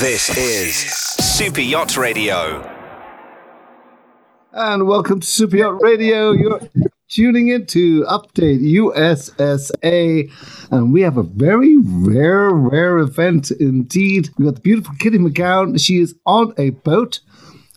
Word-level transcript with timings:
This 0.00 0.36
is 0.36 0.74
Super 0.74 1.60
Yacht 1.60 1.96
Radio. 1.96 2.68
And 4.52 4.88
welcome 4.88 5.20
to 5.20 5.26
Super 5.26 5.56
Yacht 5.56 5.80
Radio. 5.82 6.32
You're 6.32 6.60
tuning 7.08 7.48
in 7.48 7.66
to 7.66 8.02
Update 8.02 8.60
USSA. 8.60 10.32
And 10.72 10.92
we 10.92 11.02
have 11.02 11.16
a 11.16 11.22
very 11.22 11.76
rare, 11.76 12.50
rare 12.50 12.98
event 12.98 13.52
indeed. 13.52 14.30
We've 14.36 14.46
got 14.46 14.56
the 14.56 14.62
beautiful 14.62 14.96
Kitty 14.98 15.18
McGowan. 15.18 15.80
She 15.80 16.00
is 16.00 16.16
on 16.26 16.54
a 16.58 16.70
boat 16.70 17.20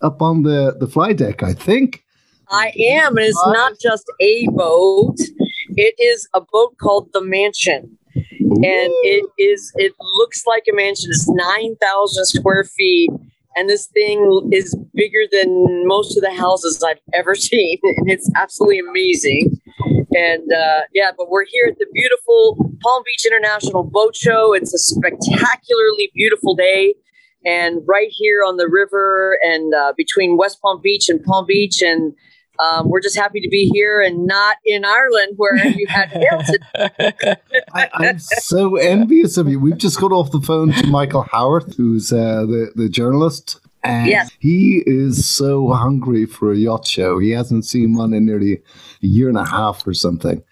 up 0.01 0.19
on 0.19 0.41
the, 0.41 0.75
the 0.79 0.87
fly 0.87 1.13
deck, 1.13 1.43
I 1.43 1.53
think. 1.53 2.03
I 2.49 2.73
am. 2.79 3.15
And 3.15 3.27
it's 3.27 3.45
not 3.45 3.73
just 3.79 4.11
a 4.19 4.47
boat, 4.47 5.17
it 5.19 5.93
is 5.99 6.27
a 6.33 6.41
boat 6.41 6.77
called 6.79 7.09
the 7.13 7.21
Mansion. 7.21 7.99
And 8.51 8.91
it 9.03 9.25
is, 9.37 9.71
it 9.75 9.93
looks 9.99 10.45
like 10.45 10.63
a 10.71 10.75
mansion. 10.75 11.09
It's 11.09 11.29
9,000 11.29 12.25
square 12.25 12.63
feet. 12.63 13.11
And 13.55 13.69
this 13.69 13.87
thing 13.87 14.49
is 14.53 14.75
bigger 14.93 15.23
than 15.31 15.87
most 15.87 16.15
of 16.15 16.23
the 16.23 16.33
houses 16.33 16.83
I've 16.83 16.99
ever 17.13 17.35
seen. 17.49 17.79
And 17.83 18.09
it's 18.09 18.29
absolutely 18.35 18.79
amazing. 18.79 19.59
And 20.15 20.51
uh, 20.51 20.81
yeah, 20.93 21.11
but 21.17 21.29
we're 21.29 21.45
here 21.45 21.67
at 21.69 21.77
the 21.77 21.87
beautiful 21.93 22.57
Palm 22.81 23.03
Beach 23.05 23.25
International 23.25 23.83
Boat 23.83 24.15
Show. 24.15 24.53
It's 24.53 24.73
a 24.73 24.77
spectacularly 24.77 26.11
beautiful 26.15 26.55
day. 26.55 26.95
And 27.45 27.81
right 27.85 28.09
here 28.09 28.43
on 28.45 28.57
the 28.57 28.67
river 28.67 29.37
and 29.43 29.73
uh, 29.73 29.93
between 29.95 30.37
West 30.37 30.61
Palm 30.61 30.79
Beach 30.81 31.09
and 31.09 31.23
Palm 31.23 31.45
Beach. 31.45 31.81
And 31.81 32.13
um, 32.59 32.89
we're 32.89 33.01
just 33.01 33.17
happy 33.17 33.39
to 33.41 33.49
be 33.49 33.69
here 33.73 34.01
and 34.01 34.25
not 34.25 34.57
in 34.65 34.83
Ireland 34.85 35.33
where 35.37 35.55
you 35.67 35.85
had 35.87 36.09
Hamilton. 36.09 36.57
I, 37.73 37.89
I'm 37.93 38.19
so 38.19 38.75
envious 38.77 39.37
of 39.37 39.47
you. 39.47 39.59
We've 39.59 39.77
just 39.77 39.99
got 39.99 40.11
off 40.11 40.31
the 40.31 40.41
phone 40.41 40.71
to 40.73 40.87
Michael 40.87 41.23
Howorth, 41.23 41.75
who's 41.75 42.11
uh, 42.11 42.45
the, 42.45 42.71
the 42.75 42.89
journalist. 42.89 43.59
And 43.83 44.07
Yes. 44.07 44.31
he 44.39 44.83
is 44.85 45.29
so 45.29 45.69
hungry 45.71 46.25
for 46.25 46.51
a 46.51 46.57
yacht 46.57 46.85
show. 46.87 47.19
He 47.19 47.29
hasn't 47.31 47.65
seen 47.65 47.95
one 47.95 48.13
in 48.13 48.25
nearly 48.25 48.53
a 48.53 48.59
year 49.05 49.29
and 49.29 49.37
a 49.37 49.45
half 49.45 49.85
or 49.87 49.93
something. 49.93 50.43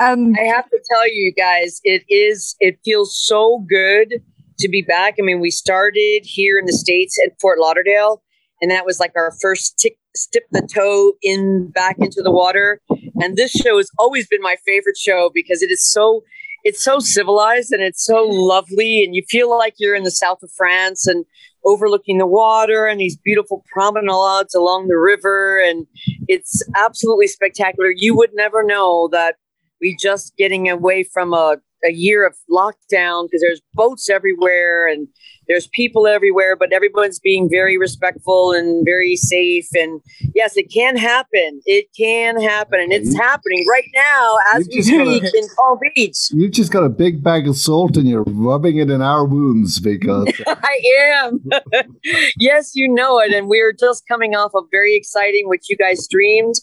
And 0.00 0.36
I 0.38 0.42
have 0.44 0.68
to 0.68 0.80
tell 0.90 1.08
you 1.08 1.32
guys, 1.32 1.80
it 1.84 2.02
is, 2.08 2.56
it 2.58 2.78
feels 2.84 3.16
so 3.16 3.64
good 3.68 4.14
to 4.58 4.68
be 4.68 4.82
back. 4.82 5.14
I 5.18 5.22
mean, 5.22 5.40
we 5.40 5.50
started 5.50 6.22
here 6.24 6.58
in 6.58 6.66
the 6.66 6.72
States 6.72 7.18
at 7.24 7.40
Fort 7.40 7.58
Lauderdale, 7.58 8.22
and 8.60 8.70
that 8.70 8.84
was 8.84 8.98
like 8.98 9.12
our 9.16 9.32
first 9.40 9.78
tick, 9.78 9.96
stip 10.14 10.44
the 10.50 10.66
toe 10.72 11.12
in 11.22 11.70
back 11.70 11.96
into 11.98 12.22
the 12.22 12.30
water. 12.30 12.80
And 13.20 13.36
this 13.36 13.52
show 13.52 13.76
has 13.78 13.90
always 13.98 14.26
been 14.26 14.42
my 14.42 14.56
favorite 14.64 14.96
show 14.96 15.30
because 15.32 15.62
it 15.62 15.70
is 15.70 15.84
so, 15.84 16.22
it's 16.64 16.82
so 16.82 16.98
civilized 16.98 17.72
and 17.72 17.82
it's 17.82 18.04
so 18.04 18.24
lovely. 18.24 19.02
And 19.02 19.14
you 19.14 19.22
feel 19.28 19.56
like 19.56 19.74
you're 19.78 19.94
in 19.94 20.04
the 20.04 20.10
south 20.10 20.42
of 20.42 20.50
France 20.56 21.06
and 21.06 21.24
overlooking 21.64 22.18
the 22.18 22.26
water 22.26 22.86
and 22.86 23.00
these 23.00 23.16
beautiful 23.16 23.64
promenades 23.72 24.54
along 24.54 24.88
the 24.88 24.98
river. 24.98 25.60
And 25.60 25.86
it's 26.28 26.62
absolutely 26.76 27.28
spectacular. 27.28 27.92
You 27.94 28.16
would 28.16 28.30
never 28.34 28.62
know 28.62 29.08
that 29.12 29.36
we 29.80 29.96
just 30.00 30.36
getting 30.36 30.68
away 30.68 31.02
from 31.04 31.32
a, 31.32 31.56
a 31.84 31.92
year 31.92 32.26
of 32.26 32.34
lockdown 32.50 33.26
because 33.26 33.40
there's 33.40 33.60
boats 33.74 34.08
everywhere 34.08 34.86
and 34.86 35.08
there's 35.48 35.66
people 35.68 36.06
everywhere, 36.06 36.56
but 36.56 36.72
everyone's 36.72 37.18
being 37.18 37.48
very 37.50 37.76
respectful 37.76 38.52
and 38.52 38.84
very 38.84 39.16
safe. 39.16 39.66
And 39.74 40.00
yes, 40.34 40.56
it 40.56 40.72
can 40.72 40.96
happen. 40.96 41.60
It 41.66 41.86
can 41.98 42.40
happen. 42.40 42.80
And 42.80 42.92
it's 42.92 43.16
happening 43.16 43.64
right 43.70 43.88
now 43.94 44.36
as 44.54 44.68
we 44.72 44.82
speak 44.82 45.24
in 45.24 45.48
Palm 45.56 45.78
Beach. 45.94 46.28
You've 46.30 46.52
just 46.52 46.72
got 46.72 46.84
a 46.84 46.88
big 46.88 47.22
bag 47.22 47.48
of 47.48 47.56
salt 47.56 47.96
and 47.96 48.08
you're 48.08 48.24
rubbing 48.24 48.78
it 48.78 48.90
in 48.90 49.02
our 49.02 49.24
wounds 49.24 49.80
because 49.80 50.28
I 50.46 50.80
am. 51.16 51.44
yes, 52.38 52.72
you 52.74 52.88
know 52.88 53.18
it. 53.18 53.32
And 53.32 53.48
we're 53.48 53.72
just 53.72 54.06
coming 54.06 54.34
off 54.34 54.52
of 54.54 54.64
very 54.70 54.94
exciting, 54.94 55.48
which 55.48 55.68
you 55.68 55.76
guys 55.76 56.04
streamed 56.04 56.54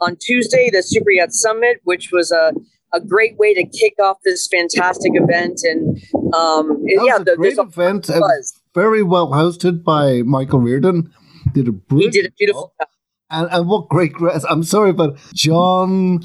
on 0.00 0.16
Tuesday, 0.16 0.70
the 0.70 0.82
Super 0.82 1.10
Yacht 1.10 1.32
Summit, 1.32 1.80
which 1.84 2.10
was 2.12 2.32
a, 2.32 2.52
a 2.94 3.00
great 3.00 3.36
way 3.36 3.52
to 3.54 3.64
kick 3.64 3.94
off 4.00 4.18
this 4.24 4.46
fantastic 4.46 5.12
event. 5.14 5.60
And 5.64 5.98
um, 6.34 6.82
yeah, 6.86 7.18
the, 7.18 7.34
great 7.36 7.58
event. 7.58 8.08
Very 8.74 9.02
well 9.02 9.28
hosted 9.30 9.82
by 9.84 10.22
Michael 10.22 10.60
Reardon. 10.60 11.12
Did 11.52 11.68
a 11.68 11.72
He 11.94 12.08
did 12.10 12.26
a 12.26 12.30
beautiful 12.38 12.72
job. 12.80 12.88
and, 13.30 13.48
and 13.52 13.68
what 13.68 13.88
great 13.88 14.12
grass. 14.12 14.44
I'm 14.48 14.62
sorry, 14.62 14.92
but 14.92 15.16
John 15.34 16.20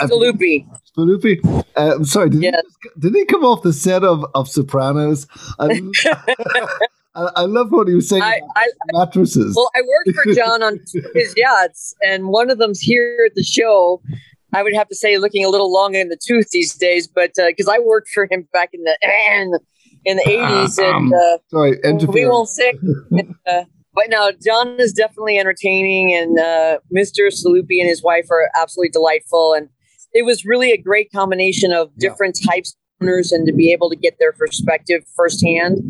I- 0.00 0.06
Staluppi. 0.06 0.66
Luffy. 0.98 1.40
Uh, 1.76 1.94
I'm 1.96 2.04
sorry, 2.06 2.30
did, 2.30 2.42
Yes. 2.42 2.62
he, 2.82 2.88
did 3.00 3.14
he 3.14 3.24
come 3.26 3.44
off 3.44 3.62
the 3.62 3.72
set 3.74 4.02
of, 4.02 4.24
of 4.34 4.48
Sopranos? 4.48 5.26
I, 5.58 5.82
love 7.44 7.70
what 7.70 7.88
he 7.88 7.94
was 7.94 8.08
saying 8.08 8.22
I, 8.22 8.36
about 8.36 8.50
I, 8.56 8.66
mattresses. 8.92 9.54
well, 9.54 9.70
I 9.76 9.82
worked 9.82 10.18
for 10.22 10.32
John 10.32 10.62
on 10.62 10.80
two 10.90 10.98
of 11.04 11.10
his 11.14 11.34
yachts, 11.36 11.94
and 12.02 12.28
one 12.28 12.48
of 12.50 12.56
them's 12.58 12.80
here 12.80 13.24
at 13.26 13.34
the 13.34 13.42
show. 13.42 14.00
I 14.56 14.62
would 14.62 14.74
have 14.74 14.88
to 14.88 14.94
say, 14.96 15.18
looking 15.18 15.44
a 15.44 15.50
little 15.50 15.70
long 15.70 15.94
in 15.94 16.08
the 16.08 16.16
tooth 16.16 16.48
these 16.50 16.74
days, 16.74 17.06
but 17.06 17.32
because 17.36 17.68
I 17.68 17.78
worked 17.78 18.08
for 18.08 18.26
him 18.30 18.48
back 18.54 18.70
in 18.72 18.82
the 18.84 18.96
in 19.42 19.50
the, 19.50 19.60
in 20.06 20.16
the 20.16 20.28
eighties, 20.28 20.78
and 20.78 21.12
uh, 21.12 21.38
sorry, 21.50 21.78
we 22.08 22.26
won't 22.26 22.48
say. 22.48 22.72
uh, 23.46 23.64
but 23.92 24.04
no, 24.08 24.32
John 24.42 24.80
is 24.80 24.94
definitely 24.94 25.38
entertaining, 25.38 26.14
and 26.14 26.38
uh, 26.38 26.78
Mr. 26.94 27.28
Staluppi 27.28 27.80
and 27.80 27.88
his 27.88 28.02
wife 28.02 28.28
are 28.30 28.48
absolutely 28.58 28.90
delightful, 28.90 29.52
and 29.52 29.68
it 30.14 30.24
was 30.24 30.46
really 30.46 30.72
a 30.72 30.78
great 30.78 31.12
combination 31.12 31.70
of 31.72 31.90
Yeah. 31.98 32.08
different 32.08 32.38
types 32.48 32.70
of 32.74 33.06
owners, 33.06 33.32
and 33.32 33.46
to 33.46 33.52
be 33.52 33.72
able 33.72 33.90
to 33.90 33.96
get 33.96 34.18
their 34.18 34.32
perspective 34.32 35.02
firsthand 35.14 35.80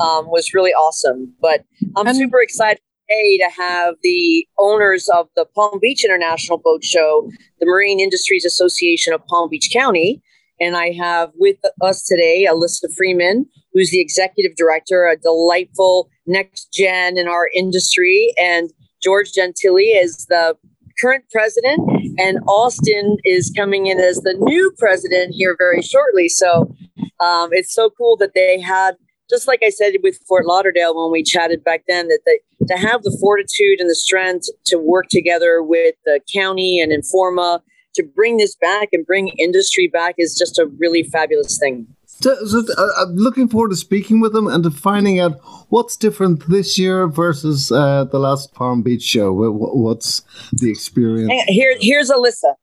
um, 0.00 0.26
was 0.28 0.52
really 0.54 0.72
awesome. 0.72 1.32
But 1.40 1.62
I'm 1.96 2.08
And- 2.08 2.16
super 2.16 2.40
excited 2.40 2.80
today 3.08 3.38
to 3.38 3.50
have 3.56 3.94
the 4.02 4.46
owners 4.58 5.08
of 5.08 5.28
the 5.36 5.46
Palm 5.54 5.78
Beach 5.80 6.04
International 6.04 6.58
Boat 6.58 6.84
Show, 6.84 7.30
the 7.60 7.66
Marine 7.66 8.00
Industries 8.00 8.44
Association 8.44 9.12
of 9.12 9.24
Palm 9.26 9.48
Beach 9.48 9.70
County. 9.72 10.22
And 10.60 10.76
I 10.76 10.92
have 10.92 11.30
with 11.36 11.58
us 11.82 12.04
today 12.04 12.46
Alyssa 12.50 12.92
Freeman, 12.96 13.46
who's 13.72 13.90
the 13.90 14.00
executive 14.00 14.56
director, 14.56 15.06
a 15.06 15.16
delightful 15.16 16.08
next 16.26 16.72
gen 16.72 17.16
in 17.16 17.28
our 17.28 17.48
industry, 17.54 18.34
and 18.40 18.70
George 19.02 19.32
Gentile 19.32 19.76
is 19.76 20.26
the 20.26 20.56
current 21.00 21.24
president, 21.30 21.80
and 22.18 22.38
Austin 22.48 23.18
is 23.24 23.52
coming 23.56 23.86
in 23.86 24.00
as 24.00 24.16
the 24.22 24.34
new 24.40 24.72
president 24.76 25.32
here 25.32 25.54
very 25.56 25.80
shortly. 25.80 26.28
So 26.28 26.74
um, 27.20 27.50
it's 27.52 27.72
so 27.72 27.90
cool 27.90 28.16
that 28.16 28.34
they 28.34 28.60
had, 28.60 28.96
just 29.30 29.46
like 29.46 29.60
I 29.64 29.70
said 29.70 29.94
with 30.02 30.18
Fort 30.26 30.46
Lauderdale 30.46 30.96
when 30.96 31.12
we 31.12 31.22
chatted 31.22 31.62
back 31.64 31.84
then, 31.88 32.08
that 32.08 32.20
they, 32.26 32.40
to 32.66 32.74
have 32.74 33.02
the 33.02 33.16
fortitude 33.20 33.80
and 33.80 33.88
the 33.88 33.94
strength 33.94 34.48
to 34.66 34.78
work 34.78 35.06
together 35.10 35.62
with 35.62 35.94
the 36.04 36.20
county 36.32 36.80
and 36.80 36.92
Informa 36.92 37.60
to 37.94 38.02
bring 38.02 38.36
this 38.36 38.54
back 38.56 38.88
and 38.92 39.04
bring 39.06 39.28
industry 39.38 39.88
back 39.88 40.14
is 40.18 40.36
just 40.38 40.58
a 40.58 40.66
really 40.78 41.02
fabulous 41.02 41.58
thing. 41.58 41.86
So, 42.06 42.34
so, 42.46 42.64
uh, 42.76 42.88
I'm 43.00 43.14
looking 43.14 43.48
forward 43.48 43.70
to 43.70 43.76
speaking 43.76 44.20
with 44.20 44.32
them 44.32 44.48
and 44.48 44.64
to 44.64 44.70
finding 44.70 45.20
out 45.20 45.38
what's 45.68 45.96
different 45.96 46.48
this 46.48 46.76
year 46.76 47.06
versus 47.06 47.70
uh, 47.70 48.04
the 48.04 48.18
last 48.18 48.54
Palm 48.54 48.82
Beach 48.82 49.02
show. 49.02 49.32
Wh- 49.32 49.54
wh- 49.54 49.76
What's 49.76 50.22
the 50.52 50.68
experience? 50.68 51.32
Here, 51.46 51.76
here's 51.80 52.10
Alyssa. 52.10 52.54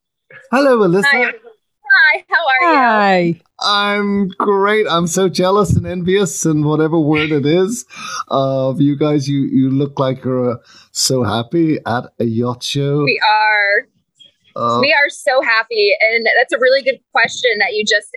Hello, 0.51 0.79
Alyssa. 0.79 1.05
Hi. 1.05 1.31
Hi, 1.97 2.25
how 2.29 2.45
are 2.45 2.73
you? 2.73 2.78
hi. 2.78 3.41
I'm 3.59 4.28
great. 4.38 4.85
I'm 4.89 5.07
so 5.07 5.29
jealous 5.29 5.75
and 5.78 5.88
envious, 5.88 6.45
and 6.45 6.66
whatever 6.66 7.00
word 7.00 7.31
it 7.31 7.45
is, 7.45 7.85
of 8.28 8.81
you 8.81 8.97
guys. 8.97 9.29
You 9.29 9.44
you 9.44 9.69
look 9.72 9.97
like 9.97 10.23
you're 10.25 10.51
uh, 10.51 10.57
so 10.91 11.23
happy 11.23 11.78
at 11.85 12.03
a 12.19 12.25
yacht 12.25 12.63
show. 12.63 13.03
We 13.03 13.19
are 13.25 13.88
Uh, 14.55 14.79
we 14.81 14.91
are 14.94 15.09
so 15.09 15.41
happy 15.41 15.91
and 16.01 16.25
that's 16.38 16.53
a 16.53 16.57
really 16.59 16.81
good 16.81 17.00
question 17.11 17.51
that 17.59 17.73
you 17.73 17.84
just 17.85 18.09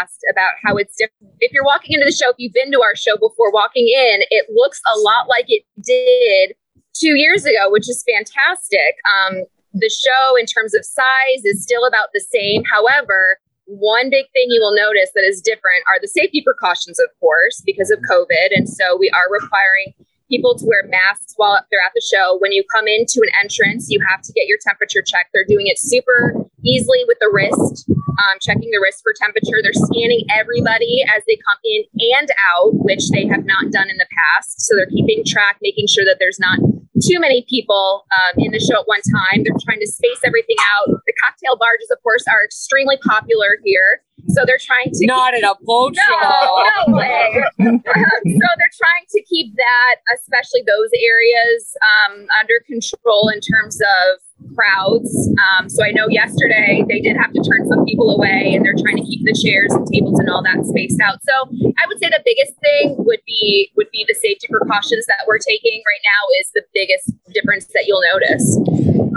asked 0.00 0.24
about 0.30 0.52
how 0.64 0.76
it's 0.76 0.96
different. 0.96 1.34
If 1.40 1.52
you're 1.52 1.64
walking 1.64 1.94
into 1.94 2.06
the 2.06 2.12
show, 2.12 2.30
if 2.30 2.36
you've 2.38 2.54
been 2.54 2.72
to 2.72 2.80
our 2.82 2.96
show 2.96 3.16
before 3.16 3.50
walking 3.52 3.86
in, 3.88 4.20
it 4.30 4.46
looks 4.54 4.80
a 4.94 4.98
lot 5.00 5.28
like 5.28 5.44
it 5.48 5.64
did 5.82 6.54
2 6.94 7.16
years 7.16 7.44
ago, 7.44 7.70
which 7.70 7.88
is 7.88 8.04
fantastic. 8.08 8.96
Um 9.14 9.44
the 9.74 9.90
show 9.90 10.36
in 10.38 10.46
terms 10.46 10.72
of 10.72 10.84
size 10.84 11.44
is 11.44 11.62
still 11.62 11.84
about 11.84 12.08
the 12.14 12.20
same. 12.20 12.62
However, 12.64 13.38
one 13.66 14.08
big 14.08 14.26
thing 14.32 14.46
you 14.48 14.60
will 14.60 14.76
notice 14.76 15.10
that 15.14 15.24
is 15.24 15.40
different 15.40 15.82
are 15.90 16.00
the 16.00 16.08
safety 16.08 16.42
precautions, 16.42 16.98
of 17.00 17.10
course, 17.18 17.62
because 17.66 17.90
of 17.90 17.98
COVID. 18.10 18.54
And 18.54 18.68
so 18.68 18.96
we 18.96 19.10
are 19.10 19.26
requiring 19.30 19.94
people 20.30 20.56
to 20.56 20.64
wear 20.66 20.86
masks 20.88 21.34
while 21.36 21.58
they're 21.70 21.84
at 21.84 21.92
the 21.94 22.04
show. 22.04 22.38
When 22.40 22.52
you 22.52 22.64
come 22.72 22.86
into 22.86 23.20
an 23.20 23.32
entrance, 23.42 23.90
you 23.90 23.98
have 24.08 24.22
to 24.22 24.32
get 24.32 24.46
your 24.46 24.58
temperature 24.62 25.02
checked. 25.02 25.30
They're 25.34 25.48
doing 25.48 25.66
it 25.66 25.78
super 25.78 26.34
easily 26.64 27.04
with 27.06 27.18
the 27.20 27.28
wrist, 27.32 27.88
um, 27.90 28.38
checking 28.40 28.70
the 28.70 28.80
wrist 28.80 29.02
for 29.02 29.12
temperature. 29.12 29.60
They're 29.60 29.76
scanning 29.76 30.24
everybody 30.32 31.04
as 31.14 31.24
they 31.26 31.36
come 31.36 31.58
in 31.64 31.84
and 32.14 32.30
out, 32.54 32.72
which 32.84 33.10
they 33.10 33.26
have 33.26 33.44
not 33.44 33.70
done 33.70 33.90
in 33.90 33.98
the 33.98 34.08
past. 34.12 34.62
So 34.62 34.76
they're 34.76 34.86
keeping 34.86 35.24
track, 35.26 35.58
making 35.60 35.88
sure 35.88 36.04
that 36.04 36.16
there's 36.18 36.40
not 36.40 36.58
too 37.02 37.18
many 37.18 37.44
people 37.48 38.06
um, 38.14 38.38
in 38.38 38.52
the 38.52 38.60
show 38.60 38.80
at 38.80 38.86
one 38.86 39.02
time. 39.02 39.42
They're 39.42 39.58
trying 39.66 39.80
to 39.80 39.86
space 39.90 40.20
everything 40.24 40.56
out. 40.78 40.94
The 40.94 41.14
cocktail 41.24 41.56
barges, 41.56 41.90
of 41.90 42.02
course, 42.02 42.24
are 42.30 42.44
extremely 42.44 42.98
popular 43.02 43.58
here. 43.64 44.02
So 44.28 44.44
they're 44.46 44.62
trying 44.62 44.90
to 44.94 45.06
Not 45.06 45.34
at 45.34 45.42
a 45.42 45.54
boat 45.62 45.94
no, 45.96 46.02
show. 46.02 46.64
no 46.86 46.96
way. 46.96 47.44
so 47.60 48.46
they're 48.56 48.76
trying 48.78 49.06
to 49.10 49.22
keep 49.28 49.54
that, 49.56 49.96
especially 50.14 50.62
those 50.66 50.90
areas, 50.96 51.76
um, 51.82 52.26
under 52.40 52.62
control 52.66 53.28
in 53.28 53.40
terms 53.40 53.80
of 53.82 54.23
crowds. 54.54 55.10
Um, 55.50 55.68
so 55.68 55.84
I 55.84 55.90
know 55.90 56.08
yesterday 56.08 56.84
they 56.88 57.00
did 57.00 57.16
have 57.16 57.32
to 57.32 57.42
turn 57.42 57.66
some 57.68 57.84
people 57.84 58.14
away, 58.14 58.54
and 58.54 58.64
they're 58.64 58.78
trying 58.78 58.96
to 58.96 59.04
keep 59.04 59.24
the 59.24 59.34
chairs 59.34 59.72
and 59.72 59.86
tables 59.86 60.18
and 60.18 60.28
all 60.28 60.42
that 60.42 60.64
spaced 60.66 61.00
out. 61.00 61.18
So 61.22 61.32
I 61.78 61.86
would 61.86 61.98
say 61.98 62.08
the 62.08 62.22
biggest 62.24 62.54
thing 62.60 62.96
would 62.98 63.20
be 63.26 63.72
would 63.76 63.90
be 63.92 64.04
the 64.06 64.14
safety 64.14 64.46
precautions 64.50 65.06
that 65.06 65.24
we're 65.26 65.38
taking 65.38 65.82
right 65.86 66.02
now 66.04 66.22
is 66.40 66.50
the 66.54 66.62
biggest 66.74 67.12
difference 67.32 67.66
that 67.74 67.84
you'll 67.86 68.02
notice. 68.12 68.58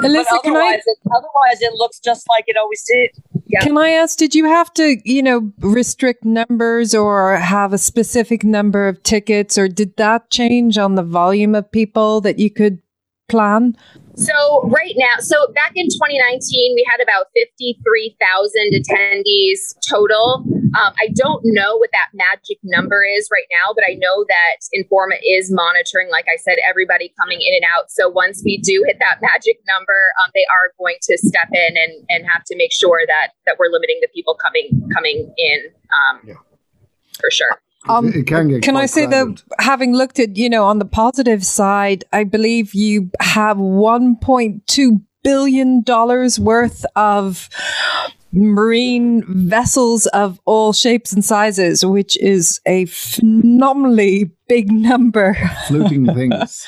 Alyssa, 0.03 0.43
can 0.43 0.55
I? 0.55 0.77
It, 0.77 0.83
otherwise, 1.11 1.61
it 1.61 1.73
looks 1.73 1.99
just 1.99 2.27
like 2.29 2.45
it 2.47 2.57
always 2.57 2.83
did. 2.87 3.11
Yeah. 3.49 3.61
Can 3.61 3.77
I 3.77 3.91
ask, 3.91 4.17
did 4.17 4.35
you 4.35 4.45
have 4.45 4.73
to, 4.73 4.97
you 5.05 5.23
know, 5.23 5.53
restrict 5.59 6.25
numbers 6.25 6.93
or 6.93 7.37
have 7.37 7.71
a 7.71 7.77
specific 7.77 8.43
number 8.43 8.87
of 8.87 9.01
tickets, 9.03 9.57
or 9.57 9.69
did 9.69 9.95
that 9.97 10.29
change 10.29 10.77
on 10.77 10.95
the 10.95 11.03
volume 11.03 11.55
of 11.55 11.71
people 11.71 12.19
that 12.21 12.39
you 12.39 12.49
could 12.49 12.81
plan? 13.27 13.75
So 14.15 14.33
right 14.69 14.95
now, 14.97 15.19
so 15.19 15.51
back 15.53 15.73
in 15.75 15.85
2019, 15.85 16.73
we 16.73 16.83
had 16.89 17.03
about 17.03 17.27
53,000 17.35 18.73
attendees 18.73 19.77
total. 19.87 20.43
Um, 20.73 20.93
I 20.97 21.09
don't 21.13 21.41
know 21.45 21.77
what 21.77 21.91
that 21.93 22.09
magic 22.13 22.57
number 22.63 23.03
is 23.03 23.29
right 23.31 23.45
now, 23.51 23.73
but 23.75 23.83
I 23.87 23.93
know 23.93 24.25
that 24.27 24.57
Informa 24.73 25.21
is 25.23 25.51
monitoring, 25.51 26.09
like 26.09 26.25
I 26.27 26.37
said, 26.37 26.57
everybody 26.67 27.13
coming 27.19 27.39
in 27.41 27.53
and 27.53 27.63
out. 27.71 27.91
So 27.91 28.09
once 28.09 28.41
we 28.43 28.57
do 28.57 28.83
hit 28.87 28.97
that 28.99 29.21
magic 29.21 29.59
number, 29.67 30.13
um, 30.25 30.31
they 30.33 30.45
are 30.49 30.73
going 30.79 30.97
to 31.03 31.17
step 31.17 31.49
in 31.53 31.77
and, 31.77 32.03
and 32.09 32.25
have 32.25 32.43
to 32.45 32.55
make 32.57 32.73
sure 32.73 33.01
that 33.05 33.33
that 33.45 33.57
we're 33.59 33.71
limiting 33.71 33.99
the 34.01 34.09
people 34.13 34.35
coming 34.35 34.89
coming 34.93 35.31
in 35.37 35.59
um, 35.93 36.21
Yeah. 36.25 36.35
for 37.21 37.29
sure. 37.29 37.61
Um, 37.87 38.07
it 38.13 38.27
can 38.27 38.49
get 38.49 38.63
Can 38.63 38.75
I 38.75 38.85
say 38.85 39.07
crowded. 39.07 39.37
that 39.37 39.61
having 39.63 39.93
looked 39.95 40.19
at, 40.19 40.35
you 40.35 40.49
know, 40.49 40.65
on 40.65 40.79
the 40.79 40.85
positive 40.85 41.45
side, 41.45 42.03
I 42.11 42.23
believe 42.23 42.73
you 42.73 43.09
have 43.21 43.57
$1.2 43.57 45.01
billion 45.23 45.83
worth 46.39 46.85
of 46.95 47.49
marine 48.33 49.23
vessels 49.27 50.05
of 50.07 50.39
all 50.45 50.73
shapes 50.73 51.13
and 51.13 51.23
sizes, 51.23 51.85
which 51.85 52.17
is 52.17 52.59
a 52.65 52.85
phenomenally 52.85 54.31
big 54.47 54.71
number. 54.71 55.35
floating 55.67 56.05
things. 56.13 56.67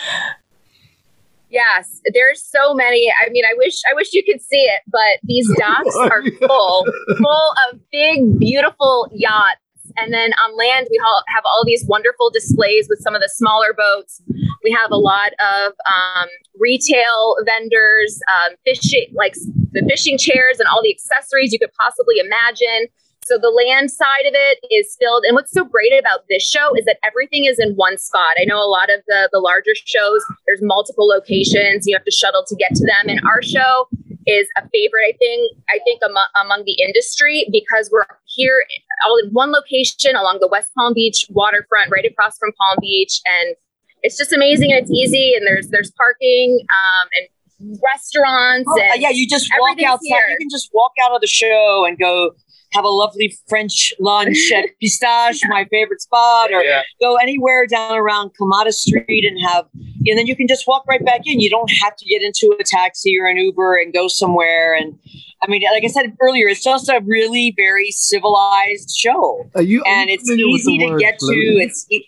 Yes, 1.49 1.99
there's 2.13 2.43
so 2.45 2.75
many. 2.75 3.11
I 3.25 3.29
mean, 3.29 3.43
I 3.43 3.55
wish 3.57 3.81
I 3.91 3.95
wish 3.95 4.13
you 4.13 4.23
could 4.23 4.39
see 4.41 4.57
it, 4.61 4.81
but 4.87 5.19
these 5.23 5.49
docks 5.57 5.95
are 5.99 6.21
full, 6.47 6.85
full 7.17 7.53
of 7.71 7.79
big, 7.91 8.37
beautiful 8.39 9.09
yachts. 9.13 9.59
And 9.97 10.13
then 10.13 10.31
on 10.45 10.57
land, 10.57 10.87
we 10.89 10.99
have 11.35 11.43
all 11.45 11.63
these 11.65 11.85
wonderful 11.85 12.29
displays 12.29 12.87
with 12.89 12.99
some 12.99 13.15
of 13.15 13.21
the 13.21 13.29
smaller 13.29 13.73
boats. 13.73 14.21
We 14.63 14.71
have 14.71 14.91
a 14.91 14.97
lot 14.97 15.31
of 15.39 15.73
um, 15.85 16.27
retail 16.59 17.37
vendors, 17.45 18.19
um, 18.33 18.55
fishing, 18.65 19.07
like 19.13 19.35
the 19.71 19.85
fishing 19.87 20.17
chairs 20.17 20.59
and 20.59 20.67
all 20.67 20.81
the 20.83 20.91
accessories 20.91 21.53
you 21.53 21.59
could 21.59 21.73
possibly 21.79 22.17
imagine. 22.19 22.87
So 23.25 23.37
the 23.37 23.49
land 23.49 23.91
side 23.91 24.25
of 24.25 24.33
it 24.33 24.57
is 24.71 24.97
filled. 24.99 25.23
And 25.23 25.35
what's 25.35 25.51
so 25.51 25.63
great 25.63 25.93
about 25.99 26.21
this 26.29 26.41
show 26.41 26.73
is 26.75 26.85
that 26.85 26.97
everything 27.03 27.45
is 27.45 27.59
in 27.59 27.73
one 27.75 27.97
spot. 27.97 28.35
I 28.41 28.45
know 28.45 28.57
a 28.57 28.65
lot 28.65 28.89
of 28.89 29.01
the, 29.07 29.29
the 29.31 29.39
larger 29.39 29.75
shows, 29.85 30.25
there's 30.47 30.61
multiple 30.63 31.07
locations. 31.07 31.85
You 31.85 31.95
have 31.95 32.05
to 32.05 32.11
shuttle 32.11 32.43
to 32.47 32.55
get 32.55 32.73
to 32.75 32.85
them. 32.85 33.07
In 33.07 33.19
our 33.19 33.43
show 33.43 33.87
is 34.29 34.47
a 34.57 34.61
favorite, 34.69 35.05
I 35.09 35.17
think, 35.17 35.57
I 35.69 35.79
think 35.83 36.01
among, 36.05 36.27
among 36.39 36.63
the 36.65 36.77
industry 36.81 37.47
because 37.51 37.89
we're 37.91 38.05
here 38.25 38.63
all 39.05 39.17
in 39.17 39.31
one 39.31 39.51
location 39.51 40.15
along 40.15 40.37
the 40.41 40.47
West 40.47 40.71
Palm 40.77 40.93
Beach 40.93 41.25
waterfront, 41.29 41.89
right 41.91 42.05
across 42.05 42.37
from 42.37 42.51
Palm 42.53 42.77
Beach. 42.79 43.19
And 43.25 43.55
it's 44.03 44.17
just 44.17 44.31
amazing 44.31 44.71
and 44.71 44.81
it's 44.81 44.91
easy. 44.91 45.33
And 45.35 45.45
there's 45.47 45.69
there's 45.69 45.91
parking 45.91 46.59
um, 46.69 47.09
and 47.17 47.79
restaurants. 47.83 48.69
Oh, 48.69 48.79
and 48.79 49.01
yeah, 49.01 49.09
you 49.09 49.27
just 49.27 49.49
walk 49.59 49.81
outside. 49.81 49.99
here. 50.03 50.29
You 50.29 50.37
can 50.37 50.49
just 50.49 50.69
walk 50.73 50.91
out 51.03 51.13
of 51.13 51.21
the 51.21 51.27
show 51.27 51.85
and 51.85 51.97
go 51.97 52.31
have 52.71 52.83
a 52.85 52.89
lovely 52.89 53.35
French 53.47 53.93
lunch 53.99 54.51
at 54.55 54.65
Pistache, 54.81 55.39
my 55.49 55.65
favorite 55.71 56.01
spot, 56.01 56.51
or 56.53 56.61
Yeah. 56.63 56.81
go 57.01 57.15
anywhere 57.15 57.65
down 57.65 57.95
around 57.97 58.31
Clematis 58.37 58.81
Street 58.81 59.25
and 59.25 59.39
have, 59.49 59.65
and 60.05 60.17
then 60.17 60.27
you 60.27 60.35
can 60.35 60.47
just 60.47 60.65
walk 60.67 60.85
right 60.87 61.03
back 61.03 61.21
in. 61.25 61.39
You 61.39 61.49
don't 61.49 61.71
have 61.81 61.95
to 61.95 62.05
get 62.05 62.21
into 62.21 62.55
a 62.59 62.63
taxi 62.63 63.17
or 63.19 63.27
an 63.27 63.37
Uber 63.37 63.75
and 63.77 63.93
go 63.93 64.07
somewhere. 64.07 64.73
And 64.75 64.97
I 65.41 65.47
mean, 65.47 65.61
like 65.73 65.83
I 65.83 65.87
said 65.87 66.15
earlier, 66.21 66.47
it's 66.47 66.63
just 66.63 66.89
a 66.89 67.01
really 67.05 67.53
very 67.55 67.91
civilized 67.91 68.91
show, 68.95 69.49
Are 69.55 69.61
you, 69.61 69.81
are 69.83 69.87
and 69.87 70.09
you 70.09 70.15
it's 70.15 70.29
familiar 70.29 70.51
with 70.51 70.65
the 70.65 70.71
easy 70.71 70.77
to 70.85 70.91
word 70.91 70.99
get 70.99 71.19
to. 71.19 71.25
floating? 71.25 71.61
It's. 71.61 71.85
e- 71.89 72.05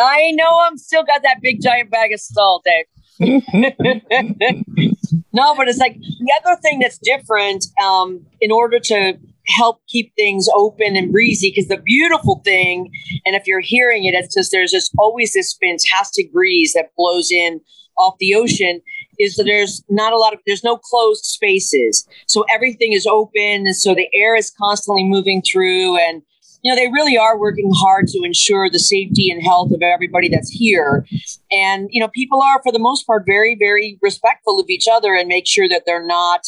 I 0.00 0.32
know 0.32 0.62
I'm 0.64 0.78
still 0.78 1.04
got 1.04 1.22
that 1.22 1.40
big 1.42 1.62
giant 1.62 1.90
bag 1.90 2.12
of 2.12 2.20
salt, 2.20 2.64
Dave. 2.64 2.86
no, 5.32 5.54
but 5.54 5.68
it's 5.68 5.78
like 5.78 5.96
the 6.00 6.32
other 6.44 6.60
thing 6.60 6.80
that's 6.80 6.98
different 6.98 7.64
um, 7.82 8.24
in 8.40 8.50
order 8.50 8.78
to 8.80 9.14
help 9.48 9.80
keep 9.88 10.14
things 10.16 10.48
open 10.54 10.96
and 10.96 11.12
breezy. 11.12 11.50
Because 11.50 11.68
the 11.68 11.78
beautiful 11.78 12.40
thing, 12.44 12.90
and 13.24 13.34
if 13.34 13.46
you're 13.46 13.60
hearing 13.60 14.04
it, 14.04 14.14
it's 14.14 14.34
just 14.34 14.52
there's 14.52 14.72
just 14.72 14.92
always 14.98 15.32
this 15.32 15.56
fantastic 15.60 16.32
breeze 16.32 16.72
that 16.74 16.90
blows 16.96 17.30
in 17.30 17.60
off 17.98 18.16
the 18.18 18.34
ocean. 18.34 18.80
Is 19.18 19.36
that 19.36 19.44
there's 19.44 19.82
not 19.88 20.12
a 20.12 20.18
lot 20.18 20.34
of 20.34 20.40
there's 20.46 20.64
no 20.64 20.76
closed 20.76 21.24
spaces, 21.24 22.06
so 22.26 22.44
everything 22.52 22.92
is 22.92 23.06
open, 23.06 23.66
and 23.66 23.76
so 23.76 23.94
the 23.94 24.08
air 24.12 24.36
is 24.36 24.52
constantly 24.58 25.04
moving 25.04 25.42
through 25.42 25.96
and 25.96 26.22
you 26.66 26.72
know, 26.72 26.76
they 26.76 26.88
really 26.88 27.16
are 27.16 27.38
working 27.38 27.70
hard 27.72 28.08
to 28.08 28.24
ensure 28.24 28.68
the 28.68 28.80
safety 28.80 29.30
and 29.30 29.40
health 29.40 29.70
of 29.70 29.82
everybody 29.82 30.28
that's 30.28 30.50
here. 30.50 31.06
And, 31.52 31.88
you 31.92 32.00
know, 32.00 32.08
people 32.08 32.42
are, 32.42 32.60
for 32.60 32.72
the 32.72 32.80
most 32.80 33.06
part, 33.06 33.22
very, 33.24 33.54
very 33.54 34.00
respectful 34.02 34.58
of 34.58 34.66
each 34.68 34.88
other 34.90 35.14
and 35.14 35.28
make 35.28 35.46
sure 35.46 35.68
that 35.68 35.84
they're 35.86 36.04
not 36.04 36.40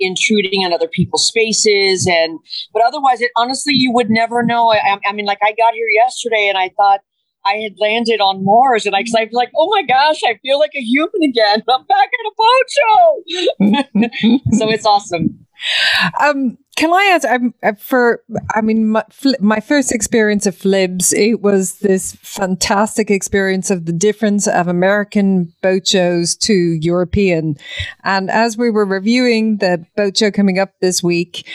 intruding 0.00 0.64
on 0.64 0.72
other 0.72 0.88
people's 0.88 1.26
spaces. 1.26 2.06
And, 2.06 2.38
but 2.72 2.82
otherwise, 2.84 3.20
it 3.20 3.30
honestly, 3.36 3.74
you 3.76 3.92
would 3.92 4.10
never 4.10 4.42
know. 4.42 4.72
I, 4.72 4.98
I 5.06 5.12
mean, 5.12 5.26
like 5.26 5.38
I 5.42 5.52
got 5.52 5.74
here 5.74 5.88
yesterday 5.92 6.48
and 6.48 6.58
I 6.58 6.70
thought, 6.76 7.00
I 7.44 7.54
had 7.54 7.72
landed 7.78 8.20
on 8.20 8.44
Mars, 8.44 8.84
and 8.84 8.94
I, 8.94 9.00
was 9.00 9.30
like, 9.32 9.50
"Oh 9.56 9.70
my 9.70 9.82
gosh, 9.82 10.20
I 10.24 10.38
feel 10.42 10.58
like 10.58 10.72
a 10.76 10.80
human 10.80 11.22
again! 11.22 11.62
I'm 11.68 11.86
back 11.86 12.10
at 12.12 12.26
a 12.26 12.32
boat 12.36 12.66
show." 12.76 14.42
so 14.58 14.70
it's 14.70 14.84
awesome. 14.84 15.46
Um, 16.20 16.58
can 16.76 16.94
I 16.94 17.10
ask? 17.12 17.28
I'm 17.28 17.52
uh, 17.62 17.72
for. 17.78 18.22
I 18.54 18.62
mean, 18.62 18.88
my, 18.88 19.04
my 19.40 19.60
first 19.60 19.92
experience 19.92 20.46
of 20.46 20.56
Flibs, 20.56 21.12
it 21.12 21.42
was 21.42 21.80
this 21.80 22.12
fantastic 22.22 23.10
experience 23.10 23.70
of 23.70 23.84
the 23.84 23.92
difference 23.92 24.46
of 24.46 24.66
American 24.66 25.52
boat 25.62 25.86
shows 25.86 26.34
to 26.36 26.54
European. 26.54 27.56
And 28.02 28.30
as 28.30 28.56
we 28.56 28.70
were 28.70 28.86
reviewing 28.86 29.58
the 29.58 29.84
boat 29.94 30.16
show 30.16 30.30
coming 30.30 30.58
up 30.58 30.70
this 30.80 31.02
week, 31.02 31.46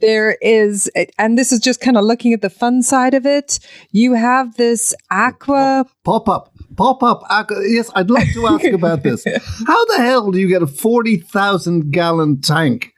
there 0.00 0.36
is, 0.42 0.90
and 1.16 1.38
this 1.38 1.52
is 1.52 1.60
just 1.60 1.80
kind 1.80 1.96
of 1.96 2.04
looking 2.04 2.32
at 2.32 2.40
the 2.42 2.50
fun 2.50 2.82
side 2.82 3.14
of 3.14 3.24
it. 3.24 3.60
You 3.92 4.14
have 4.14 4.56
this 4.56 4.94
aqua. 5.12 5.84
Pop 6.02 6.28
up, 6.28 6.52
pop 6.76 7.04
up. 7.04 7.22
aqua- 7.30 7.62
Yes, 7.68 7.88
I'd 7.94 8.10
like 8.10 8.32
to 8.32 8.48
ask 8.48 8.64
about 8.72 9.04
this. 9.04 9.24
How 9.66 9.84
the 9.84 9.98
hell 9.98 10.32
do 10.32 10.40
you 10.40 10.48
get 10.48 10.62
a 10.62 10.66
forty 10.66 11.18
thousand 11.18 11.92
gallon 11.92 12.40
tank 12.40 12.92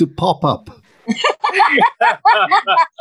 to 0.00 0.06
pop 0.06 0.44
up? 0.44 0.68
Are 1.10 1.14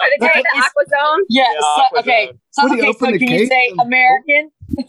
they 0.10 0.18
calling 0.20 0.44
the 0.44 0.58
Aqua 0.58 0.86
Zone? 0.89 1.22
Yeah. 1.29 1.44
Yeah, 1.53 1.60
so, 1.60 1.65
Aqua 1.68 2.00
okay. 2.00 2.25
Zone. 2.27 2.39
So, 2.51 2.63
What 2.63 2.70
do 2.70 2.75
you 2.77 2.84
okay. 2.89 3.00
So 3.00 3.06
can 3.18 3.27
you 3.27 3.46
say 3.48 3.68
and- 3.70 3.82
American? 3.82 4.51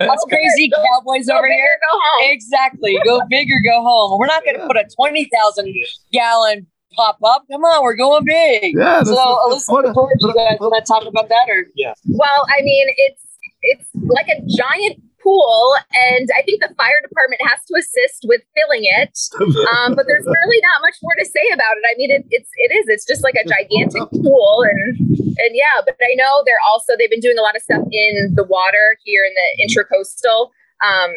Us 0.00 0.24
crazy 0.28 0.68
Go- 0.68 0.82
cowboys 0.84 1.26
Go 1.26 1.34
over 1.38 1.46
big 1.48 1.52
here. 1.52 1.64
or 1.64 1.78
Go 1.80 1.98
home. 2.02 2.30
Exactly. 2.32 2.98
Go 3.04 3.20
big 3.30 3.48
or 3.50 3.60
go 3.64 3.82
home. 3.82 4.18
We're 4.18 4.26
not 4.26 4.44
going 4.44 4.56
to 4.56 4.62
Yeah. 4.62 4.66
put 4.66 4.76
a 4.76 4.84
twenty 4.94 5.28
thousand 5.34 5.74
gallon 6.12 6.66
pop 6.94 7.18
up. 7.24 7.44
Come 7.50 7.64
on, 7.64 7.82
we're 7.82 7.96
going 7.96 8.24
big. 8.24 8.74
Yeah, 8.76 9.02
so, 9.02 9.14
Alyssa, 9.14 9.68
what 9.68 9.84
a- 9.86 9.88
you 9.88 10.34
guys 10.34 10.58
want 10.60 10.74
to 10.84 10.86
talk 10.86 11.06
about 11.06 11.28
that, 11.28 11.48
or 11.48 11.66
Yeah. 11.74 11.94
Well, 12.06 12.46
I 12.48 12.62
mean, 12.62 12.86
it's 13.08 13.22
it's 13.62 13.84
like 13.94 14.26
a 14.28 14.40
giant 14.42 15.02
pool, 15.22 15.74
and 15.94 16.28
I 16.36 16.42
think 16.42 16.60
the 16.60 16.74
fire 16.74 17.00
department 17.02 17.40
has 17.46 17.64
to 17.70 17.78
assist 17.78 18.26
with 18.26 18.42
filling 18.54 18.84
it. 19.00 19.18
Um, 19.72 19.94
but 19.94 20.06
there's 20.06 20.26
really 20.26 20.60
not 20.62 20.82
much 20.82 20.96
more 21.02 21.14
to 21.18 21.24
say 21.24 21.46
about 21.52 21.76
it. 21.76 21.84
I 21.86 21.94
mean, 21.96 22.10
it, 22.10 22.26
it's 22.30 22.50
it 22.56 22.72
is 22.72 22.88
it's 22.88 23.06
just 23.06 23.22
like 23.22 23.34
a 23.34 23.46
gigantic 23.46 24.02
pool, 24.10 24.64
and 24.68 24.98
and 24.98 25.52
yeah. 25.54 25.80
But 25.84 25.96
I 26.02 26.14
know 26.14 26.42
they're 26.44 26.62
also 26.70 26.94
they've 26.98 27.10
been 27.10 27.20
doing 27.20 27.38
a 27.38 27.42
lot 27.42 27.56
of 27.56 27.62
stuff 27.62 27.82
in 27.90 28.34
the 28.34 28.44
water 28.44 28.98
here 29.04 29.22
in 29.24 29.32
the 29.32 29.48
intracoastal, 29.64 30.50
um, 30.82 31.12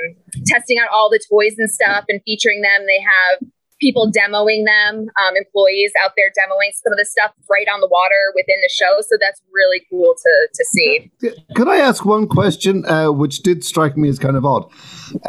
testing 0.45 0.77
out 0.79 0.89
all 0.93 1.09
the 1.09 1.19
toys 1.29 1.55
and 1.57 1.69
stuff 1.69 2.05
and 2.07 2.21
featuring 2.24 2.62
them. 2.62 2.85
They 2.85 3.01
have 3.01 3.50
people 3.86 4.12
demoing 4.12 4.65
them, 4.65 5.08
um, 5.22 5.34
employees 5.38 5.92
out 6.04 6.12
there 6.18 6.30
demoing 6.30 6.72
some 6.84 6.92
of 6.92 6.98
the 6.98 7.06
stuff 7.06 7.32
right 7.50 7.68
on 7.72 7.80
the 7.82 7.88
water 7.88 8.34
within 8.34 8.56
the 8.63 8.70
show. 8.70 9.01
So 9.01 9.18
that's 9.22 9.42
really 9.54 9.82
cool 9.89 10.15
to 10.24 10.48
to 10.54 10.65
see. 10.65 11.12
Could 11.56 11.68
I 11.68 11.77
ask 11.77 12.04
one 12.06 12.27
question, 12.27 12.84
uh, 12.86 13.12
which 13.12 13.44
did 13.44 13.63
strike 13.63 13.96
me 13.96 14.10
as 14.10 14.18
kind 14.18 14.36
of 14.38 14.46
odd? 14.46 14.72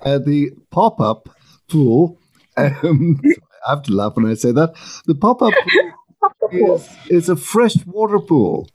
Uh, 0.05 0.19
the 0.19 0.53
pop 0.71 1.01
up 1.01 1.29
pool. 1.69 2.19
Um, 2.57 3.21
I 3.67 3.71
have 3.71 3.83
to 3.85 3.93
laugh 3.93 4.17
when 4.17 4.27
I 4.27 4.35
say 4.35 4.53
that. 4.53 4.75
The 5.07 5.15
pop 5.15 5.43
up 5.43 5.53
pool 6.51 6.77
is, 6.77 6.89
is 7.09 7.29
a 7.29 7.37
freshwater 7.37 8.21
pool, 8.21 8.69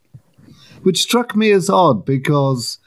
which 0.84 1.02
struck 1.02 1.36
me 1.36 1.52
as 1.52 1.70
odd 1.70 2.06
because 2.06 2.78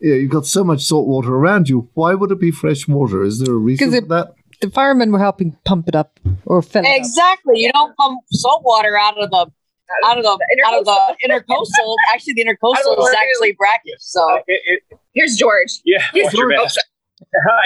yeah, 0.00 0.14
you've 0.14 0.30
got 0.30 0.46
so 0.46 0.64
much 0.64 0.82
salt 0.82 1.06
water 1.06 1.34
around 1.34 1.68
you. 1.68 1.90
Why 1.94 2.14
would 2.14 2.32
it 2.32 2.40
be 2.40 2.50
fresh 2.50 2.88
water? 2.88 3.22
Is 3.22 3.38
there 3.40 3.54
a 3.54 3.58
reason 3.58 3.90
'Cause 3.90 4.00
for 4.00 4.06
that? 4.06 4.34
The 4.60 4.70
firemen 4.70 5.10
were 5.12 5.18
helping 5.18 5.56
pump 5.64 5.88
it 5.88 5.94
up 5.94 6.20
or 6.44 6.60
fill 6.62 6.84
it 6.84 6.88
up. 6.88 6.96
Exactly. 6.96 7.60
You 7.60 7.72
don't 7.72 7.96
pump 7.96 8.20
salt 8.30 8.62
water 8.64 8.96
out 8.98 9.16
of 9.22 9.30
the 9.30 9.50
out 10.06 10.18
of 10.18 10.22
the 10.22 10.38
out 10.66 10.78
of 10.78 10.84
the 10.84 11.16
intercoastal. 11.26 11.94
Actually, 12.12 12.34
the 12.34 12.44
intercoastal 12.44 12.98
is 12.98 13.14
actually 13.18 13.52
brackish. 13.52 14.00
So 14.00 14.36
It- 14.46 14.60
it- 14.90 14.98
Here's 15.14 15.36
George. 15.36 15.80
yeah, 15.84 16.04
Here's 16.12 16.32
George. 16.32 16.54
George. 16.54 16.70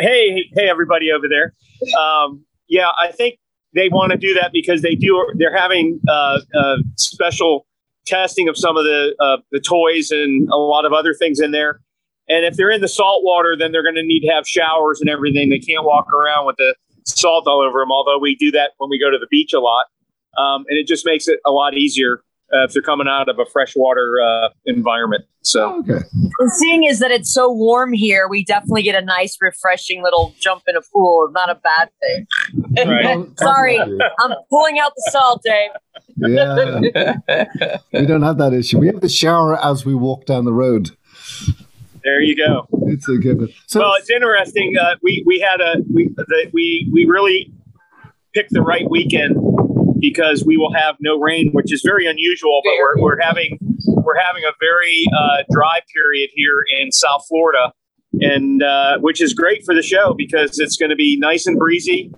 hey, 0.00 0.48
hey, 0.54 0.68
everybody 0.68 1.10
over 1.12 1.26
there. 1.28 1.52
Um, 2.00 2.44
yeah, 2.68 2.90
I 3.00 3.12
think 3.12 3.38
they 3.74 3.88
want 3.90 4.12
to 4.12 4.16
do 4.18 4.32
that 4.34 4.50
because 4.52 4.80
they 4.82 4.94
do. 4.94 5.26
They're 5.36 5.54
having 5.56 6.00
uh, 6.08 6.38
uh, 6.58 6.76
special 6.96 7.66
testing 8.06 8.48
of 8.48 8.56
some 8.56 8.76
of 8.78 8.84
the 8.84 9.14
uh, 9.20 9.36
the 9.52 9.60
toys 9.60 10.10
and 10.10 10.48
a 10.50 10.56
lot 10.56 10.84
of 10.86 10.92
other 10.92 11.12
things 11.12 11.40
in 11.40 11.50
there. 11.50 11.80
And 12.28 12.46
if 12.46 12.56
they're 12.56 12.70
in 12.70 12.80
the 12.80 12.88
salt 12.88 13.22
water, 13.22 13.54
then 13.58 13.70
they're 13.72 13.82
going 13.82 13.96
to 13.96 14.02
need 14.02 14.20
to 14.20 14.28
have 14.32 14.48
showers 14.48 15.02
and 15.02 15.10
everything. 15.10 15.50
They 15.50 15.58
can't 15.58 15.84
walk 15.84 16.06
around 16.14 16.46
with 16.46 16.56
the 16.56 16.74
salt 17.04 17.46
all 17.46 17.60
over 17.60 17.80
them. 17.80 17.92
Although 17.92 18.18
we 18.18 18.34
do 18.36 18.50
that 18.52 18.72
when 18.78 18.90
we 18.90 18.98
go 18.98 19.10
to 19.10 19.18
the 19.18 19.26
beach 19.30 19.52
a 19.52 19.60
lot, 19.60 19.86
um, 20.36 20.64
and 20.68 20.78
it 20.78 20.86
just 20.86 21.06
makes 21.06 21.28
it 21.28 21.40
a 21.46 21.50
lot 21.50 21.74
easier 21.74 22.22
uh, 22.52 22.64
if 22.64 22.72
they're 22.72 22.82
coming 22.82 23.08
out 23.08 23.28
of 23.28 23.38
a 23.38 23.44
freshwater 23.46 24.20
uh, 24.20 24.48
environment. 24.66 25.24
So. 25.42 25.80
Okay. 25.80 26.04
And 26.38 26.52
seeing 26.52 26.84
is 26.84 27.00
that 27.00 27.10
it's 27.10 27.32
so 27.32 27.52
warm 27.52 27.92
here, 27.92 28.28
we 28.28 28.44
definitely 28.44 28.82
get 28.82 29.00
a 29.00 29.04
nice, 29.04 29.36
refreshing 29.40 30.02
little 30.02 30.34
jump 30.38 30.62
in 30.66 30.76
a 30.76 30.80
pool. 30.92 31.28
Not 31.32 31.50
a 31.50 31.54
bad 31.56 31.90
thing. 32.00 32.26
Right. 32.86 33.26
Sorry, 33.38 33.78
I'm 33.78 34.32
pulling 34.50 34.78
out 34.78 34.92
the 34.96 35.10
salt, 35.10 35.42
Dave. 35.44 35.70
Yeah. 36.16 37.78
we 37.92 38.06
don't 38.06 38.22
have 38.22 38.38
that 38.38 38.52
issue. 38.52 38.78
We 38.78 38.86
have 38.86 39.00
the 39.00 39.08
shower 39.08 39.62
as 39.62 39.84
we 39.84 39.94
walk 39.94 40.26
down 40.26 40.44
the 40.44 40.52
road. 40.52 40.90
There 42.04 42.20
you 42.20 42.36
go. 42.36 42.68
It's 42.86 43.08
a 43.08 43.16
given. 43.16 43.48
So, 43.66 43.80
well, 43.80 43.94
it's 43.98 44.10
interesting. 44.10 44.74
Uh, 44.78 44.96
we 45.02 45.24
we 45.26 45.40
had 45.40 45.60
a 45.60 45.76
we 45.92 46.10
the, 46.14 46.50
we 46.52 46.88
we 46.92 47.06
really 47.06 47.50
picked 48.34 48.50
the 48.50 48.60
right 48.60 48.88
weekend 48.90 49.36
because 50.00 50.44
we 50.44 50.58
will 50.58 50.72
have 50.74 50.96
no 51.00 51.18
rain, 51.18 51.50
which 51.52 51.72
is 51.72 51.82
very 51.82 52.06
unusual. 52.06 52.60
But 52.62 52.74
we're, 52.78 53.02
we're 53.02 53.20
having 53.20 53.58
we're 53.86 54.18
having 54.18 54.42
a 54.44 54.52
very 54.60 55.06
uh, 55.16 55.44
dry 55.50 55.80
period 55.94 56.28
here 56.34 56.62
in 56.78 56.92
South 56.92 57.24
Florida, 57.26 57.72
and 58.20 58.62
uh, 58.62 58.98
which 58.98 59.22
is 59.22 59.32
great 59.32 59.64
for 59.64 59.74
the 59.74 59.82
show 59.82 60.14
because 60.14 60.58
it's 60.58 60.76
going 60.76 60.90
to 60.90 60.96
be 60.96 61.16
nice 61.18 61.46
and 61.46 61.58
breezy. 61.58 62.12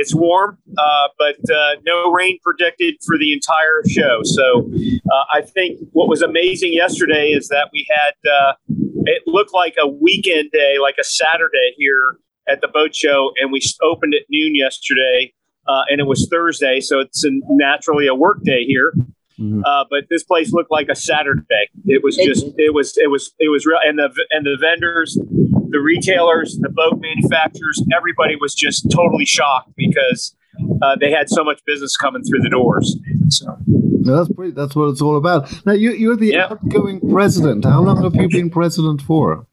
It's 0.00 0.14
warm, 0.14 0.56
uh, 0.78 1.08
but 1.18 1.38
uh, 1.50 1.72
no 1.84 2.10
rain 2.10 2.38
predicted 2.42 2.94
for 3.06 3.18
the 3.18 3.34
entire 3.34 3.82
show. 3.86 4.20
So 4.24 4.70
uh, 5.12 5.24
I 5.38 5.42
think 5.42 5.78
what 5.92 6.08
was 6.08 6.22
amazing 6.22 6.72
yesterday 6.72 7.32
is 7.38 7.48
that 7.48 7.68
we 7.72 7.86
had 7.90 8.14
uh, 8.38 8.52
it 9.04 9.22
looked 9.26 9.52
like 9.52 9.74
a 9.78 9.86
weekend 9.86 10.50
day, 10.52 10.78
like 10.80 10.96
a 10.98 11.04
Saturday 11.04 11.74
here 11.76 12.16
at 12.48 12.60
the 12.62 12.68
boat 12.68 12.94
show, 12.94 13.32
and 13.40 13.52
we 13.52 13.60
opened 13.82 14.14
at 14.14 14.22
noon 14.30 14.54
yesterday, 14.54 15.34
uh, 15.68 15.82
and 15.88 16.00
it 16.00 16.06
was 16.06 16.28
Thursday, 16.28 16.80
so 16.80 17.00
it's 17.00 17.24
a, 17.24 17.30
naturally 17.50 18.06
a 18.06 18.14
work 18.14 18.42
day 18.42 18.64
here. 18.64 18.94
Mhm. 19.38 19.62
Uh, 19.64 19.84
but 19.88 20.04
this 20.10 20.22
place 20.22 20.52
looked 20.52 20.70
like 20.70 20.88
a 20.90 20.94
Saturday. 20.94 21.68
It 21.86 22.02
was 22.02 22.16
just, 22.16 22.46
it 22.58 22.74
was, 22.74 22.98
it 22.98 23.10
was, 23.10 23.32
it 23.38 23.48
was 23.48 23.64
real, 23.66 23.78
and 23.84 23.98
the 23.98 24.10
and 24.30 24.44
the 24.44 24.56
vendors, 24.60 25.18
the 25.70 25.80
retailers, 25.80 26.58
the 26.60 26.68
boat 26.68 27.00
manufacturers, 27.00 27.82
everybody 27.96 28.36
was 28.36 28.54
just 28.54 28.90
totally 28.90 29.24
shocked 29.24 29.70
because 29.76 30.36
uh, 30.82 30.96
they 31.00 31.10
had 31.10 31.28
so 31.28 31.42
much 31.44 31.60
business 31.64 31.96
coming 31.96 32.22
through 32.22 32.40
the 32.40 32.50
doors. 32.50 32.96
So. 33.28 33.56
no, 33.66 34.16
that's 34.16 34.32
pretty, 34.34 34.52
that's 34.52 34.74
what 34.74 34.88
it's 34.88 35.00
all 35.00 35.16
about. 35.16 35.52
Now, 35.64 35.72
you, 35.72 35.92
you're 35.92 36.16
the 36.16 36.28
Yeah. 36.32 36.48
outgoing 36.50 37.00
president. 37.10 37.64
How 37.64 37.80
long 37.82 38.02
have 38.02 38.14
you 38.16 38.28
been 38.28 38.50
president 38.50 39.02
for? 39.02 39.46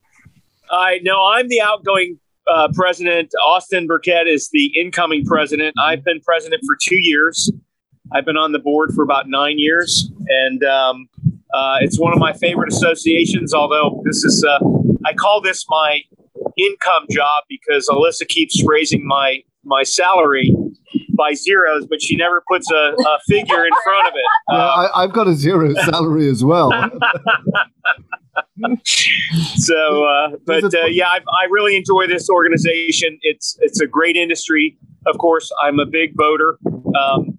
I 0.71 0.99
know 1.03 1.25
I'm 1.33 1.47
the 1.47 1.61
outgoing 1.61 2.19
uh, 2.51 2.69
president. 2.73 3.31
Austin 3.45 3.87
Burkett 3.87 4.27
is 4.27 4.49
the 4.51 4.67
incoming 4.79 5.25
president. 5.25 5.75
I've 5.79 6.03
been 6.03 6.19
president 6.21 6.61
for 6.65 6.75
two 6.81 6.97
years. 6.97 7.51
I've 8.13 8.25
been 8.25 8.37
on 8.37 8.51
the 8.53 8.59
board 8.59 8.91
for 8.95 9.03
about 9.03 9.27
nine 9.27 9.59
years, 9.59 10.09
and 10.29 10.63
um, 10.63 11.09
uh, 11.53 11.77
it's 11.81 11.99
one 11.99 12.13
of 12.13 12.19
my 12.19 12.33
favorite 12.33 12.71
associations. 12.71 13.53
Although 13.53 14.01
this 14.05 14.23
is, 14.23 14.45
uh, 14.47 14.59
I 15.05 15.13
call 15.13 15.41
this 15.41 15.65
my 15.69 16.01
income 16.57 17.05
job 17.09 17.43
because 17.49 17.87
Alyssa 17.87 18.27
keeps 18.27 18.63
raising 18.65 19.05
my 19.05 19.43
my 19.63 19.83
salary 19.83 20.53
by 21.17 21.33
zeros, 21.33 21.85
but 21.87 22.01
she 22.01 22.15
never 22.15 22.41
puts 22.47 22.71
a, 22.71 22.75
a 22.75 23.19
figure 23.27 23.65
in 23.65 23.71
front 23.83 24.07
of 24.07 24.13
it. 24.13 24.21
Yeah, 24.49 24.65
I, 24.65 25.03
I've 25.03 25.11
got 25.11 25.27
a 25.27 25.33
zero 25.33 25.73
salary 25.89 26.29
as 26.29 26.41
well. 26.41 26.71
so 29.55 30.05
uh, 30.05 30.29
but 30.45 30.73
uh, 30.73 30.85
yeah 30.85 31.07
I, 31.07 31.17
I 31.17 31.45
really 31.49 31.75
enjoy 31.75 32.07
this 32.07 32.29
organization 32.29 33.17
it's 33.21 33.57
it's 33.61 33.81
a 33.81 33.87
great 33.87 34.15
industry 34.15 34.77
of 35.07 35.17
course 35.17 35.51
i'm 35.61 35.79
a 35.79 35.85
big 35.85 36.13
boater 36.15 36.59
um, 36.95 37.37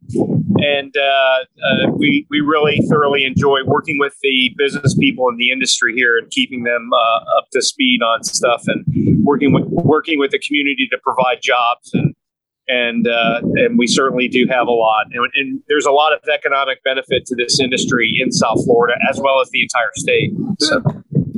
and 0.59 0.95
uh, 0.97 1.01
uh, 1.03 1.91
we 1.97 2.27
we 2.31 2.41
really 2.41 2.81
thoroughly 2.89 3.25
enjoy 3.25 3.61
working 3.65 3.99
with 3.99 4.15
the 4.23 4.53
business 4.57 4.95
people 4.95 5.29
in 5.29 5.37
the 5.37 5.51
industry 5.51 5.95
here 5.95 6.19
and 6.19 6.31
keeping 6.31 6.65
them 6.65 6.91
uh, 6.93 7.39
up 7.39 7.49
to 7.53 7.63
speed 7.63 8.03
on 8.03 8.25
stuff 8.25 8.65
and 8.67 8.85
working 9.25 9.53
with 9.53 9.65
working 9.67 10.19
with 10.19 10.31
the 10.31 10.39
community 10.39 10.89
to 10.91 10.99
provide 10.99 11.39
jobs 11.43 11.93
and 11.95 12.15
and 12.69 13.09
uh, 13.09 13.41
and 13.55 13.79
we 13.79 13.87
certainly 13.87 14.29
do 14.29 14.47
have 14.51 14.67
a 14.67 14.73
lot 14.73 15.07
and, 15.13 15.31
and 15.35 15.61
there's 15.69 15.87
a 15.87 15.93
lot 15.93 16.13
of 16.13 16.21
economic 16.29 16.83
benefit 16.85 17.25
to 17.27 17.35
this 17.37 17.61
industry 17.61 18.19
in 18.21 18.33
South 18.33 18.65
Florida 18.65 18.99
as 19.11 19.21
well 19.21 19.41
as 19.41 19.49
the 19.51 19.63
entire 19.63 19.93
state 19.95 20.33
so. 20.59 20.83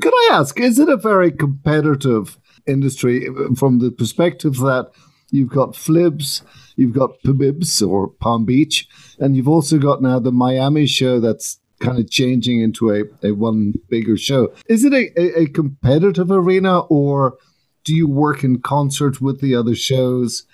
Could 0.00 0.14
I 0.14 0.29
ask, 0.33 0.59
is 0.59 0.79
it 0.79 0.88
a 0.88 0.97
very 0.97 1.31
competitive 1.31 2.38
industry 2.67 3.29
from 3.55 3.81
the 3.81 3.90
perspective 3.90 4.57
that 4.57 4.90
you've 5.31 5.50
got 5.50 5.73
Flibs, 5.73 6.43
you've 6.77 6.93
got 6.95 7.21
Pibibs 7.25 7.87
or 7.87 8.09
Palm 8.09 8.45
Beach, 8.45 8.89
and 9.19 9.37
you've 9.37 9.49
also 9.49 9.79
got 9.79 10.03
now 10.03 10.19
the 10.19 10.33
Miami 10.33 10.87
show 10.87 11.21
that's 11.21 11.59
kind 11.81 11.99
of 11.99 12.11
changing 12.11 12.61
into 12.61 12.91
a, 12.91 13.05
a 13.27 13.33
one 13.33 13.75
bigger 13.89 14.17
show. 14.17 14.53
Is 14.69 14.85
it 14.85 14.93
a, 14.93 15.11
a, 15.19 15.43
a 15.43 15.47
competitive 15.49 16.31
arena 16.31 16.81
or 16.81 17.39
do 17.85 17.95
you 17.95 18.07
work 18.09 18.45
in 18.45 18.61
concert 18.61 19.21
with 19.23 19.41
the 19.41 19.55
other 19.55 19.75
shows 19.75 20.45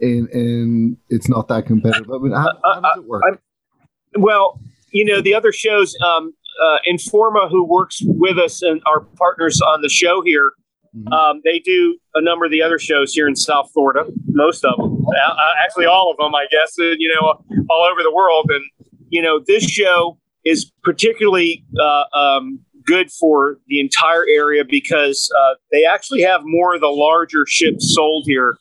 and, 0.00 0.28
and 0.28 0.98
it's 1.08 1.28
not 1.28 1.48
that 1.48 1.64
competitive? 1.66 2.10
I 2.10 2.18
mean, 2.18 2.32
how, 2.32 2.52
how 2.62 2.80
does 2.80 2.98
it 2.98 3.04
work? 3.06 3.22
I'm- 3.26 3.38
Well, 4.18 4.60
you 4.92 5.04
know, 5.06 5.20
the 5.22 5.34
other 5.34 5.52
shows, 5.52 5.96
um, 6.06 6.34
uh, 6.62 6.76
Informa, 6.90 7.50
who 7.50 7.64
works 7.64 8.00
with 8.02 8.38
us 8.38 8.60
and 8.62 8.80
our 8.86 9.00
partners 9.00 9.60
on 9.62 9.80
the 9.82 9.88
show 9.88 10.22
here, 10.22 10.52
Mhm. 10.96 11.12
um, 11.12 11.40
they 11.44 11.58
do 11.58 11.98
a 12.14 12.22
number 12.22 12.44
of 12.44 12.50
the 12.50 12.62
other 12.62 12.78
shows 12.78 13.12
here 13.12 13.28
in 13.28 13.36
South 13.36 13.70
Florida, 13.72 14.04
most 14.28 14.64
of 14.64 14.76
them, 14.76 15.04
uh, 15.06 15.52
actually 15.62 15.86
all 15.86 16.10
of 16.10 16.16
them, 16.16 16.34
I 16.34 16.46
guess, 16.50 16.74
you 16.78 17.12
know, 17.14 17.44
all 17.68 17.88
over 17.90 18.02
the 18.02 18.12
world. 18.12 18.50
And, 18.50 18.64
you 19.10 19.20
know, 19.20 19.40
this 19.46 19.64
show 19.64 20.18
is 20.44 20.70
particularly 20.82 21.64
uh, 21.80 22.04
um, 22.16 22.60
good 22.84 23.10
for 23.10 23.58
the 23.66 23.80
entire 23.80 24.24
area 24.26 24.64
because 24.64 25.30
uh, 25.38 25.54
they 25.72 25.84
actually 25.84 26.22
have 26.22 26.42
more 26.44 26.74
of 26.74 26.80
the 26.80 26.86
larger 26.88 27.44
ships 27.46 27.94
sold 27.94 28.24
here. 28.26 28.56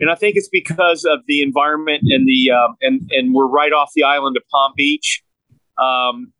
And 0.00 0.10
I 0.10 0.14
think 0.14 0.36
it's 0.36 0.48
because 0.48 1.04
of 1.04 1.20
the 1.26 1.40
environment 1.42 2.02
and 2.08 2.26
the 2.26 2.50
um, 2.50 2.76
and 2.82 3.10
and 3.12 3.32
we're 3.32 3.46
right 3.46 3.72
off 3.72 3.92
the 3.94 4.02
island 4.02 4.36
of 4.36 4.42
Palm 4.50 4.72
Beach. 4.76 5.22
Um, 5.78 6.32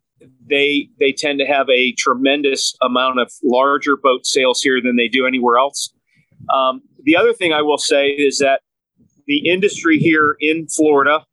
they 0.49 0.89
they 0.99 1.11
tend 1.11 1.39
to 1.39 1.45
have 1.45 1.69
a 1.69 1.93
tremendous 1.93 2.75
amount 2.81 3.19
of 3.19 3.31
larger 3.43 3.97
boat 3.97 4.25
sales 4.25 4.61
here 4.61 4.81
than 4.81 4.95
they 4.95 5.07
do 5.07 5.25
anywhere 5.25 5.57
else. 5.57 5.93
Um, 6.53 6.81
the 7.03 7.15
other 7.15 7.33
thing 7.33 7.53
I 7.53 7.61
will 7.61 7.77
say 7.77 8.07
is 8.09 8.39
that 8.39 8.61
the 9.25 9.49
industry 9.49 9.97
here 9.97 10.37
in 10.39 10.67
Florida 10.67 11.25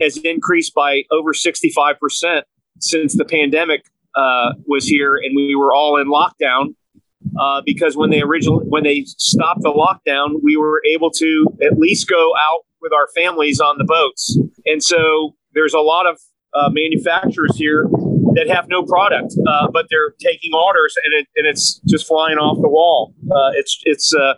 has 0.00 0.16
increased 0.18 0.74
by 0.74 1.02
over 1.10 1.32
65% 1.32 2.42
since 2.80 3.16
the 3.16 3.24
pandemic 3.24 3.84
uh, 4.14 4.52
was 4.66 4.86
here 4.86 5.16
and 5.16 5.36
we 5.36 5.54
were 5.54 5.74
all 5.74 5.96
in 5.98 6.08
lockdown. 6.08 6.74
Uh, 7.40 7.62
because 7.64 7.96
when 7.96 8.10
they 8.10 8.20
originally 8.20 8.64
when 8.66 8.82
they 8.82 9.04
stopped 9.04 9.62
the 9.62 9.72
lockdown, 9.72 10.40
we 10.42 10.56
were 10.56 10.82
able 10.90 11.10
to 11.10 11.46
at 11.62 11.78
least 11.78 12.08
go 12.08 12.32
out 12.36 12.62
with 12.80 12.92
our 12.92 13.08
families 13.14 13.60
on 13.60 13.78
the 13.78 13.84
boats, 13.84 14.36
and 14.66 14.82
so 14.82 15.34
there's 15.54 15.72
a 15.72 15.80
lot 15.80 16.04
of 16.06 16.18
uh, 16.54 16.68
manufacturers 16.70 17.56
here 17.56 17.88
that 18.34 18.48
have 18.48 18.68
no 18.68 18.82
product, 18.82 19.34
uh, 19.46 19.68
but 19.70 19.86
they're 19.90 20.14
taking 20.20 20.52
orders, 20.54 20.96
and 21.04 21.14
it, 21.14 21.28
and 21.36 21.46
it's 21.46 21.80
just 21.86 22.06
flying 22.06 22.38
off 22.38 22.60
the 22.60 22.68
wall. 22.68 23.14
Uh, 23.30 23.50
it's 23.54 23.80
it's 23.84 24.14
uh, 24.14 24.34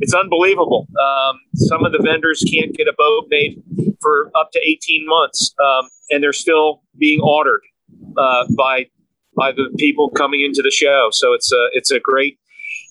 it's 0.00 0.14
unbelievable. 0.14 0.86
Um, 1.00 1.40
some 1.54 1.84
of 1.84 1.92
the 1.92 2.00
vendors 2.02 2.44
can't 2.52 2.74
get 2.74 2.86
a 2.88 2.94
boat 2.96 3.26
made 3.30 3.62
for 4.00 4.30
up 4.34 4.50
to 4.52 4.60
18 4.60 5.06
months, 5.06 5.54
um, 5.62 5.88
and 6.10 6.22
they're 6.22 6.32
still 6.32 6.82
being 6.98 7.20
ordered 7.20 7.62
uh, 8.16 8.44
by 8.56 8.86
by 9.36 9.52
the 9.52 9.70
people 9.78 10.10
coming 10.10 10.42
into 10.42 10.62
the 10.62 10.70
show. 10.70 11.08
So 11.12 11.32
it's 11.32 11.52
a 11.52 11.68
it's 11.72 11.90
a 11.90 12.00
great 12.00 12.38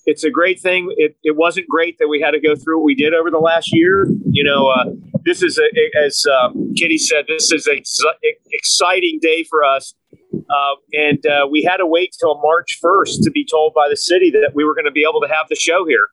it's 0.06 0.24
a 0.24 0.30
great 0.30 0.60
thing. 0.60 0.92
It, 0.96 1.16
it 1.22 1.36
wasn't 1.36 1.68
great 1.68 1.98
that 1.98 2.08
we 2.08 2.20
had 2.20 2.32
to 2.32 2.40
go 2.40 2.56
through 2.56 2.78
what 2.78 2.84
we 2.84 2.94
did 2.94 3.14
over 3.14 3.30
the 3.30 3.38
last 3.38 3.72
year. 3.72 4.06
You 4.30 4.44
know, 4.44 4.68
uh, 4.68 4.86
this 5.24 5.42
is 5.42 5.58
a, 5.58 5.98
as 6.06 6.24
um, 6.26 6.74
Kitty 6.76 6.98
said, 6.98 7.24
this 7.28 7.52
is 7.52 7.66
an 7.66 7.78
ex- 7.78 8.00
exciting 8.52 9.18
day 9.20 9.44
for 9.44 9.64
us 9.64 9.94
Uh, 10.32 10.74
and 10.92 11.26
uh, 11.26 11.46
we 11.50 11.62
had 11.62 11.76
to 11.78 11.86
wait 11.86 12.14
till 12.18 12.40
March 12.40 12.78
1st 12.82 13.22
to 13.22 13.30
be 13.30 13.44
told 13.44 13.72
by 13.74 13.88
the 13.88 13.96
city 13.96 14.30
that 14.30 14.50
we 14.54 14.64
were 14.64 14.74
going 14.74 14.84
to 14.84 14.90
be 14.90 15.04
able 15.08 15.20
to 15.20 15.28
have 15.28 15.46
the 15.48 15.54
show 15.56 15.84
here. 15.86 16.08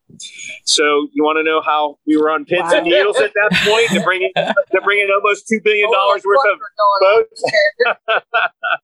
So 0.65 1.07
you 1.13 1.23
want 1.23 1.37
to 1.37 1.43
know 1.43 1.61
how 1.61 1.97
we 2.05 2.17
were 2.17 2.29
on 2.29 2.45
pins 2.45 2.71
wow. 2.71 2.77
and 2.77 2.85
needles 2.85 3.17
at 3.17 3.33
that 3.33 3.51
point 3.65 3.89
to 3.91 4.01
bring 4.03 4.23
in, 4.23 4.31
to 4.35 4.81
bring 4.83 4.99
in 4.99 5.09
almost 5.11 5.47
two 5.47 5.59
billion 5.63 5.91
dollars 5.91 6.23
worth 6.25 6.45
of 6.51 6.59
boats. 7.01 7.43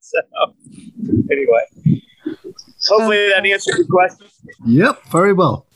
so 0.00 0.20
anyway, 1.30 2.00
hopefully 2.88 3.28
that 3.28 3.44
answered 3.44 3.76
your 3.76 3.86
question. 3.86 4.26
Yep, 4.66 5.02
very 5.10 5.32
well. 5.32 5.66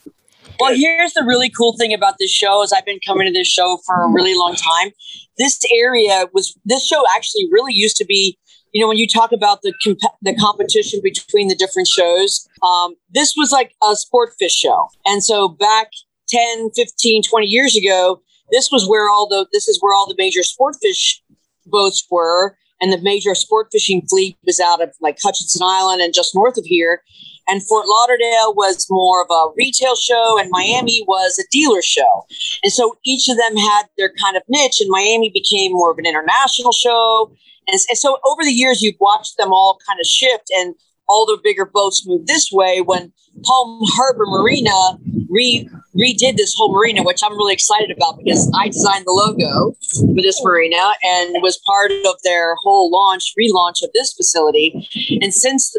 Well, 0.60 0.74
here's 0.74 1.12
the 1.12 1.24
really 1.24 1.50
cool 1.50 1.76
thing 1.76 1.92
about 1.92 2.14
this 2.18 2.30
show 2.30 2.62
is 2.62 2.72
I've 2.72 2.84
been 2.84 3.00
coming 3.06 3.26
to 3.26 3.32
this 3.32 3.46
show 3.46 3.78
for 3.86 4.02
a 4.02 4.08
really 4.08 4.34
long 4.34 4.54
time. 4.54 4.90
This 5.36 5.60
area 5.74 6.26
was 6.32 6.58
this 6.64 6.86
show 6.86 7.04
actually 7.14 7.48
really 7.50 7.72
used 7.74 7.96
to 7.96 8.04
be, 8.04 8.36
you 8.72 8.80
know, 8.80 8.88
when 8.88 8.98
you 8.98 9.06
talk 9.06 9.32
about 9.32 9.62
the 9.62 9.72
comp- 9.84 10.14
the 10.22 10.34
competition 10.34 11.00
between 11.02 11.48
the 11.48 11.54
different 11.54 11.88
shows, 11.88 12.46
um, 12.62 12.94
this 13.10 13.34
was 13.36 13.52
like 13.52 13.72
a 13.88 13.94
sport 13.94 14.30
fish 14.38 14.54
show. 14.54 14.88
And 15.06 15.22
so 15.22 15.48
back 15.48 15.88
10, 16.28 16.70
15, 16.74 17.22
20 17.22 17.46
years 17.46 17.76
ago, 17.76 18.20
this 18.50 18.70
was 18.72 18.88
where 18.88 19.08
all 19.08 19.28
the 19.28 19.46
this 19.52 19.68
is 19.68 19.78
where 19.80 19.94
all 19.94 20.08
the 20.08 20.16
major 20.18 20.42
sport 20.42 20.76
fish 20.82 21.22
boats 21.66 22.04
were 22.10 22.56
and 22.80 22.92
the 22.92 23.00
major 23.00 23.34
sport 23.34 23.68
fishing 23.72 24.02
fleet 24.08 24.36
was 24.44 24.60
out 24.60 24.82
of 24.82 24.94
like 25.00 25.18
Hutchinson 25.22 25.62
Island 25.64 26.00
and 26.00 26.14
just 26.14 26.34
north 26.34 26.56
of 26.56 26.64
here. 26.64 27.02
And 27.48 27.66
Fort 27.66 27.86
Lauderdale 27.86 28.54
was 28.54 28.86
more 28.90 29.22
of 29.22 29.30
a 29.30 29.52
retail 29.56 29.96
show, 29.96 30.38
and 30.38 30.50
Miami 30.50 31.04
was 31.08 31.38
a 31.38 31.48
dealer 31.50 31.82
show. 31.82 32.26
And 32.62 32.72
so 32.72 32.98
each 33.04 33.28
of 33.28 33.36
them 33.38 33.56
had 33.56 33.84
their 33.96 34.12
kind 34.22 34.36
of 34.36 34.42
niche, 34.48 34.80
and 34.80 34.90
Miami 34.90 35.30
became 35.32 35.72
more 35.72 35.90
of 35.90 35.98
an 35.98 36.06
international 36.06 36.72
show. 36.72 37.32
And, 37.66 37.80
and 37.88 37.98
so 37.98 38.18
over 38.26 38.42
the 38.42 38.52
years, 38.52 38.82
you've 38.82 39.00
watched 39.00 39.38
them 39.38 39.52
all 39.52 39.78
kind 39.86 39.98
of 39.98 40.06
shift, 40.06 40.50
and 40.58 40.74
all 41.08 41.24
the 41.24 41.38
bigger 41.42 41.64
boats 41.64 42.06
move 42.06 42.26
this 42.26 42.50
way. 42.52 42.82
When 42.82 43.12
Palm 43.42 43.80
Harbor 43.94 44.26
Marina 44.26 44.98
re 45.30 45.68
redid 45.98 46.36
this 46.36 46.54
whole 46.56 46.72
marina, 46.72 47.02
which 47.02 47.20
I'm 47.24 47.36
really 47.36 47.52
excited 47.52 47.90
about 47.90 48.18
because 48.18 48.50
I 48.54 48.68
designed 48.68 49.04
the 49.04 49.12
logo 49.12 49.76
for 50.14 50.22
this 50.22 50.42
marina 50.42 50.92
and 51.02 51.42
was 51.42 51.58
part 51.66 51.90
of 51.90 52.14
their 52.24 52.54
whole 52.56 52.90
launch, 52.90 53.34
relaunch 53.38 53.82
of 53.82 53.90
this 53.92 54.12
facility. 54.12 54.88
And 55.20 55.34
since 55.34 55.76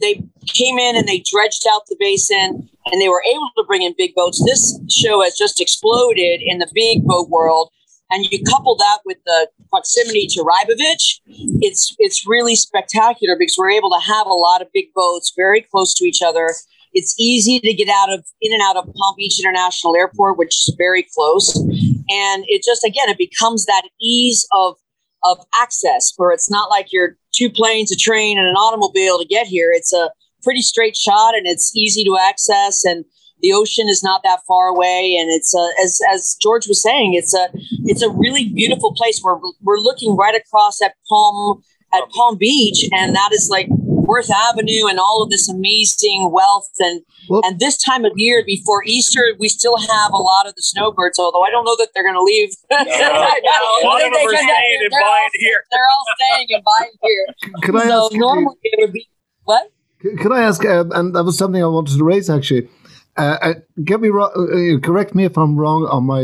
they 0.00 0.22
came 0.46 0.78
in 0.78 0.96
and 0.96 1.06
they 1.06 1.22
dredged 1.24 1.66
out 1.70 1.82
the 1.86 1.96
basin 1.98 2.68
and 2.86 3.00
they 3.00 3.08
were 3.08 3.22
able 3.30 3.50
to 3.56 3.64
bring 3.64 3.82
in 3.82 3.94
big 3.96 4.14
boats, 4.14 4.42
this 4.44 4.78
show 4.90 5.22
has 5.22 5.36
just 5.36 5.60
exploded 5.60 6.40
in 6.42 6.58
the 6.58 6.70
big 6.74 7.04
boat 7.04 7.30
world. 7.30 7.70
And 8.10 8.26
you 8.30 8.42
couple 8.44 8.76
that 8.76 8.98
with 9.06 9.18
the 9.24 9.48
proximity 9.70 10.26
to 10.26 10.44
Rybovich, 10.44 11.20
it's 11.62 11.94
it's 11.98 12.26
really 12.26 12.54
spectacular 12.54 13.36
because 13.38 13.56
we're 13.56 13.70
able 13.70 13.90
to 13.90 14.00
have 14.00 14.26
a 14.26 14.34
lot 14.34 14.60
of 14.60 14.68
big 14.74 14.92
boats 14.94 15.32
very 15.34 15.62
close 15.62 15.94
to 15.94 16.04
each 16.04 16.20
other 16.20 16.50
it's 16.94 17.14
easy 17.18 17.60
to 17.60 17.72
get 17.72 17.88
out 17.88 18.12
of 18.12 18.24
in 18.40 18.52
and 18.52 18.62
out 18.62 18.76
of 18.76 18.84
Palm 18.94 19.14
Beach 19.16 19.40
International 19.40 19.96
Airport, 19.96 20.38
which 20.38 20.56
is 20.60 20.74
very 20.76 21.06
close. 21.14 21.56
And 21.56 22.44
it 22.48 22.62
just 22.62 22.84
again, 22.84 23.08
it 23.08 23.18
becomes 23.18 23.66
that 23.66 23.82
ease 24.00 24.46
of 24.52 24.76
of 25.24 25.38
access 25.60 26.12
where 26.16 26.32
it's 26.32 26.50
not 26.50 26.68
like 26.68 26.92
you're 26.92 27.16
two 27.32 27.48
planes, 27.48 27.92
a 27.92 27.96
train, 27.96 28.38
and 28.38 28.46
an 28.46 28.56
automobile 28.56 29.18
to 29.18 29.24
get 29.24 29.46
here. 29.46 29.70
It's 29.72 29.92
a 29.92 30.10
pretty 30.42 30.62
straight 30.62 30.96
shot 30.96 31.34
and 31.36 31.46
it's 31.46 31.74
easy 31.76 32.04
to 32.04 32.18
access 32.20 32.84
and 32.84 33.04
the 33.40 33.52
ocean 33.52 33.88
is 33.88 34.02
not 34.02 34.22
that 34.22 34.40
far 34.46 34.68
away 34.68 35.16
and 35.20 35.30
it's 35.30 35.54
a, 35.54 35.70
as 35.82 36.00
as 36.12 36.36
George 36.40 36.66
was 36.68 36.82
saying 36.82 37.14
it's 37.14 37.34
a 37.34 37.48
it's 37.84 38.02
a 38.02 38.10
really 38.10 38.48
beautiful 38.48 38.92
place 38.94 39.20
where 39.22 39.38
we're 39.62 39.78
looking 39.78 40.16
right 40.16 40.34
across 40.34 40.80
at 40.82 40.94
Palm 41.08 41.62
at 41.94 42.08
Palm 42.10 42.36
Beach 42.36 42.88
and 42.92 43.14
that 43.14 43.30
is 43.32 43.48
like 43.50 43.68
Worth 44.12 44.30
Avenue 44.30 44.88
and 44.88 44.98
all 44.98 45.22
of 45.22 45.30
this 45.30 45.48
amazing 45.48 46.30
wealth. 46.30 46.68
And 46.80 47.00
well, 47.30 47.40
and 47.44 47.58
this 47.58 47.78
time 47.78 48.04
of 48.04 48.12
year 48.16 48.44
before 48.44 48.84
Easter, 48.84 49.34
we 49.38 49.48
still 49.48 49.78
have 49.78 50.12
a 50.12 50.18
lot 50.18 50.46
of 50.46 50.54
the 50.54 50.60
snowbirds, 50.60 51.18
although 51.18 51.42
I 51.42 51.50
don't 51.50 51.64
know 51.64 51.76
that 51.76 51.88
they're 51.94 52.04
going 52.04 52.14
to 52.14 52.22
leave. 52.22 52.50
No, 52.70 52.78
no. 52.78 52.84
a 52.84 53.88
lot 53.88 54.04
of 54.04 54.12
them 54.12 54.26
are 54.26 54.36
staying 54.36 54.80
and 54.82 54.90
buying 54.90 55.30
here. 55.38 55.64
They're 55.70 55.80
all 55.80 56.04
staying 56.16 56.46
and 56.50 56.62
buying 56.62 56.90
here. 57.02 57.26
Could 57.62 57.76
I 57.76 57.86
so 57.86 58.04
ask? 58.04 58.14
Normally 58.14 58.56
it 58.62 58.80
would 58.80 58.92
be 58.92 59.08
what? 59.44 59.72
Could 60.00 60.32
I 60.32 60.42
ask? 60.42 60.62
Uh, 60.62 60.84
and 60.90 61.14
that 61.14 61.24
was 61.24 61.38
something 61.38 61.62
I 61.62 61.66
wanted 61.66 61.96
to 61.96 62.04
raise 62.04 62.28
actually. 62.28 62.68
Uh, 63.16 63.38
uh 63.40 63.54
get 63.82 64.00
me 64.00 64.08
wrong. 64.08 64.30
Uh, 64.36 64.78
correct 64.86 65.14
me 65.14 65.24
if 65.24 65.38
I'm 65.38 65.56
wrong 65.56 65.86
on 65.86 66.04
my 66.04 66.22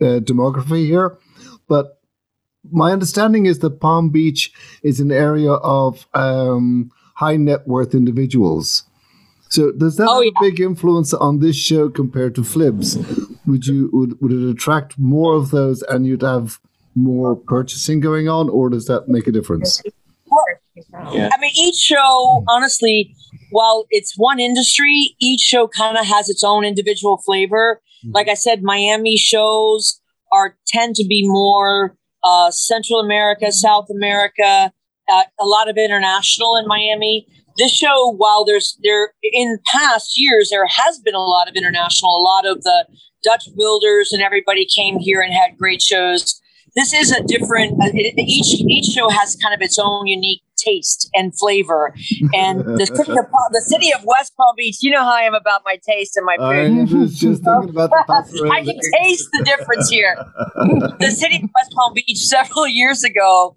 uh, 0.00 0.20
demography 0.20 0.86
here, 0.86 1.18
but 1.68 2.00
my 2.70 2.92
understanding 2.92 3.46
is 3.46 3.58
that 3.60 3.80
Palm 3.80 4.08
Beach 4.10 4.52
is 4.82 5.00
an 5.00 5.12
area 5.12 5.52
of 5.52 6.06
um, 6.14 6.90
high 7.16 7.36
net 7.36 7.66
worth 7.66 7.94
individuals. 7.94 8.84
So 9.48 9.72
does 9.72 9.96
that 9.96 10.08
oh, 10.08 10.22
have 10.22 10.24
yeah. 10.24 10.48
a 10.48 10.50
big 10.50 10.60
influence 10.60 11.14
on 11.14 11.40
this 11.40 11.56
show 11.56 11.88
compared 11.88 12.34
to 12.34 12.40
Flibs? 12.42 12.96
Would 13.46 13.66
you 13.66 13.90
would, 13.92 14.20
would 14.20 14.32
it 14.32 14.48
attract 14.48 14.98
more 14.98 15.34
of 15.34 15.50
those 15.50 15.82
and 15.82 16.06
you'd 16.06 16.22
have 16.22 16.58
more 16.96 17.36
purchasing 17.36 18.00
going 18.00 18.28
on, 18.28 18.48
or 18.48 18.70
does 18.70 18.86
that 18.86 19.06
make 19.06 19.26
a 19.26 19.32
difference? 19.32 19.82
Yeah. 21.12 21.30
I 21.32 21.38
mean, 21.38 21.52
each 21.56 21.76
show, 21.76 22.44
honestly, 22.48 23.14
while 23.50 23.86
it's 23.90 24.14
one 24.16 24.40
industry, 24.40 25.14
each 25.20 25.40
show 25.40 25.68
kind 25.68 25.96
of 25.96 26.06
has 26.06 26.28
its 26.28 26.42
own 26.42 26.64
individual 26.64 27.18
flavor. 27.18 27.80
Mm-hmm. 28.04 28.12
Like 28.14 28.28
I 28.28 28.34
said, 28.34 28.62
Miami 28.62 29.16
shows 29.16 30.00
are 30.32 30.56
tend 30.66 30.96
to 30.96 31.06
be 31.06 31.26
more 31.26 31.96
uh, 32.24 32.50
Central 32.50 33.00
America, 33.00 33.52
South 33.52 33.88
America, 33.90 34.72
uh, 35.08 35.22
a 35.38 35.44
lot 35.44 35.68
of 35.68 35.76
international 35.76 36.56
in 36.56 36.66
Miami. 36.66 37.26
This 37.56 37.72
show, 37.72 38.12
while 38.16 38.44
there's 38.44 38.78
there 38.82 39.12
in 39.22 39.58
past 39.66 40.18
years, 40.18 40.50
there 40.50 40.66
has 40.66 40.98
been 40.98 41.14
a 41.14 41.24
lot 41.24 41.48
of 41.48 41.54
international. 41.54 42.10
A 42.16 42.22
lot 42.22 42.46
of 42.46 42.62
the 42.62 42.86
Dutch 43.22 43.48
builders 43.56 44.12
and 44.12 44.22
everybody 44.22 44.66
came 44.66 44.98
here 44.98 45.20
and 45.20 45.32
had 45.32 45.56
great 45.58 45.80
shows. 45.80 46.40
This 46.74 46.92
is 46.92 47.10
a 47.10 47.22
different. 47.22 47.72
Uh, 47.82 47.90
it, 47.94 48.14
each 48.18 48.60
each 48.60 48.92
show 48.92 49.08
has 49.08 49.36
kind 49.42 49.54
of 49.54 49.62
its 49.62 49.78
own 49.78 50.06
unique 50.06 50.42
taste 50.56 51.08
and 51.14 51.36
flavor. 51.38 51.94
And 52.34 52.60
the 52.60 52.86
city 52.94 53.12
of 53.12 53.26
the 53.52 53.60
city 53.60 53.92
of 53.92 54.04
West 54.04 54.36
Palm 54.36 54.54
Beach, 54.56 54.82
you 54.82 54.90
know 54.90 55.02
how 55.02 55.14
I 55.14 55.22
am 55.22 55.34
about 55.34 55.62
my 55.64 55.78
taste 55.86 56.16
and 56.16 56.26
my 56.26 56.36
food. 56.36 56.94
I 56.94 56.98
was 56.98 57.18
just 57.18 57.42
thinking 57.42 57.70
about 57.70 57.90
the 57.90 58.50
I 58.52 58.64
can 58.64 58.78
taste 59.02 59.28
the 59.32 59.44
difference 59.44 59.88
here. 59.88 60.16
the 61.00 61.10
city 61.10 61.36
of 61.36 61.50
West 61.54 61.72
Palm 61.74 61.94
Beach 61.94 62.18
several 62.18 62.68
years 62.68 63.04
ago 63.04 63.56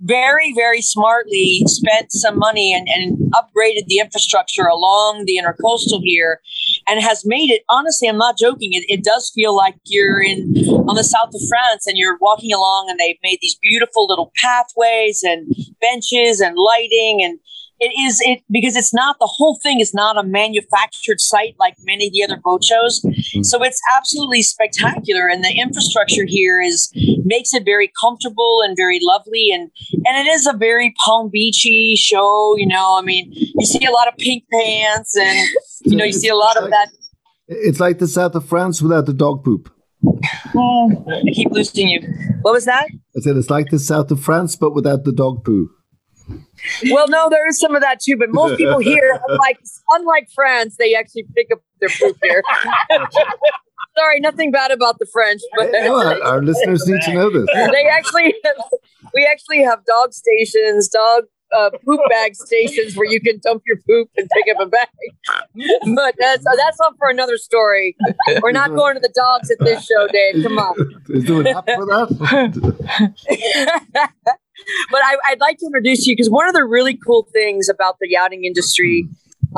very, 0.00 0.52
very 0.52 0.82
smartly 0.82 1.62
spent 1.66 2.12
some 2.12 2.38
money 2.38 2.74
and, 2.74 2.86
and 2.88 3.32
upgraded 3.32 3.86
the 3.86 3.98
infrastructure 3.98 4.66
along 4.66 5.24
the 5.24 5.40
intercoastal 5.42 6.00
here 6.02 6.40
and 6.86 7.00
has 7.00 7.22
made 7.24 7.50
it 7.50 7.62
honestly 7.68 8.08
i'm 8.08 8.18
not 8.18 8.38
joking. 8.38 8.72
It, 8.72 8.84
it 8.88 9.04
does 9.04 9.30
feel 9.34 9.56
like 9.56 9.76
you're 9.84 10.20
in 10.20 10.54
on 10.88 10.96
the 10.96 11.04
south 11.04 11.34
of 11.34 11.40
france 11.48 11.86
and 11.86 11.96
you're 11.96 12.18
walking 12.20 12.52
along 12.52 12.88
and 12.90 12.98
they've 12.98 13.18
made 13.22 13.38
these 13.40 13.58
beautiful 13.60 14.06
little 14.06 14.32
pathways 14.36 15.22
and 15.22 15.50
benches 15.80 16.40
and 16.40 16.56
lighting 16.56 17.22
and 17.22 17.38
it 17.78 17.92
is 17.98 18.20
it 18.22 18.42
because 18.50 18.74
it's 18.74 18.94
not 18.94 19.16
the 19.20 19.26
whole 19.26 19.58
thing 19.62 19.80
is 19.80 19.92
not 19.92 20.16
a 20.16 20.22
manufactured 20.22 21.20
site 21.20 21.54
like 21.58 21.76
many 21.84 22.06
of 22.06 22.12
the 22.12 22.24
other 22.24 22.40
boat 22.42 22.64
shows. 22.64 23.02
Mm-hmm. 23.02 23.42
So 23.42 23.62
it's 23.62 23.80
absolutely 23.96 24.42
spectacular, 24.42 25.28
and 25.28 25.44
the 25.44 25.52
infrastructure 25.52 26.24
here 26.26 26.60
is 26.60 26.90
makes 27.24 27.52
it 27.52 27.64
very 27.64 27.92
comfortable 28.00 28.62
and 28.64 28.76
very 28.76 28.98
lovely, 29.02 29.50
and 29.52 29.70
and 30.06 30.26
it 30.26 30.30
is 30.30 30.46
a 30.46 30.56
very 30.56 30.94
Palm 31.04 31.28
Beachy 31.30 31.96
show. 31.96 32.56
You 32.56 32.66
know, 32.66 32.96
I 32.98 33.02
mean, 33.02 33.30
you 33.32 33.66
see 33.66 33.84
a 33.84 33.90
lot 33.90 34.08
of 34.08 34.16
pink 34.16 34.44
pants, 34.50 35.16
and 35.16 35.48
you 35.82 35.96
know, 35.96 36.04
you 36.04 36.12
see 36.12 36.28
a 36.28 36.36
lot 36.36 36.56
of 36.56 36.70
that. 36.70 36.88
It's 37.48 37.78
like 37.78 37.98
the 37.98 38.08
south 38.08 38.34
of 38.34 38.48
France 38.48 38.80
without 38.80 39.06
the 39.06 39.14
dog 39.14 39.44
poop. 39.44 39.70
oh, 40.54 41.04
I 41.08 41.30
keep 41.30 41.50
losing 41.50 41.88
you. 41.88 42.00
What 42.42 42.52
was 42.52 42.64
that? 42.64 42.86
I 43.16 43.20
said 43.20 43.36
it's 43.36 43.50
like 43.50 43.70
the 43.70 43.78
south 43.78 44.10
of 44.10 44.20
France, 44.20 44.56
but 44.56 44.74
without 44.74 45.04
the 45.04 45.12
dog 45.12 45.44
poo. 45.44 45.70
Well, 46.90 47.08
no, 47.08 47.28
there 47.30 47.48
is 47.48 47.58
some 47.58 47.74
of 47.74 47.82
that 47.82 48.00
too, 48.00 48.16
but 48.16 48.30
most 48.30 48.56
people 48.56 48.78
here, 48.78 49.20
unlike 49.28 49.58
unlike 49.90 50.28
France, 50.34 50.76
they 50.78 50.94
actually 50.94 51.24
pick 51.34 51.48
up 51.52 51.58
their 51.80 51.88
poop 51.88 52.16
here. 52.22 52.42
Sorry, 53.98 54.20
nothing 54.20 54.50
bad 54.50 54.72
about 54.72 54.98
the 54.98 55.06
French, 55.10 55.40
but 55.56 55.74
our, 55.74 56.22
our 56.22 56.42
listeners 56.42 56.86
need 56.86 57.00
to 57.02 57.14
know 57.14 57.30
this. 57.30 57.48
They 57.72 57.86
actually, 57.86 58.34
we 59.14 59.26
actually 59.30 59.62
have 59.62 59.84
dog 59.86 60.12
stations, 60.12 60.88
dog 60.88 61.24
uh, 61.56 61.70
poop 61.84 62.00
bag 62.10 62.34
stations 62.34 62.96
where 62.96 63.08
you 63.10 63.20
can 63.20 63.38
dump 63.42 63.62
your 63.66 63.78
poop 63.88 64.10
and 64.16 64.28
pick 64.34 64.54
up 64.54 64.60
a 64.60 64.66
bag. 64.68 64.88
but 65.94 66.14
that's 66.18 66.46
uh, 66.46 66.56
that's 66.56 66.78
all 66.80 66.92
for 66.98 67.08
another 67.08 67.38
story. 67.38 67.96
We're 68.42 68.52
not 68.52 68.74
going 68.74 68.96
to 68.96 69.00
the 69.00 69.12
dogs 69.14 69.50
at 69.50 69.58
this 69.60 69.86
show, 69.86 70.06
Dave. 70.08 70.42
Come 70.42 70.58
on. 70.58 70.74
Is 71.08 71.24
there 71.24 71.40
an 71.40 71.46
app 71.46 71.64
for 71.66 71.86
that? 71.86 72.98
but 74.90 75.00
I, 75.04 75.16
would 75.30 75.40
like 75.40 75.58
to 75.58 75.66
introduce 75.66 76.06
you 76.06 76.14
because 76.14 76.30
one 76.30 76.48
of 76.48 76.54
the 76.54 76.64
really 76.64 76.96
cool 76.96 77.28
things 77.32 77.68
about 77.68 77.96
the 78.00 78.08
yachting 78.10 78.44
industry 78.44 79.08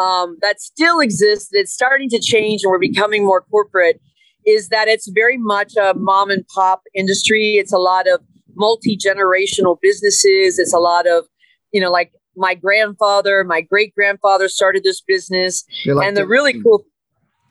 um, 0.01 0.37
that 0.41 0.61
still 0.61 1.01
exists, 1.01 1.49
it's 1.53 1.73
starting 1.73 2.09
to 2.11 2.21
change 2.21 2.63
and 2.63 2.71
we're 2.71 2.79
becoming 2.79 3.25
more 3.25 3.43
corporate, 3.43 4.01
is 4.47 4.69
that 4.69 4.89
it's 4.89 5.09
very 5.09 5.37
much 5.37 5.77
a 5.77 5.95
mom 5.95 6.31
and 6.31 6.47
pop 6.49 6.83
industry. 6.95 7.55
It's 7.55 7.73
a 7.73 7.79
lot 7.79 8.09
of 8.09 8.21
multi 8.55 8.97
generational 8.97 9.79
businesses. 9.81 10.59
It's 10.59 10.75
a 10.75 10.79
lot 10.79 11.07
of, 11.07 11.27
you 11.73 11.81
know, 11.81 11.91
like 11.91 12.13
my 12.37 12.55
grandfather, 12.55 13.45
my 13.45 13.61
great 13.61 13.95
grandfather 13.95 14.49
started 14.49 14.85
this 14.85 15.01
business, 15.01 15.65
like 15.87 16.07
and 16.07 16.17
the 16.17 16.27
really 16.27 16.61
cool. 16.63 16.85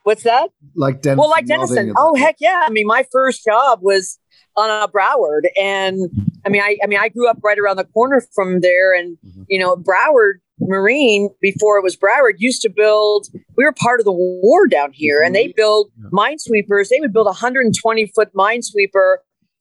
What's 0.03 0.23
that? 0.23 0.51
like 0.75 1.01
Denison. 1.01 1.19
well, 1.19 1.29
like 1.29 1.45
Denison. 1.47 1.93
Oh 1.97 2.15
heck 2.15 2.37
yeah! 2.39 2.63
I 2.65 2.69
mean, 2.69 2.87
my 2.87 3.05
first 3.11 3.43
job 3.43 3.79
was 3.81 4.17
on 4.57 4.69
a 4.69 4.87
Broward, 4.87 5.43
and 5.61 6.09
I 6.45 6.49
mean, 6.49 6.61
I, 6.61 6.77
I 6.83 6.87
mean, 6.87 6.99
I 6.99 7.09
grew 7.09 7.29
up 7.29 7.37
right 7.43 7.57
around 7.59 7.77
the 7.77 7.85
corner 7.85 8.21
from 8.33 8.59
there, 8.61 8.93
and 8.93 9.17
Mhm. 9.25 9.45
you 9.47 9.59
know, 9.59 9.75
Broward 9.75 10.35
Marine 10.59 11.29
before 11.41 11.77
it 11.77 11.83
was 11.83 11.95
Broward 11.95 12.33
used 12.39 12.63
to 12.63 12.69
build. 12.69 13.27
We 13.55 13.63
were 13.63 13.71
part 13.73 13.99
of 13.99 14.05
the 14.05 14.11
war 14.11 14.67
down 14.67 14.91
here, 14.93 15.21
and 15.21 15.35
they 15.35 15.53
build 15.55 15.91
Yeah. 16.01 16.09
minesweepers. 16.11 16.89
They 16.89 16.99
would 16.99 17.13
build 17.13 17.27
a 17.27 17.33
120 17.33 18.07
foot 18.15 18.29
minesweeper 18.33 19.17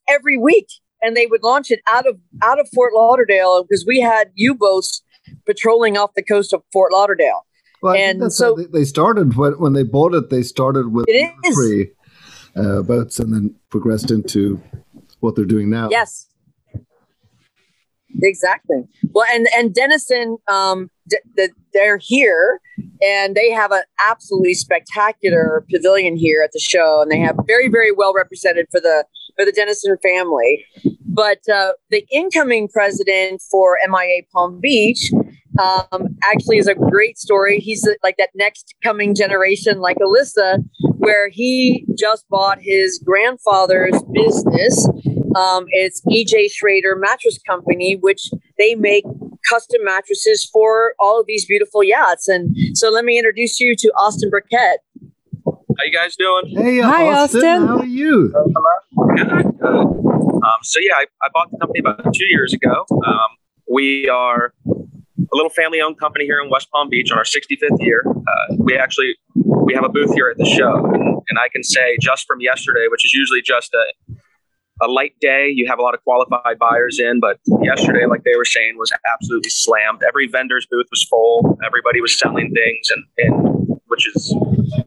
every 0.09 0.39
week, 0.39 0.69
and 1.03 1.15
they 1.15 1.27
would 1.27 1.43
launch 1.43 1.71
it 1.71 1.81
out 1.87 2.07
of 2.07 2.17
out 2.43 2.59
of 2.59 2.67
Fort 2.75 2.95
Lauderdale 2.95 3.65
because 3.65 3.85
we 3.87 4.01
had 4.01 4.31
U 4.35 4.55
boats 4.55 5.03
patrolling 5.45 5.99
off 5.99 6.15
the 6.15 6.23
coast 6.23 6.55
of 6.55 6.63
Fort 6.73 6.91
Lauderdale. 6.93 7.43
Well, 7.83 7.95
and 7.95 8.33
so- 8.33 8.55
they, 8.57 8.65
they 8.65 8.85
started 8.85 9.37
when, 9.37 9.53
when 9.61 9.75
they 9.75 9.83
bought 9.83 10.15
it. 10.15 10.31
They 10.31 10.43
started 10.43 10.93
with 10.95 11.05
It 11.09 11.13
is. 11.45 11.57
military 11.57 11.93
uh, 12.57 12.81
boats 12.81 13.19
and 13.21 13.35
then 13.35 13.55
progressed 13.69 14.11
into 14.11 14.59
what 15.27 15.37
they're 15.37 15.45
doing 15.45 15.69
now. 15.69 15.89
Yes. 15.91 16.29
Exactly. 18.23 18.85
Well, 19.11 19.27
and 19.31 19.47
and 19.55 19.75
Denison, 19.75 20.39
um, 20.49 20.91
d- 21.07 21.19
the, 21.35 21.51
they're 21.75 21.99
here, 21.99 22.61
and 23.03 23.35
they 23.35 23.51
have 23.51 23.73
an 23.73 23.83
absolutely 24.09 24.55
spectacular 24.55 25.67
pavilion 25.71 26.17
here 26.17 26.43
at 26.43 26.53
the 26.53 26.61
show, 26.61 27.03
and 27.03 27.11
they 27.11 27.19
have 27.19 27.37
very 27.47 27.69
very 27.69 27.93
well 27.93 28.15
represented 28.15 28.69
for 28.71 28.81
the 28.81 29.05
for 29.37 29.45
the 29.45 29.53
Denison 29.53 29.99
family. 30.03 30.65
But 31.05 31.41
uh, 31.53 31.73
the 31.91 32.07
incoming 32.11 32.69
president 32.69 33.43
for 33.51 33.77
MIA 33.87 34.23
Palm 34.33 34.61
Beach 34.61 35.11
um, 35.61 36.17
actually 36.23 36.59
is 36.59 36.69
a 36.69 36.75
great 36.75 37.19
story. 37.19 37.59
He's 37.59 37.87
like 38.03 38.17
that 38.19 38.31
next 38.35 38.75
coming 38.83 39.15
generation, 39.15 39.81
like 39.81 39.99
Alyssa, 39.99 40.65
where 40.99 41.29
he 41.29 41.87
just 41.97 42.29
bought 42.29 42.59
his 42.61 42.99
grandfather's 43.05 44.01
business. 44.13 44.89
Um, 45.37 45.67
it's 45.69 46.01
EJ 46.11 46.53
Schrader 46.53 46.97
Mattress 46.97 47.39
Company, 47.47 47.97
which 47.97 48.31
they 48.59 48.75
make 48.75 49.05
custom 49.49 49.85
mattresses 49.85 50.45
for 50.45 50.95
all 50.99 51.21
of 51.21 51.27
these 51.27 51.47
beautiful 51.47 51.83
yachts. 51.83 52.29
And 52.29 52.57
so 52.77 52.91
let 52.91 53.05
me 53.05 53.19
introduce 53.19 53.61
you 53.61 53.77
to 53.77 53.89
Austin 53.99 54.31
Burkett. 54.31 54.81
How 55.45 55.85
you 55.85 55.93
guys 55.93 56.17
doing? 56.17 56.45
Hey, 56.49 56.81
Hi, 56.81 57.13
Austin, 57.13 57.41
Austin. 57.41 57.67
How 57.67 57.79
are 57.81 57.85
you? 57.85 58.33
Good. 59.15 59.59
Good. 59.59 59.67
Um, 60.47 60.59
so 60.63 60.81
yeah, 60.81 60.95
I, 60.97 61.07
I 61.23 61.29
bought 61.35 61.51
the 61.51 61.59
company 61.59 61.81
about 61.81 62.15
two 62.15 62.27
years 62.27 62.55
ago. 62.55 62.87
Um, 62.91 63.37
we 63.71 64.09
are 64.09 64.55
a 65.19 65.37
little 65.37 65.51
family-owned 65.51 65.99
company 65.99 66.25
here 66.25 66.41
in 66.41 66.51
West 66.51 66.71
Palm 66.71 66.89
Beach 66.89 67.11
on 67.11 67.19
our 67.19 67.25
65th 67.25 67.81
year. 67.81 68.03
Uh, 68.07 68.57
we 68.59 68.77
actually 68.77 69.17
we 69.35 69.75
have 69.75 69.85
a 69.85 69.89
booth 69.89 70.15
here 70.15 70.29
at 70.29 70.39
the 70.39 70.45
show, 70.45 70.85
and, 70.85 71.39
I 71.39 71.49
can 71.53 71.63
say 71.63 71.99
just 72.01 72.25
from 72.27 72.41
yesterday, 72.41 72.87
which 72.91 73.05
is 73.05 73.13
usually 73.13 73.43
just 73.43 73.75
a 73.75 74.15
a 74.83 74.89
light 74.89 75.13
day, 75.21 75.51
you 75.55 75.67
have 75.69 75.79
a 75.79 75.83
lot 75.83 75.95
of 75.95 76.03
qualified 76.03 76.59
buyers 76.59 76.99
in, 76.99 77.21
but 77.21 77.39
yesterday, 77.63 78.07
like 78.07 78.25
they 78.25 78.37
were 78.37 78.45
saying, 78.45 78.77
was 78.77 78.93
absolutely 79.13 79.51
slammed. 79.51 80.03
Every 80.07 80.29
vendor's 80.29 80.67
booth 80.71 80.87
was 80.91 81.03
full. 81.05 81.59
Everybody 81.65 82.01
was 82.01 82.19
selling 82.19 82.53
things, 82.55 82.91
and, 82.91 83.05
and 83.19 83.79
which 83.87 84.09
is 84.15 84.35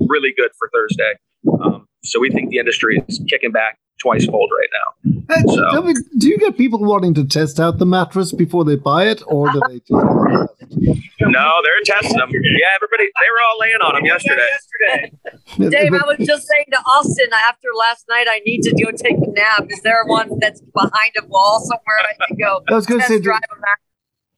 really 0.07 0.33
good 0.35 0.51
for 0.57 0.69
Thursday. 0.73 1.13
Um, 1.63 1.87
so 2.03 2.19
we 2.19 2.29
think 2.29 2.49
the 2.49 2.57
industry 2.57 3.03
is 3.07 3.23
kicking 3.29 3.51
back 3.51 3.77
twice 3.99 4.25
fold 4.25 4.49
right 4.57 4.69
now. 4.73 5.35
Hey, 5.35 5.41
So- 5.47 5.69
tell 5.71 5.83
me, 5.83 5.93
do 6.17 6.27
you 6.27 6.37
get 6.37 6.57
people 6.57 6.79
wanting 6.79 7.13
to 7.15 7.25
test 7.25 7.59
out 7.59 7.77
the 7.77 7.85
mattress 7.85 8.31
before 8.31 8.65
they 8.65 8.75
buy 8.75 9.07
it, 9.07 9.21
or 9.27 9.51
do 9.51 9.61
they 9.69 9.79
just? 9.79 9.91
No, 11.21 11.51
they're 11.63 11.83
testing 11.85 12.17
them. 12.17 12.29
Yeah, 12.31 12.67
everybody, 12.75 13.03
they 13.05 13.29
were 13.31 13.41
all 13.47 13.59
laying 13.59 13.81
on 13.81 13.95
them 13.95 14.05
yesterday. 14.05 15.11
Dave, 15.57 15.93
I 15.93 16.05
was 16.05 16.25
just 16.25 16.47
saying 16.47 16.65
to 16.71 16.77
Austin 16.79 17.29
after 17.47 17.67
last 17.77 18.05
night, 18.09 18.27
I 18.29 18.39
need 18.45 18.61
to 18.63 18.71
go 18.71 18.91
take 18.91 19.17
a 19.17 19.31
nap. 19.31 19.65
Is 19.69 19.81
there 19.81 20.03
one 20.05 20.39
that's 20.39 20.61
behind 20.61 21.11
a 21.21 21.25
wall 21.27 21.59
somewhere 21.59 21.97
I 22.09 22.27
can 22.27 22.37
go 22.37 22.61
I 22.69 22.73
was 22.73 22.85
going 22.85 23.01
to 23.01 23.07
say, 23.07 23.19
drive 23.19 23.41
a 23.51 23.55
mattress? 23.55 23.88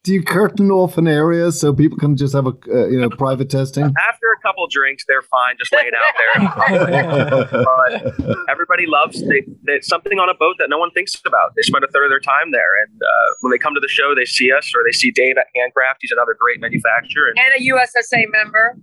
Do 0.04 0.14
you 0.14 0.24
curtain 0.24 0.72
off 0.72 0.98
an 0.98 1.08
area 1.08 1.52
so 1.52 1.74
people 1.74 1.98
can 1.98 2.18
just 2.18 2.34
have 2.34 2.48
a 2.48 2.54
uh, 2.68 2.88
you 2.88 3.00
know 3.00 3.10
private 3.10 3.50
testing? 3.50 3.84
After 3.84 4.32
a 4.32 4.42
couple 4.42 4.68
drinks, 4.68 5.06
they're 5.08 5.22
fine, 5.22 5.56
just 5.60 5.72
laying 5.72 5.92
out 5.94 6.14
there. 6.18 7.48
but 7.66 8.50
everybody 8.50 8.86
loves 8.88 9.22
they, 9.22 9.44
they, 9.64 9.80
something 9.82 10.18
on 10.18 10.30
a 10.30 10.34
boat 10.34 10.56
that 10.58 10.70
no 10.70 10.80
one 10.80 10.90
thinks 10.92 11.20
about. 11.26 11.54
They 11.56 11.62
spend 11.62 11.84
a 11.84 11.88
third 11.88 12.06
of 12.06 12.10
their 12.10 12.20
time 12.20 12.52
there, 12.52 12.82
and 12.84 13.02
uh, 13.02 13.30
when 13.42 13.52
they 13.52 13.60
come 13.60 13.76
to 13.76 13.80
the 13.80 13.88
show, 13.88 14.16
they 14.16 14.26
see 14.26 14.52
us 14.52 14.72
or 14.76 14.82
they 14.84 14.92
see 14.92 15.12
Dave 15.12 15.38
at 15.38 15.48
Handcraft. 15.56 16.00
He's 16.02 16.12
another 16.12 16.36
great 16.40 16.60
manufacturer, 16.60 17.30
and 17.30 17.38
And 17.38 17.62
a 17.62 17.74
USSA 17.74 18.26
member. 18.32 18.78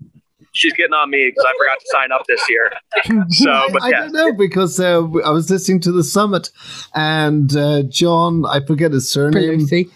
She's 0.59 0.73
getting 0.75 0.93
on 0.95 1.09
me 1.11 1.31
because 1.31 1.45
I 1.49 1.53
forgot 1.59 1.79
to 1.81 1.87
sign 1.91 2.13
up 2.13 2.23
this 2.27 2.41
year. 2.49 2.71
So, 3.31 3.69
but 3.73 3.83
I 3.83 3.91
yeah, 3.91 4.01
don't 4.01 4.13
know 4.13 4.33
because 4.33 4.79
uh, 4.81 5.01
I 5.25 5.31
was 5.31 5.51
listening 5.51 5.81
to 5.83 5.93
the 5.93 6.03
summit, 6.05 6.51
and 6.95 7.55
uh, 7.57 7.83
John, 7.89 8.45
I 8.47 8.61
forget 8.67 8.93
his 8.93 9.11
surname. 9.11 9.61
Pelosi. 9.67 9.89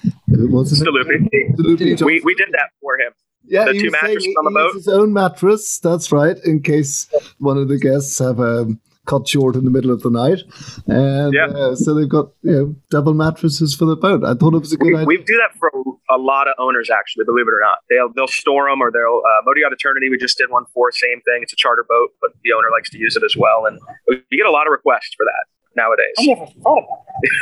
What's 0.51 0.71
his 0.71 0.83
name? 0.83 0.93
Staluppi. 0.95 1.57
Staluppi 1.57 2.03
We, 2.03 2.21
we 2.25 2.35
did 2.35 2.49
that 2.53 2.71
for 2.81 2.99
him. 2.99 3.13
yeah, 3.45 3.65
the 3.67 3.73
he 3.73 3.81
two 3.81 3.91
mattresses 3.91 4.35
on 4.39 4.45
the 4.45 4.51
boat? 4.53 4.75
His 4.75 4.89
own 4.89 5.13
mattress. 5.13 5.79
That's 5.81 6.13
right. 6.13 6.37
In 6.45 6.63
case 6.63 7.09
one 7.39 7.59
of 7.59 7.69
the 7.69 7.79
guests 7.79 8.19
have 8.21 8.39
um, 8.41 8.81
cut 9.07 9.27
short 9.27 9.57
in 9.57 9.65
the 9.65 9.71
middle 9.71 9.91
of 9.91 10.03
the 10.03 10.11
night, 10.11 10.43
and 10.87 11.35
Yeah. 11.35 11.47
uh, 11.47 11.75
so 11.75 11.93
they've 11.95 12.09
got 12.09 12.31
you 12.43 12.53
know 12.53 12.77
double 12.91 13.15
mattresses 13.15 13.75
for 13.75 13.85
the 13.85 13.97
boat. 13.97 14.25
I 14.25 14.35
thought 14.35 14.55
it 14.55 14.59
was 14.61 14.73
a 14.73 14.77
good 14.77 14.87
We, 14.89 14.95
idea. 14.95 15.07
we 15.07 15.17
do 15.19 15.37
that 15.39 15.59
for 15.59 15.71
a 16.11 16.19
lot 16.19 16.47
of 16.49 16.55
owners, 16.59 16.89
actually. 16.91 17.25
Believe 17.25 17.47
it 17.49 17.53
or 17.55 17.61
not, 17.61 17.79
they'll 17.91 18.13
they'll 18.15 18.29
store 18.29 18.69
them 18.71 18.81
or 18.81 18.91
they'll 18.93 19.23
uh, 19.27 19.43
Modiot 19.45 19.73
Eternity. 19.73 20.09
We 20.09 20.19
just 20.19 20.39
did 20.39 20.51
one 20.51 20.65
for 20.73 20.93
same 20.93 21.21
thing. 21.23 21.41
It's 21.43 21.53
a 21.53 21.57
charter 21.57 21.85
boat, 21.89 22.11
but 22.21 22.31
the 22.45 22.53
owner 22.53 22.69
likes 22.71 22.91
to 22.91 22.99
use 22.99 23.17
it 23.17 23.25
as 23.25 23.37
well, 23.37 23.67
and 23.67 23.79
we 24.09 24.23
get 24.37 24.47
a 24.47 24.51
lot 24.51 24.67
of 24.67 24.71
requests 24.73 25.15
for 25.17 25.27
that 25.27 25.47
nowadays. 25.75 26.37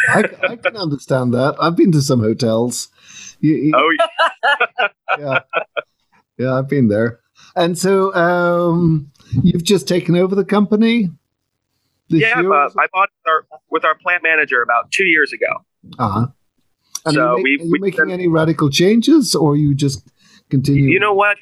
I, 0.09 0.53
I 0.53 0.57
can 0.57 0.77
understand 0.77 1.35
that. 1.35 1.57
I've 1.61 1.77
been 1.77 1.92
to 1.92 2.01
some 2.03 2.20
hotels. 2.20 2.88
You- 3.40 3.55
you- 3.57 3.73
Oh, 3.75 3.90
yeah, 5.18 5.40
yeah, 6.38 6.55
I've 6.55 6.68
been 6.68 6.88
there. 6.88 7.20
And 7.57 7.77
so, 7.77 8.14
um, 8.14 9.11
you've 9.42 9.64
just 9.64 9.88
taken 9.88 10.14
over 10.16 10.35
the 10.35 10.44
company. 10.44 11.11
Yeah. 12.11 12.37
I 12.38 12.87
bought 12.92 13.09
it 13.09 13.16
with 13.25 13.27
our, 13.29 13.46
with 13.70 13.85
our 13.85 13.94
plant 13.96 14.23
manager 14.23 14.62
about 14.62 14.90
two 14.90 15.07
years 15.07 15.33
ago. 15.33 15.46
Uh-huh. 15.99 16.27
And 17.07 17.14
So 17.14 17.20
are 17.20 17.38
you, 17.38 17.38
ma- 17.38 17.42
we've- 17.42 17.62
are 17.62 17.64
you 17.66 17.70
we've 17.73 17.81
making 17.81 18.11
any 18.12 18.29
radical 18.29 18.68
changes, 18.70 19.35
or 19.35 19.57
you 19.57 19.75
just 19.75 20.07
continue? 20.51 20.90
You 20.90 21.01
know 21.01 21.14
what? 21.14 21.37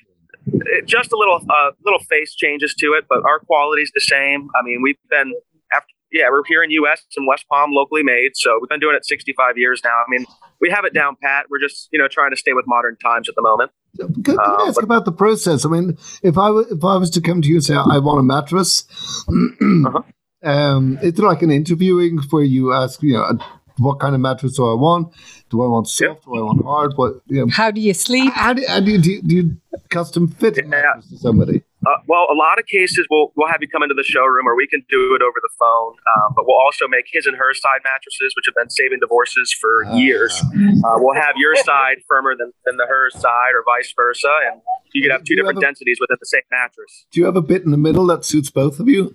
It- 0.46 0.86
just 0.86 1.12
a 1.12 1.16
little 1.16 1.40
uh, 1.50 1.70
little 1.84 2.00
face 2.00 2.34
changes 2.34 2.74
to 2.76 2.86
it, 2.94 3.04
but 3.08 3.18
our 3.24 3.40
quality's 3.40 3.90
the 3.94 4.00
same. 4.00 4.48
I 4.58 4.62
mean, 4.62 4.80
we've 4.82 4.96
been 5.10 5.32
after. 5.74 5.88
Yeah, 6.10 6.28
we're 6.30 6.42
here 6.46 6.62
in 6.62 6.70
U.S. 6.70 7.02
and 7.18 7.26
West 7.26 7.44
Palm, 7.52 7.70
locally 7.70 8.02
made. 8.02 8.30
So 8.34 8.56
we've 8.62 8.68
been 8.70 8.80
doing 8.80 8.96
it 8.96 9.04
65 9.04 9.58
years 9.58 9.82
now. 9.84 9.90
I 9.90 10.04
mean, 10.08 10.24
we 10.58 10.70
have 10.70 10.86
it 10.86 10.94
down 10.94 11.16
pat. 11.22 11.46
We're 11.50 11.58
just, 11.60 11.90
you 11.92 11.98
know, 11.98 12.08
trying 12.08 12.30
to 12.30 12.36
stay 12.38 12.54
with 12.54 12.64
modern 12.66 12.96
times 12.96 13.28
at 13.28 13.34
the 13.34 13.42
moment. 13.42 13.72
Can, 14.00 14.22
can 14.22 14.40
I 14.40 14.42
Uh, 14.42 14.66
ask 14.68 14.76
but- 14.76 14.84
about 14.84 15.04
the 15.04 15.12
process? 15.12 15.66
I 15.66 15.68
mean, 15.68 15.98
if 16.22 16.38
I 16.38 16.48
if 16.70 16.82
I 16.82 16.96
was 16.96 17.10
to 17.10 17.20
come 17.20 17.42
to 17.42 17.48
you 17.48 17.56
and 17.56 17.64
say 17.64 17.74
I 17.74 17.98
want 17.98 18.20
a 18.20 18.22
mattress, 18.22 18.84
Uh-huh. 19.28 20.02
Um, 20.42 20.98
it's 21.02 21.18
like 21.18 21.42
an 21.42 21.50
interviewing 21.50 22.18
where 22.30 22.42
you 22.44 22.72
ask, 22.72 23.02
you 23.02 23.14
know, 23.14 23.38
what 23.78 24.00
kind 24.00 24.14
of 24.14 24.20
mattress 24.20 24.56
do 24.56 24.66
I 24.68 24.74
want? 24.74 25.14
Do 25.50 25.62
I 25.62 25.66
want 25.68 25.88
soft? 25.88 26.24
Do 26.24 26.34
I 26.36 26.42
want 26.42 26.64
hard? 26.64 26.92
What 26.96 27.20
you 27.26 27.46
know? 27.46 27.48
How 27.52 27.70
do 27.70 27.80
you 27.80 27.94
sleep? 27.94 28.32
How 28.32 28.52
do, 28.52 28.64
how 28.66 28.80
do, 28.80 28.90
you, 28.90 28.98
do, 28.98 29.10
you, 29.12 29.22
do 29.22 29.34
you 29.36 29.56
custom 29.88 30.28
fit 30.28 30.58
a 30.58 30.66
Yeah. 30.66 31.00
to 31.10 31.16
somebody? 31.18 31.62
Uh, 31.86 31.90
well, 32.08 32.26
a 32.28 32.34
lot 32.34 32.58
of 32.58 32.66
cases 32.66 33.06
we'll 33.08 33.32
we'll 33.36 33.46
have 33.46 33.58
you 33.62 33.68
come 33.68 33.84
into 33.84 33.94
the 33.94 34.02
showroom, 34.02 34.48
or 34.48 34.56
we 34.56 34.66
can 34.66 34.84
do 34.90 35.14
it 35.14 35.22
over 35.22 35.38
the 35.40 35.48
phone. 35.60 35.94
Um, 36.16 36.32
but 36.34 36.44
we'll 36.44 36.58
also 36.58 36.88
make 36.88 37.04
his 37.12 37.24
and 37.26 37.36
her 37.36 37.54
side 37.54 37.80
mattresses, 37.84 38.34
which 38.34 38.46
have 38.46 38.54
been 38.56 38.68
saving 38.68 38.98
divorces 39.00 39.52
for 39.52 39.84
years. 39.94 40.34
Uh, 40.42 40.96
we'll 40.98 41.14
have 41.14 41.34
your 41.36 41.54
side 41.54 41.98
firmer 42.08 42.34
than, 42.36 42.52
than 42.64 42.78
the 42.78 42.86
her 42.88 43.10
side, 43.10 43.54
or 43.54 43.62
vice 43.64 43.94
versa, 43.94 44.28
and 44.50 44.60
you 44.92 45.02
could 45.02 45.12
have 45.12 45.22
two 45.22 45.36
different 45.36 45.58
have 45.58 45.62
a- 45.62 45.66
densities 45.66 45.98
within 46.00 46.16
the 46.18 46.26
same 46.26 46.42
mattress. 46.50 47.06
Do 47.12 47.20
you 47.20 47.26
have 47.26 47.36
a 47.36 47.42
bit 47.42 47.62
in 47.64 47.70
the 47.70 47.78
middle 47.78 48.06
that 48.06 48.24
suits 48.24 48.50
both 48.50 48.80
of 48.80 48.88
you? 48.88 49.14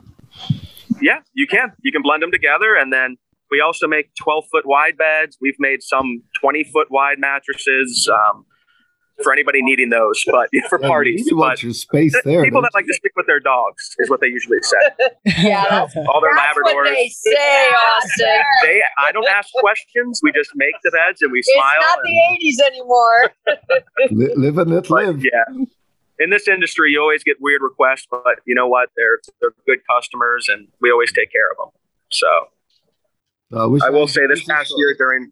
Yeah, 1.01 1.19
you 1.33 1.47
can. 1.47 1.71
You 1.83 1.91
can 1.91 2.01
blend 2.01 2.23
them 2.23 2.31
together, 2.31 2.75
and 2.75 2.91
then 2.93 3.17
we 3.51 3.61
also 3.61 3.87
make 3.87 4.13
12 4.15 4.45
foot 4.51 4.65
wide 4.65 4.97
beds. 4.97 5.37
We've 5.41 5.59
made 5.59 5.83
some 5.83 6.23
20 6.39 6.63
foot 6.65 6.87
wide 6.89 7.19
mattresses 7.19 8.09
um, 8.11 8.45
for 9.21 9.31
anybody 9.31 9.61
needing 9.61 9.89
those, 9.89 10.23
but 10.25 10.49
for 10.69 10.79
Yeah, 10.81 10.87
parties. 10.87 11.27
You 11.29 11.37
want 11.37 11.61
your 11.61 11.73
space 11.73 12.13
the 12.13 12.21
there. 12.25 12.43
people 12.43 12.61
don't 12.61 12.71
that 12.73 12.77
like 12.77 12.87
to 12.87 12.93
stick 12.93 13.11
with 13.15 13.27
their 13.27 13.39
dogs 13.39 13.95
is 13.99 14.09
what 14.09 14.21
they 14.21 14.27
usually 14.27 14.57
say. 14.61 14.77
Yeah, 15.43 15.65
that's, 15.69 15.95
All 15.95 16.19
their 16.21 16.31
that's 16.35 16.57
Labradors. 16.57 16.73
what 16.73 16.85
they 16.85 17.09
say, 17.09 17.67
Austin. 17.95 18.41
they 18.63 18.81
I 18.97 19.11
don't 19.11 19.27
ask 19.29 19.49
questions. 19.59 20.19
We 20.23 20.31
just 20.31 20.51
make 20.55 20.73
the 20.83 20.91
beds 20.91 21.21
and 21.21 21.31
we 21.31 21.39
It's 21.39 21.51
smile. 21.53 21.73
It's 21.77 21.87
not 21.87 21.99
and- 21.99 22.07
the 22.07 22.47
80s 22.47 22.71
anymore. 22.71 23.33
you? 24.09 24.17
Li- 24.17 24.33
live 24.35 24.57
and 24.57 24.71
let 24.71 24.87
but 24.87 25.05
live. 25.05 25.23
yeah. 25.23 25.65
In 26.23 26.29
this 26.29 26.47
industry, 26.47 26.91
you 26.91 27.01
always 27.01 27.23
get 27.23 27.37
weird 27.41 27.61
requests, 27.61 28.07
but 28.09 28.39
you 28.45 28.55
know 28.55 28.67
what? 28.67 28.89
They're 28.95 29.19
they're 29.41 29.53
good 29.67 29.79
customers, 29.89 30.47
and 30.47 30.67
we 30.79 30.91
always 30.91 31.11
take 31.11 31.31
care 31.31 31.51
of 31.51 31.57
them. 31.57 31.69
So 32.11 33.81
I, 33.83 33.87
I 33.87 33.89
will 33.89 34.07
say 34.07 34.25
this 34.27 34.43
past 34.43 34.69
so- 34.69 34.77
year 34.77 34.95
during 34.97 35.31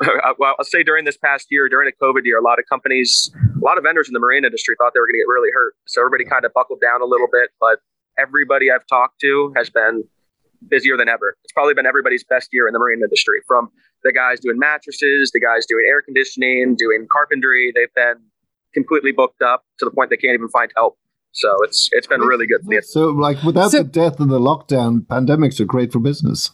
well, 0.38 0.54
I'll 0.58 0.64
say 0.64 0.82
during 0.82 1.04
this 1.04 1.16
past 1.16 1.48
year, 1.50 1.68
during 1.68 1.90
the 1.90 2.04
COVID 2.04 2.24
year, 2.24 2.38
a 2.38 2.42
lot 2.42 2.58
of 2.58 2.64
companies, 2.68 3.30
a 3.34 3.64
lot 3.64 3.78
of 3.78 3.84
vendors 3.84 4.08
in 4.08 4.12
the 4.12 4.20
marine 4.20 4.44
industry 4.44 4.76
thought 4.78 4.92
they 4.94 5.00
were 5.00 5.06
going 5.06 5.14
to 5.14 5.24
get 5.24 5.28
really 5.28 5.50
hurt. 5.52 5.74
So 5.86 6.00
everybody 6.00 6.24
kind 6.24 6.44
of 6.44 6.52
buckled 6.52 6.80
down 6.80 7.02
a 7.02 7.04
little 7.04 7.26
bit, 7.30 7.50
but 7.60 7.80
everybody 8.18 8.70
I've 8.70 8.86
talked 8.86 9.20
to 9.20 9.52
has 9.56 9.70
been 9.70 10.04
busier 10.68 10.96
than 10.96 11.08
ever. 11.08 11.36
It's 11.44 11.52
probably 11.52 11.74
been 11.74 11.86
everybody's 11.86 12.24
best 12.24 12.50
year 12.52 12.66
in 12.66 12.72
the 12.72 12.78
marine 12.78 13.00
industry 13.02 13.40
from 13.46 13.70
the 14.04 14.12
guys 14.12 14.40
doing 14.40 14.58
mattresses, 14.58 15.30
the 15.32 15.40
guys 15.40 15.66
doing 15.66 15.84
air 15.88 16.02
conditioning, 16.02 16.76
doing 16.76 17.06
carpentry. 17.10 17.72
They've 17.74 17.92
been 17.94 18.16
completely 18.82 19.12
booked 19.12 19.42
up 19.42 19.64
to 19.78 19.84
the 19.84 19.90
point 19.90 20.10
they 20.10 20.16
can't 20.16 20.34
even 20.34 20.48
find 20.48 20.70
help. 20.76 20.98
So 21.32 21.62
it's 21.62 21.88
it's 21.92 22.06
been 22.06 22.20
really 22.20 22.46
good. 22.46 22.62
So, 22.84 23.08
like, 23.10 23.42
without 23.42 23.70
so, 23.70 23.78
the 23.78 23.84
death 23.84 24.18
and 24.18 24.30
the 24.30 24.40
lockdown, 24.40 25.00
pandemics 25.06 25.60
are 25.60 25.66
great 25.66 25.92
for 25.92 26.00
business. 26.00 26.50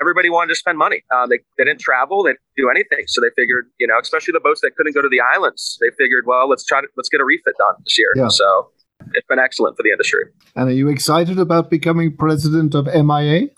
Everybody 0.00 0.30
wanted 0.30 0.48
to 0.48 0.56
spend 0.56 0.78
money. 0.78 1.04
Uh, 1.14 1.26
they, 1.26 1.38
they 1.56 1.64
didn't 1.64 1.80
travel, 1.80 2.24
they 2.24 2.30
didn't 2.30 2.40
do 2.56 2.70
anything. 2.70 3.04
So 3.06 3.20
they 3.20 3.28
figured, 3.36 3.66
you 3.78 3.86
know, 3.86 3.98
especially 4.00 4.32
the 4.32 4.40
boats 4.40 4.62
that 4.62 4.74
couldn't 4.76 4.94
go 4.94 5.02
to 5.02 5.08
the 5.08 5.20
islands, 5.20 5.78
they 5.80 5.90
figured, 5.96 6.24
well, 6.26 6.48
let's 6.48 6.64
try 6.64 6.80
to 6.80 6.88
let's 6.96 7.08
get 7.08 7.20
a 7.20 7.24
refit 7.24 7.54
done 7.58 7.74
this 7.84 7.98
year. 7.98 8.12
Yeah. 8.16 8.28
So 8.28 8.70
it's 9.12 9.26
been 9.28 9.38
excellent 9.38 9.76
for 9.76 9.82
the 9.82 9.90
industry. 9.90 10.24
And 10.56 10.68
are 10.68 10.72
you 10.72 10.88
excited 10.88 11.38
about 11.38 11.70
becoming 11.70 12.16
president 12.16 12.74
of 12.74 12.86
MIA? 12.86 13.48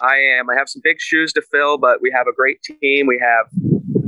I 0.00 0.16
am. 0.38 0.48
I 0.50 0.54
have 0.56 0.68
some 0.68 0.82
big 0.84 1.00
shoes 1.00 1.32
to 1.34 1.42
fill, 1.42 1.78
but 1.78 2.00
we 2.02 2.12
have 2.14 2.26
a 2.26 2.32
great 2.32 2.62
team. 2.62 3.06
We 3.06 3.22
have 3.22 3.48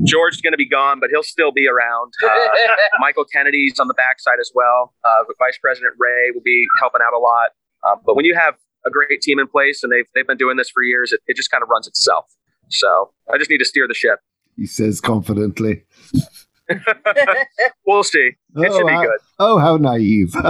George's 0.05 0.41
going 0.41 0.53
to 0.53 0.59
be 0.59 0.69
gone, 0.69 1.01
but 1.01 1.11
he'll 1.11 1.23
still 1.23 1.53
be 1.53 1.67
around. 1.69 2.13
Uh, 2.25 2.49
Michael 3.01 3.25
Kennedy's 3.25 3.79
on 3.79 3.89
the 3.89 3.95
backside 3.95 4.39
as 4.41 4.51
well. 4.55 4.95
Uh, 5.05 5.25
Vice 5.39 5.59
President 5.59 5.95
Ray 5.99 6.31
will 6.35 6.43
be 6.43 6.65
helping 6.81 7.01
out 7.07 7.17
a 7.17 7.19
lot. 7.19 7.51
Um, 7.87 8.01
but 8.05 8.17
when 8.17 8.25
you 8.25 8.35
have 8.35 8.55
a 8.87 8.91
great 8.91 9.21
team 9.21 9.39
in 9.39 9.47
place 9.47 9.83
and 9.83 9.93
they've, 9.93 10.07
they've 10.15 10.27
been 10.27 10.37
doing 10.37 10.57
this 10.57 10.71
for 10.71 10.83
years, 10.83 11.13
it, 11.13 11.21
it 11.27 11.37
just 11.37 11.51
kind 11.51 11.63
of 11.63 11.69
runs 11.69 11.87
itself. 11.87 12.27
So 12.69 13.13
I 13.33 13.39
just 13.39 13.51
need 13.51 13.59
to 13.59 13.65
steer 13.65 13.87
the 13.89 13.95
ship. 13.95 14.21
He 14.57 14.67
says 14.67 15.01
confidently. 15.01 15.85
we'll 17.87 18.03
see. 18.05 18.33
It 18.57 18.71
oh, 18.71 18.79
should 18.79 18.87
be 18.87 18.95
good. 18.95 19.19
Oh, 19.39 19.59
how 19.59 19.77
naive. 19.77 20.33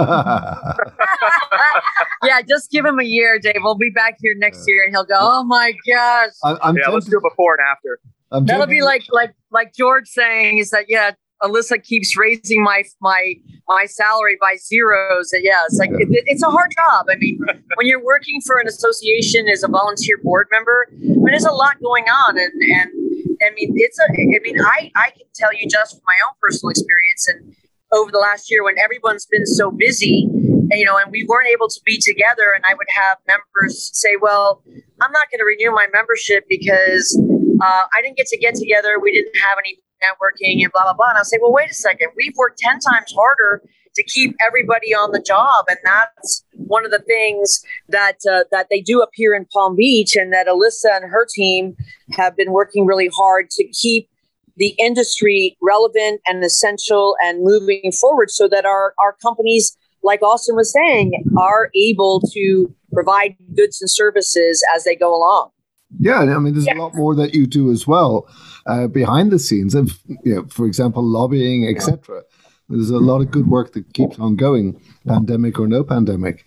yeah, 2.23 2.41
just 2.47 2.71
give 2.71 2.85
him 2.85 2.99
a 2.99 3.03
year, 3.03 3.39
Dave. 3.39 3.61
We'll 3.61 3.75
be 3.75 3.89
back 3.89 4.17
here 4.19 4.35
next 4.37 4.67
year 4.67 4.83
and 4.83 4.93
he'll 4.93 5.05
go, 5.05 5.17
oh 5.17 5.43
my 5.43 5.73
gosh. 5.87 6.31
I, 6.43 6.57
am 6.69 6.77
yeah, 6.77 6.89
let's 6.89 7.05
do 7.07 7.17
it 7.17 7.23
before 7.23 7.55
and 7.55 7.67
after. 7.69 7.99
I'm 8.31 8.45
That'll 8.45 8.67
be 8.67 8.81
like 8.81 9.03
like 9.11 9.33
like 9.51 9.73
George 9.73 10.07
saying 10.07 10.59
is 10.59 10.69
that 10.69 10.85
yeah, 10.87 11.11
Alyssa 11.41 11.81
keeps 11.81 12.17
raising 12.17 12.63
my 12.63 12.83
my 13.01 13.33
my 13.67 13.85
salary 13.85 14.37
by 14.39 14.55
zeros. 14.57 15.31
Yeah, 15.33 15.61
it's 15.65 15.79
like 15.79 15.89
it, 15.91 16.07
it's 16.27 16.43
a 16.43 16.49
hard 16.49 16.71
job. 16.75 17.07
I 17.09 17.15
mean, 17.15 17.39
when 17.75 17.87
you're 17.87 18.03
working 18.03 18.41
for 18.45 18.59
an 18.59 18.67
association 18.67 19.47
as 19.47 19.63
a 19.63 19.67
volunteer 19.67 20.17
board 20.21 20.47
member, 20.51 20.87
I 20.91 20.95
mean, 21.01 21.25
there's 21.25 21.45
a 21.45 21.51
lot 21.51 21.81
going 21.81 22.05
on, 22.05 22.37
and 22.37 22.51
and 22.61 22.91
I 23.41 23.51
mean, 23.55 23.73
it's 23.75 23.99
a. 23.99 24.03
I 24.03 24.39
mean, 24.43 24.59
I 24.61 24.91
I 24.95 25.09
can 25.11 25.27
tell 25.35 25.53
you 25.53 25.67
just 25.67 25.95
from 25.95 26.03
my 26.07 26.15
own 26.27 26.33
personal 26.41 26.69
experience 26.69 27.27
and 27.27 27.55
over 27.91 28.11
the 28.11 28.19
last 28.19 28.51
year 28.51 28.63
when 28.63 28.77
everyone's 28.77 29.25
been 29.25 29.45
so 29.45 29.71
busy, 29.71 30.27
you 30.71 30.85
know, 30.85 30.97
and 30.97 31.11
we 31.11 31.25
weren't 31.27 31.47
able 31.49 31.67
to 31.67 31.81
be 31.85 31.97
together, 31.97 32.51
and 32.55 32.63
I 32.65 32.73
would 32.73 32.87
have 32.89 33.17
members 33.27 33.89
say, 33.93 34.15
"Well, 34.21 34.63
I'm 35.01 35.11
not 35.11 35.29
going 35.31 35.39
to 35.39 35.45
renew 35.45 35.71
my 35.71 35.87
membership 35.93 36.45
because." 36.49 37.19
Uh, 37.61 37.83
I 37.93 38.01
didn't 38.01 38.15
get 38.15 38.27
to 38.27 38.37
get 38.37 38.55
together. 38.55 38.99
We 39.01 39.11
didn't 39.11 39.35
have 39.35 39.57
any 39.59 39.79
networking 39.99 40.63
and 40.63 40.71
blah 40.71 40.83
blah 40.83 40.93
blah. 40.93 41.09
And 41.09 41.17
I'll 41.17 41.25
say, 41.25 41.39
well, 41.41 41.51
wait 41.51 41.69
a 41.69 41.73
second. 41.73 42.09
We've 42.15 42.35
worked 42.37 42.57
ten 42.57 42.79
times 42.79 43.13
harder 43.13 43.61
to 43.95 44.03
keep 44.03 44.35
everybody 44.45 44.93
on 44.93 45.11
the 45.11 45.21
job, 45.21 45.65
and 45.67 45.77
that's 45.83 46.43
one 46.53 46.85
of 46.85 46.91
the 46.91 46.99
things 46.99 47.63
that 47.89 48.17
uh, 48.31 48.43
that 48.51 48.67
they 48.69 48.81
do 48.81 49.01
up 49.01 49.09
here 49.13 49.33
in 49.33 49.45
Palm 49.45 49.75
Beach, 49.75 50.15
and 50.15 50.33
that 50.33 50.47
Alyssa 50.47 50.95
and 50.95 51.09
her 51.09 51.25
team 51.33 51.75
have 52.11 52.35
been 52.35 52.51
working 52.51 52.85
really 52.85 53.09
hard 53.15 53.49
to 53.51 53.67
keep 53.67 54.09
the 54.57 54.75
industry 54.77 55.57
relevant 55.61 56.21
and 56.27 56.43
essential 56.43 57.15
and 57.23 57.43
moving 57.43 57.91
forward, 57.91 58.31
so 58.31 58.47
that 58.47 58.65
our 58.65 58.93
our 58.99 59.15
companies, 59.21 59.77
like 60.03 60.21
Austin 60.21 60.55
was 60.55 60.71
saying, 60.71 61.23
are 61.37 61.69
able 61.75 62.21
to 62.33 62.73
provide 62.93 63.35
goods 63.55 63.81
and 63.81 63.89
services 63.89 64.63
as 64.75 64.83
they 64.83 64.95
go 64.95 65.15
along. 65.15 65.51
Yeah, 65.97 66.19
I 66.19 66.37
mean, 66.37 66.53
there's 66.53 66.67
yes. 66.67 66.77
a 66.77 66.79
lot 66.79 66.93
more 66.93 67.15
that 67.15 67.33
you 67.33 67.47
do 67.47 67.71
as 67.71 67.87
well 67.87 68.27
uh, 68.67 68.87
behind 68.87 69.31
the 69.31 69.39
scenes, 69.39 69.73
and 69.73 69.91
you 70.23 70.35
know, 70.35 70.45
for 70.47 70.65
example, 70.67 71.03
lobbying, 71.03 71.67
etc. 71.67 72.23
There's 72.69 72.91
a 72.91 72.99
lot 72.99 73.21
of 73.21 73.31
good 73.31 73.47
work 73.47 73.73
that 73.73 73.93
keeps 73.93 74.19
on 74.19 74.35
going, 74.35 74.79
pandemic 75.07 75.59
or 75.59 75.67
no 75.67 75.83
pandemic. 75.83 76.45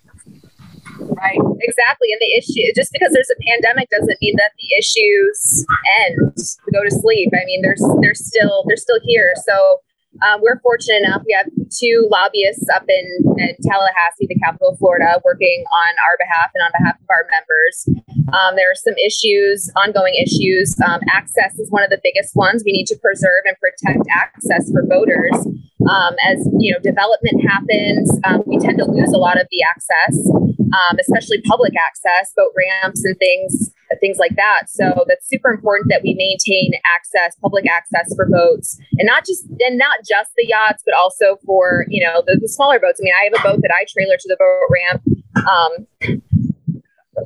Right, 1.01 1.39
exactly. 1.61 2.09
And 2.13 2.21
the 2.21 2.33
issue, 2.39 2.73
just 2.77 2.93
because 2.93 3.13
there's 3.13 3.31
a 3.31 3.43
pandemic 3.43 3.91
doesn't 3.91 4.19
mean 4.21 4.37
that 4.37 4.53
the 4.59 4.79
issues 4.79 5.67
end, 6.07 6.37
go 6.73 6.85
to 6.85 6.91
sleep. 6.91 7.31
I 7.35 7.45
mean, 7.47 7.63
there's, 7.63 7.83
they're 8.01 8.15
still, 8.15 8.65
they're 8.69 8.77
still 8.77 9.01
here. 9.03 9.33
So 9.45 9.81
um, 10.21 10.41
we're 10.43 10.61
fortunate 10.61 11.03
enough. 11.03 11.23
We 11.27 11.33
have 11.33 11.49
two 11.71 12.07
lobbyists 12.11 12.69
up 12.75 12.85
in, 12.87 13.07
in, 13.39 13.57
Tallahassee, 13.63 14.29
the 14.29 14.39
capital 14.39 14.71
of 14.71 14.79
Florida, 14.79 15.21
working 15.25 15.65
on 15.73 15.93
our 16.07 16.17
behalf 16.21 16.51
and 16.55 16.63
on 16.63 16.71
behalf 16.79 16.97
of 17.01 17.09
our 17.09 17.27
members. 17.33 17.89
Um, 18.33 18.57
there 18.57 18.71
are 18.71 18.77
some 18.77 18.95
issues, 18.99 19.73
ongoing 19.75 20.15
issues. 20.15 20.77
Um, 20.87 21.01
access 21.13 21.59
is 21.59 21.71
one 21.71 21.83
of 21.83 21.91
the 21.91 22.01
biggest 22.03 22.37
ones. 22.37 22.63
We 22.65 22.73
need 22.73 22.87
to 22.89 22.97
preserve 22.97 23.43
and 23.47 23.57
protect 23.59 24.07
access 24.13 24.71
for 24.71 24.85
voters. 24.87 25.49
Um, 25.89 26.15
as 26.25 26.49
you 26.59 26.73
know, 26.73 26.79
development 26.83 27.43
happens, 27.47 28.11
um, 28.25 28.43
we 28.47 28.59
tend 28.59 28.79
to 28.79 28.85
lose 28.85 29.13
a 29.13 29.19
lot 29.19 29.41
of 29.41 29.47
the 29.51 29.63
access, 29.63 30.31
um, 30.31 30.99
especially 31.01 31.41
public 31.43 31.73
access, 31.77 32.33
boat 32.37 32.53
ramps 32.57 33.05
and 33.05 33.17
things 33.19 33.73
things 34.01 34.19
like 34.19 34.37
that. 34.37 34.69
So 34.69 35.05
that's 35.07 35.29
super 35.29 35.53
important 35.53 35.91
that 35.91 36.03
we 36.03 36.15
maintain 36.15 36.73
access, 36.97 37.37
public 37.41 37.69
access 37.69 38.15
for 38.17 38.27
boats, 38.27 38.79
and 38.99 39.07
not 39.07 39.25
just 39.27 39.45
and 39.61 39.79
not 39.79 39.99
just 40.09 40.31
the 40.37 40.47
yachts, 40.49 40.83
but 40.85 40.95
also 40.95 41.37
for 41.45 41.87
you 41.89 42.05
know 42.05 42.23
the, 42.27 42.39
the 42.41 42.49
smaller 42.49 42.79
boats. 42.79 43.01
I 43.01 43.05
mean, 43.05 43.15
I 43.15 43.25
have 43.25 43.39
a 43.39 43.43
boat 43.43 43.63
that 43.63 43.73
I 43.73 43.85
trailer 43.89 44.17
to 44.17 44.29
the 44.29 44.37
boat 44.37 44.67
ramp. 44.71 45.03
Um, 45.43 46.21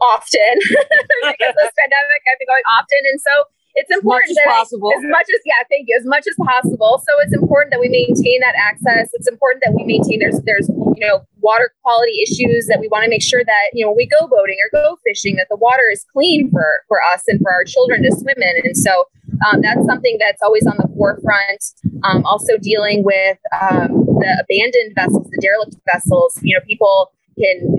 often 0.03 0.57
because 0.61 1.55
this 1.57 1.73
pandemic 1.79 2.21
i've 2.29 2.39
been 2.43 2.51
going 2.51 2.67
often 2.69 3.01
and 3.07 3.21
so 3.21 3.33
it's 3.77 3.93
important 3.93 4.31
as 4.31 4.37
that 4.37 4.65
possible. 4.65 4.91
as 4.97 5.05
much 5.05 5.29
as 5.29 5.41
yeah, 5.45 5.61
thank 5.69 5.85
you, 5.87 5.97
as 6.01 6.07
much 6.09 6.25
as 6.25 6.35
possible. 6.41 6.97
So 7.05 7.13
it's 7.21 7.37
important 7.37 7.73
that 7.73 7.81
we 7.81 7.93
maintain 7.93 8.41
that 8.41 8.57
access. 8.57 9.13
It's 9.13 9.29
important 9.29 9.63
that 9.65 9.77
we 9.77 9.85
maintain 9.85 10.19
there's 10.19 10.41
there's 10.49 10.69
you 10.69 11.05
know 11.05 11.21
water 11.45 11.71
quality 11.85 12.17
issues 12.25 12.67
that 12.73 12.81
we 12.81 12.89
want 12.89 13.05
to 13.05 13.11
make 13.11 13.23
sure 13.23 13.45
that 13.45 13.67
you 13.75 13.85
know 13.85 13.93
when 13.93 14.01
we 14.01 14.09
go 14.09 14.27
boating 14.27 14.57
or 14.65 14.73
go 14.73 14.97
fishing 15.05 15.37
that 15.37 15.49
the 15.53 15.61
water 15.61 15.93
is 15.93 16.07
clean 16.11 16.51
for 16.51 16.65
for 16.89 17.05
us 17.13 17.29
and 17.29 17.39
for 17.45 17.53
our 17.53 17.65
children 17.65 18.03
to 18.03 18.11
swim 18.17 18.41
in. 18.41 18.65
And 18.65 18.77
so 18.77 19.13
um, 19.45 19.61
that's 19.61 19.85
something 19.85 20.17
that's 20.19 20.41
always 20.41 20.67
on 20.67 20.81
the 20.81 20.89
forefront. 20.97 21.61
Um, 22.03 22.25
also 22.25 22.57
dealing 22.57 23.05
with 23.05 23.37
um, 23.61 24.09
the 24.25 24.41
abandoned 24.41 24.97
vessels, 24.97 25.29
the 25.29 25.39
derelict 25.45 25.77
vessels. 25.85 26.41
You 26.41 26.57
know, 26.57 26.65
people 26.65 27.13
can 27.37 27.77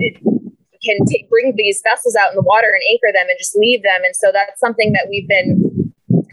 can 0.78 0.98
take, 1.10 1.28
bring 1.28 1.54
these 1.56 1.82
vessels 1.82 2.14
out 2.14 2.30
in 2.30 2.36
the 2.36 2.42
water 2.42 2.70
and 2.70 2.82
anchor 2.86 3.12
them 3.12 3.26
and 3.28 3.36
just 3.36 3.56
leave 3.56 3.82
them. 3.82 4.00
And 4.04 4.14
so 4.14 4.30
that's 4.32 4.60
something 4.60 4.92
that 4.92 5.08
we've 5.10 5.26
been 5.26 5.68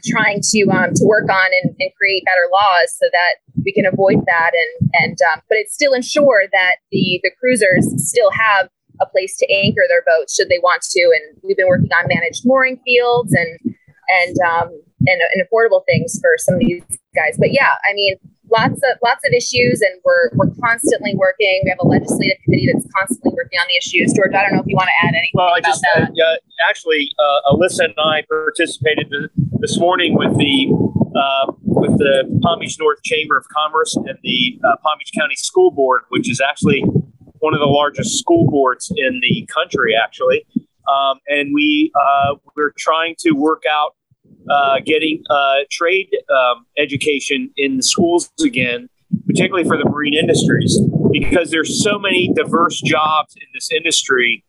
trying 0.05 0.41
to 0.41 0.67
um, 0.71 0.93
to 0.93 1.03
work 1.05 1.29
on 1.29 1.49
and, 1.63 1.75
and, 1.79 1.91
create 1.97 2.23
better 2.25 2.47
laws 2.51 2.93
so 2.97 3.07
that 3.11 3.35
we 3.63 3.71
can 3.71 3.85
avoid 3.85 4.19
that 4.25 4.51
and 4.53 4.89
and 4.93 5.17
um, 5.33 5.41
but 5.49 5.57
it's 5.57 5.73
still 5.73 5.93
ensure 5.93 6.43
that 6.51 6.77
the 6.91 7.19
the 7.23 7.31
cruisers 7.39 7.85
still 7.97 8.31
have 8.31 8.69
a 9.01 9.05
place 9.05 9.35
to 9.37 9.45
anchor 9.51 9.83
their 9.89 10.03
boats 10.07 10.35
should 10.35 10.49
they 10.49 10.59
want 10.59 10.81
to. 10.81 11.01
And 11.01 11.39
we've 11.43 11.57
been 11.57 11.67
working 11.67 11.91
on 11.91 12.07
managed 12.07 12.43
mooring 12.45 12.79
fields 12.85 13.33
and 13.33 13.75
and 14.07 14.35
um, 14.47 14.69
and, 15.07 15.21
and 15.33 15.43
affordable 15.43 15.83
things 15.85 16.19
for 16.21 16.35
some 16.37 16.55
of 16.55 16.59
these 16.61 16.83
guys. 17.15 17.37
But 17.37 17.51
yeah 17.51 17.75
i 17.89 17.93
mean 17.93 18.15
lots 18.51 18.77
of 18.77 18.97
lots 19.03 19.25
of 19.25 19.33
issues 19.33 19.81
and 19.81 19.99
we're 20.03 20.29
we're 20.33 20.53
constantly 20.61 21.15
working. 21.15 21.61
We 21.63 21.69
have 21.69 21.79
a 21.81 21.87
legislative 21.87 22.37
committee 22.43 22.69
that's 22.71 22.85
constantly 22.95 23.33
working 23.35 23.59
on 23.59 23.65
the 23.67 23.77
issues. 23.77 24.13
George 24.13 24.33
i 24.33 24.41
don't 24.41 24.53
know 24.53 24.61
if 24.61 24.67
you 24.67 24.75
want 24.75 24.89
to 24.89 25.07
add 25.07 25.13
anything 25.13 25.31
well 25.33 25.53
i 25.53 25.61
just 25.61 25.81
that. 25.93 26.09
Uh, 26.09 26.35
actually 26.69 27.11
uh, 27.19 27.51
alyssa 27.51 27.85
and 27.85 27.93
i 27.97 28.23
participated 28.29 29.07
this 29.65 29.79
morning 29.79 30.15
with 30.15 30.37
the 30.37 30.67
uh, 31.15 31.51
with 31.63 31.97
the 31.97 32.39
palm 32.43 32.59
beach 32.59 32.77
north 32.79 33.01
chamber 33.03 33.35
of 33.35 33.45
commerce 33.49 33.95
and 33.95 34.19
the 34.21 34.59
uh, 34.63 34.75
palm 34.83 34.93
beach 34.99 35.09
county 35.17 35.33
school 35.35 35.71
board 35.71 36.03
which 36.09 36.29
is 36.29 36.39
actually 36.39 36.83
one 37.39 37.55
of 37.55 37.59
the 37.59 37.65
largest 37.65 38.19
school 38.19 38.47
boards 38.49 38.91
in 38.95 39.21
the 39.21 39.47
country 39.51 39.95
actually. 39.95 40.45
Um, 40.87 41.19
and 41.27 41.51
we 41.51 41.91
uh, 41.99 42.35
we're 42.55 42.73
trying 42.77 43.15
to 43.19 43.31
work 43.31 43.63
out 43.67 43.95
uh, 44.51 44.81
getting 44.85 45.23
uh, 45.31 45.61
trade 45.71 46.09
um, 46.29 46.67
education 46.77 47.49
in 47.57 47.77
the 47.77 47.83
schools 47.83 48.31
again, 48.43 48.87
particularly 49.25 49.67
for 49.67 49.77
the 49.77 49.85
marine 49.85 50.13
industries, 50.13 50.79
because 51.11 51.49
there's 51.49 51.83
so 51.83 51.97
many 51.97 52.31
diverse 52.35 52.79
jobs 52.81 53.35
in 53.35 53.47
this 53.55 53.71
industry, 53.71 54.43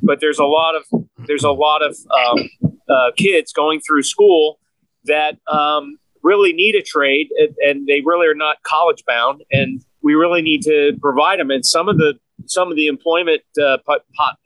but 0.00 0.20
there's 0.20 0.38
a 0.38 0.44
lot 0.44 0.76
of 0.76 0.84
there's 1.26 1.44
a 1.44 1.50
lot 1.50 1.82
of 1.82 1.96
um, 2.12 2.73
uh, 2.88 3.10
kids 3.16 3.52
going 3.52 3.80
through 3.80 4.02
school 4.02 4.58
that 5.04 5.38
um, 5.50 5.98
really 6.22 6.52
need 6.52 6.74
a 6.74 6.82
trade, 6.82 7.28
and, 7.38 7.54
and, 7.58 7.86
they 7.86 8.00
really 8.04 8.26
are 8.26 8.34
not 8.34 8.62
college 8.62 9.04
bound, 9.06 9.42
and 9.50 9.84
we 10.02 10.14
really 10.14 10.42
need 10.42 10.62
to 10.62 10.92
provide 11.00 11.38
them. 11.38 11.50
And 11.50 11.64
some 11.64 11.88
of 11.88 11.96
the 11.96 12.14
some 12.46 12.70
of 12.70 12.76
the 12.76 12.88
employment 12.88 13.42
uh, 13.62 13.78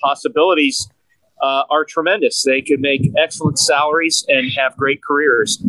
possibilities 0.01 0.88
uh, 1.40 1.62
are 1.70 1.85
tremendous. 1.85 2.42
They 2.42 2.62
can 2.62 2.81
make 2.81 3.11
excellent 3.16 3.59
salaries 3.59 4.24
and 4.29 4.53
have 4.57 4.77
great 4.77 5.01
careers. 5.03 5.62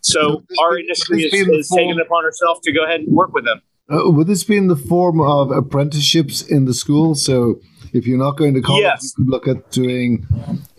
So 0.00 0.44
our 0.60 0.78
industry 0.78 1.24
is, 1.24 1.32
is 1.32 1.68
taking 1.68 1.90
it 1.90 2.00
upon 2.00 2.24
herself 2.24 2.58
to 2.64 2.72
go 2.72 2.84
ahead 2.84 3.00
and 3.00 3.12
work 3.12 3.32
with 3.32 3.44
them. 3.44 3.62
Uh, 3.92 4.10
would 4.10 4.26
this 4.26 4.44
be 4.44 4.56
in 4.56 4.68
the 4.68 4.76
form 4.76 5.20
of 5.20 5.50
apprenticeships 5.50 6.42
in 6.42 6.64
the 6.66 6.74
school? 6.74 7.14
So 7.14 7.60
if 7.92 8.06
you're 8.06 8.18
not 8.18 8.36
going 8.36 8.54
to 8.54 8.62
college, 8.62 8.82
Yes. 8.82 9.14
you 9.16 9.24
could 9.24 9.30
look 9.30 9.48
at 9.48 9.70
doing 9.70 10.26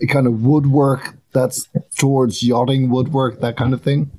a 0.00 0.06
kind 0.06 0.26
of 0.26 0.42
woodwork 0.42 1.16
that's 1.34 1.68
towards 1.98 2.42
yachting 2.42 2.88
woodwork, 2.88 3.40
that 3.40 3.56
kind 3.56 3.74
of 3.74 3.82
thing. 3.82 4.10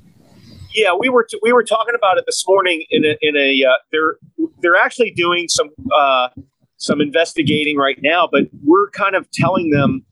Yeah, 0.74 0.94
we 0.98 1.08
were 1.08 1.24
t- 1.24 1.40
we 1.42 1.52
were 1.52 1.64
talking 1.64 1.94
about 1.94 2.18
it 2.18 2.24
this 2.26 2.44
morning 2.46 2.84
in 2.90 3.04
a 3.04 3.16
in 3.22 3.36
a 3.36 3.64
uh, 3.64 3.74
they're 3.90 4.16
they're 4.60 4.76
actually 4.76 5.10
doing 5.10 5.48
some 5.48 5.70
uh, 5.94 6.28
some 6.76 7.00
investigating 7.00 7.76
right 7.76 7.98
now, 8.02 8.28
but 8.30 8.42
we're 8.62 8.90
kind 8.90 9.16
of 9.16 9.30
telling 9.30 9.70
them 9.70 10.04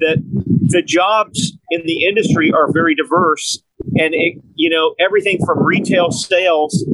that 0.00 0.18
the 0.68 0.82
jobs 0.82 1.56
in 1.70 1.82
the 1.86 2.04
industry 2.04 2.52
are 2.52 2.70
very 2.72 2.94
diverse, 2.94 3.62
and 3.96 4.12
it, 4.14 4.42
you 4.54 4.68
know 4.68 4.94
everything 4.98 5.38
from 5.46 5.64
retail 5.64 6.10
sales 6.10 6.84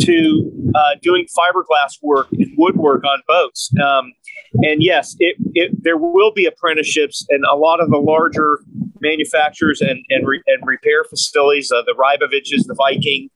to 0.00 0.72
uh, 0.74 0.94
doing 1.02 1.26
fiberglass 1.36 1.98
work 2.02 2.28
and 2.32 2.48
woodwork 2.56 3.04
on 3.04 3.22
boats. 3.28 3.70
Um, 3.84 4.12
and 4.54 4.82
yes, 4.82 5.16
it, 5.18 5.36
it 5.54 5.82
there 5.82 5.96
will 5.96 6.32
be 6.32 6.46
apprenticeships, 6.46 7.26
and 7.28 7.44
a 7.44 7.56
lot 7.56 7.80
of 7.80 7.90
the 7.90 7.98
larger 7.98 8.60
manufacturers 9.00 9.80
and 9.80 10.04
and, 10.08 10.26
re- 10.26 10.42
and 10.46 10.62
repair 10.64 11.04
facilities, 11.04 11.70
uh, 11.72 11.82
the 11.82 11.94
Ryboviches, 11.98 12.66
the 12.66 12.74
Viking, 12.74 13.30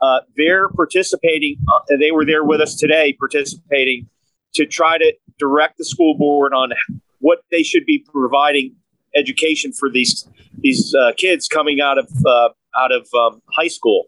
uh, 0.00 0.20
they're 0.36 0.68
participating. 0.68 1.56
Uh, 1.72 1.96
they 1.98 2.10
were 2.10 2.24
there 2.24 2.44
with 2.44 2.60
us 2.60 2.76
today, 2.76 3.14
participating 3.18 4.08
to 4.54 4.66
try 4.66 4.98
to 4.98 5.12
direct 5.38 5.78
the 5.78 5.84
school 5.84 6.16
board 6.16 6.52
on 6.52 6.70
what 7.18 7.40
they 7.50 7.62
should 7.62 7.84
be 7.84 8.04
providing 8.12 8.74
education 9.14 9.72
for 9.72 9.90
these 9.90 10.28
these 10.58 10.94
uh, 10.94 11.12
kids 11.16 11.48
coming 11.48 11.80
out 11.80 11.98
of 11.98 12.08
uh, 12.26 12.48
out 12.76 12.92
of 12.92 13.08
um, 13.18 13.42
high 13.52 13.68
school, 13.68 14.04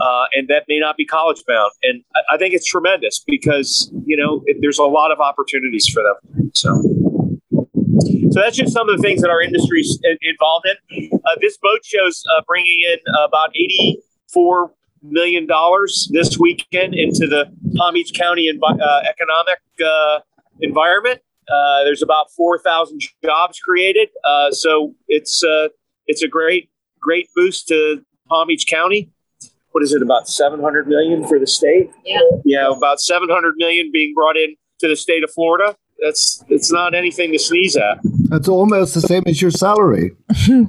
uh, 0.00 0.24
and 0.34 0.48
that 0.48 0.64
may 0.68 0.78
not 0.78 0.96
be 0.96 1.04
college 1.04 1.42
bound. 1.46 1.70
And 1.82 2.02
I, 2.14 2.34
I 2.34 2.38
think 2.38 2.54
it's 2.54 2.66
tremendous 2.66 3.22
because 3.26 3.90
you 4.04 4.16
know 4.16 4.42
it, 4.46 4.58
there's 4.60 4.78
a 4.78 4.84
lot 4.84 5.12
of 5.12 5.20
opportunities 5.20 5.86
for 5.88 6.02
them. 6.02 6.50
So. 6.54 6.99
So 8.32 8.40
that's 8.40 8.56
just 8.56 8.72
some 8.72 8.88
of 8.88 8.96
the 8.96 9.02
things 9.02 9.20
that 9.22 9.30
our 9.30 9.42
industry 9.42 9.80
is 9.80 10.00
involved 10.22 10.66
in. 10.66 11.10
Uh, 11.12 11.36
this 11.40 11.58
boat 11.58 11.84
show's 11.84 12.22
uh, 12.36 12.42
bringing 12.46 12.78
in 12.90 12.98
about 13.26 13.50
eighty-four 13.56 14.72
million 15.02 15.46
dollars 15.46 16.08
this 16.12 16.38
weekend 16.38 16.94
into 16.94 17.26
the 17.26 17.46
Palm 17.76 17.94
Beach 17.94 18.12
County 18.14 18.50
envi- 18.52 18.80
uh, 18.80 19.02
economic 19.08 19.58
uh, 19.84 20.20
environment. 20.60 21.20
Uh, 21.50 21.84
there's 21.84 22.02
about 22.02 22.30
four 22.36 22.58
thousand 22.58 23.00
jobs 23.24 23.58
created, 23.58 24.08
uh, 24.24 24.50
so 24.50 24.94
it's 25.08 25.42
uh, 25.42 25.68
it's 26.06 26.22
a 26.22 26.28
great 26.28 26.70
great 27.00 27.28
boost 27.34 27.68
to 27.68 28.04
Palm 28.28 28.48
Beach 28.48 28.66
County. 28.68 29.10
What 29.72 29.82
is 29.82 29.92
it? 29.92 30.02
About 30.02 30.28
seven 30.28 30.60
hundred 30.60 30.86
million 30.86 31.26
for 31.26 31.38
the 31.38 31.46
state. 31.46 31.90
Yeah. 32.04 32.20
Yeah, 32.44 32.68
about 32.68 33.00
seven 33.00 33.28
hundred 33.28 33.54
million 33.56 33.90
being 33.92 34.14
brought 34.14 34.36
in 34.36 34.54
to 34.80 34.88
the 34.88 34.96
state 34.96 35.24
of 35.24 35.30
Florida. 35.32 35.76
That's 36.02 36.44
it's 36.48 36.72
not 36.72 36.94
anything 36.94 37.32
to 37.32 37.38
sneeze 37.38 37.76
at. 37.76 37.98
That's 38.28 38.48
almost 38.48 38.94
the 38.94 39.00
same 39.00 39.22
as 39.26 39.40
your 39.40 39.50
salary. 39.50 40.12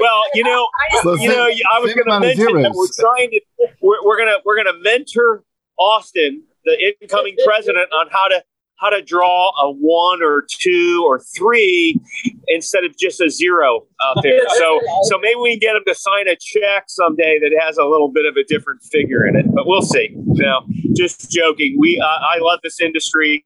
Well, 0.00 0.22
you 0.34 0.42
know, 0.44 0.68
So 1.02 1.14
you 1.14 1.28
know, 1.28 1.44
I 1.44 1.78
was 1.80 1.92
going 1.92 2.06
to 2.06 2.20
mention 2.20 2.62
that 2.62 2.72
we're 2.72 2.86
trying 2.98 3.30
to 3.30 3.40
we're, 3.82 4.02
we're 4.02 4.18
gonna 4.18 4.38
we're 4.44 4.56
gonna 4.56 4.78
mentor 4.78 5.44
Austin, 5.78 6.42
the 6.64 6.94
incoming 7.02 7.36
president, 7.44 7.92
on 7.92 8.08
how 8.10 8.28
to 8.28 8.42
how 8.76 8.88
to 8.88 9.02
draw 9.02 9.50
a 9.62 9.70
one 9.70 10.22
or 10.22 10.46
two 10.48 11.04
or 11.06 11.20
three 11.20 12.00
instead 12.48 12.82
of 12.84 12.96
just 12.96 13.20
a 13.20 13.28
zero 13.28 13.86
out 14.02 14.22
there. 14.22 14.40
So 14.56 14.80
so 15.02 15.18
maybe 15.18 15.36
we 15.36 15.50
can 15.50 15.58
get 15.58 15.76
him 15.76 15.82
to 15.86 15.94
sign 15.94 16.28
a 16.28 16.36
check 16.40 16.84
someday 16.88 17.38
that 17.40 17.52
has 17.60 17.76
a 17.76 17.84
little 17.84 18.10
bit 18.10 18.24
of 18.24 18.36
a 18.36 18.44
different 18.44 18.82
figure 18.82 19.26
in 19.26 19.36
it. 19.36 19.46
But 19.52 19.66
we'll 19.66 19.82
see. 19.82 20.10
No, 20.14 20.62
just 20.94 21.30
joking. 21.30 21.76
We 21.78 22.00
I 22.00 22.36
I 22.36 22.38
love 22.40 22.60
this 22.62 22.80
industry. 22.80 23.44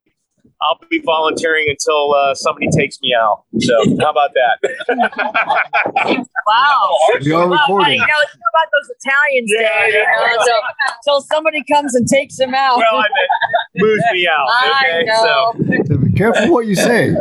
I'll 0.64 0.78
be 0.90 1.00
volunteering 1.04 1.66
until 1.68 2.14
uh, 2.14 2.34
somebody 2.34 2.68
takes 2.76 2.98
me 3.02 3.14
out. 3.18 3.44
So 3.60 3.74
how 4.00 4.10
about 4.10 4.30
that? 4.34 4.58
Wow. 6.46 6.90
We 7.24 7.32
are 7.32 7.48
Well, 7.48 7.58
recording. 7.58 7.94
you 7.94 8.00
know, 8.00 8.20
it's 8.22 8.34
about 8.34 8.68
those 8.74 8.90
Italians, 9.00 9.50
Yeah, 9.50 9.60
Dave. 9.86 9.94
yeah. 9.94 10.30
You 10.30 10.36
know, 10.36 10.44
so, 10.44 10.52
till 11.04 11.20
somebody 11.22 11.64
comes 11.72 11.94
and 11.94 12.06
takes 12.06 12.38
him 12.38 12.54
out. 12.54 12.76
well, 12.76 12.96
I 12.96 13.06
meant 13.16 13.30
moves 13.76 14.02
me 14.12 14.28
out. 14.28 14.46
I 14.50 14.82
Okay, 14.84 15.04
know. 15.06 15.54
so 15.88 15.96
Be 16.04 16.12
careful 16.12 16.52
what 16.52 16.66
you 16.66 16.74
say. 16.74 17.08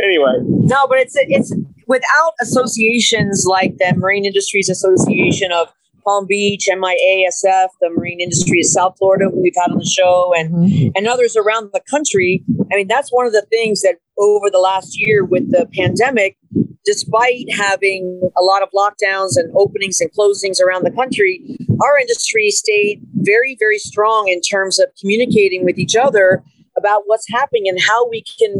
anyway, 0.00 0.32
No, 0.40 0.86
but 0.86 0.98
it's 0.98 1.14
it's 1.16 1.52
without 1.88 2.32
associations 2.40 3.44
like 3.48 3.76
the 3.78 3.92
Marine 3.96 4.24
Industries 4.24 4.68
Association 4.68 5.50
of 5.52 5.68
Palm 6.06 6.26
Beach, 6.26 6.68
MIASF, 6.70 7.68
the 7.80 7.90
Marine 7.90 8.20
Industry 8.20 8.60
of 8.60 8.66
South 8.66 8.94
Florida, 8.98 9.26
who 9.28 9.42
we've 9.42 9.56
had 9.56 9.72
on 9.72 9.78
the 9.78 9.84
show, 9.84 10.32
and 10.36 10.54
Mhm. 10.54 10.92
and 10.94 11.06
others 11.08 11.36
around 11.36 11.70
the 11.72 11.80
country. 11.90 12.44
I 12.72 12.76
mean, 12.76 12.86
that's 12.88 13.10
one 13.10 13.26
of 13.26 13.32
the 13.32 13.46
things 13.50 13.82
that 13.82 13.96
over 14.18 14.48
the 14.50 14.58
last 14.60 14.98
year 14.98 15.24
with 15.24 15.50
the 15.50 15.68
pandemic, 15.74 16.36
despite 16.84 17.52
having 17.52 18.20
a 18.38 18.42
lot 18.42 18.62
of 18.62 18.68
lockdowns 18.74 19.32
and 19.36 19.52
openings 19.56 20.00
and 20.00 20.10
closings 20.12 20.60
around 20.60 20.84
the 20.84 20.92
country, 20.92 21.42
our 21.82 21.98
industry 21.98 22.50
stayed 22.50 23.02
very, 23.16 23.56
very 23.58 23.78
strong 23.78 24.28
in 24.28 24.40
terms 24.40 24.78
of 24.78 24.86
communicating 25.00 25.64
with 25.64 25.78
each 25.78 25.96
other 25.96 26.42
about 26.76 27.02
what's 27.06 27.26
happening 27.30 27.68
and 27.68 27.80
how 27.80 28.08
we 28.08 28.22
can 28.38 28.54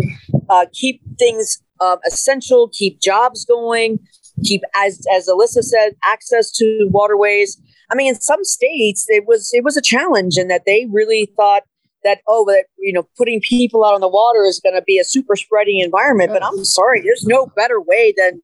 uh, 0.50 0.66
keep 0.72 1.00
things 1.18 1.62
um, 1.80 1.98
essential, 2.06 2.68
keep 2.72 3.00
jobs 3.00 3.44
going, 3.44 3.98
keep 4.44 4.62
as 4.74 5.04
as 5.14 5.28
Alyssa 5.28 5.62
said, 5.62 5.96
access 6.04 6.50
to 6.52 6.88
waterways. 6.90 7.60
I 7.90 7.94
mean, 7.94 8.08
in 8.08 8.20
some 8.20 8.44
states, 8.44 9.06
it 9.08 9.26
was 9.26 9.50
it 9.52 9.64
was 9.64 9.76
a 9.76 9.82
challenge, 9.82 10.36
and 10.36 10.50
that 10.50 10.64
they 10.66 10.86
really 10.90 11.32
thought 11.36 11.62
that 12.04 12.20
oh, 12.26 12.44
that 12.46 12.66
you 12.78 12.92
know, 12.92 13.06
putting 13.16 13.40
people 13.40 13.84
out 13.84 13.94
on 13.94 14.00
the 14.00 14.08
water 14.08 14.44
is 14.44 14.60
going 14.60 14.74
to 14.74 14.82
be 14.82 14.98
a 14.98 15.04
super 15.04 15.36
spreading 15.36 15.80
environment. 15.80 16.30
But 16.32 16.44
I'm 16.44 16.64
sorry, 16.64 17.02
there's 17.02 17.24
no 17.24 17.46
better 17.46 17.80
way 17.80 18.14
than 18.16 18.40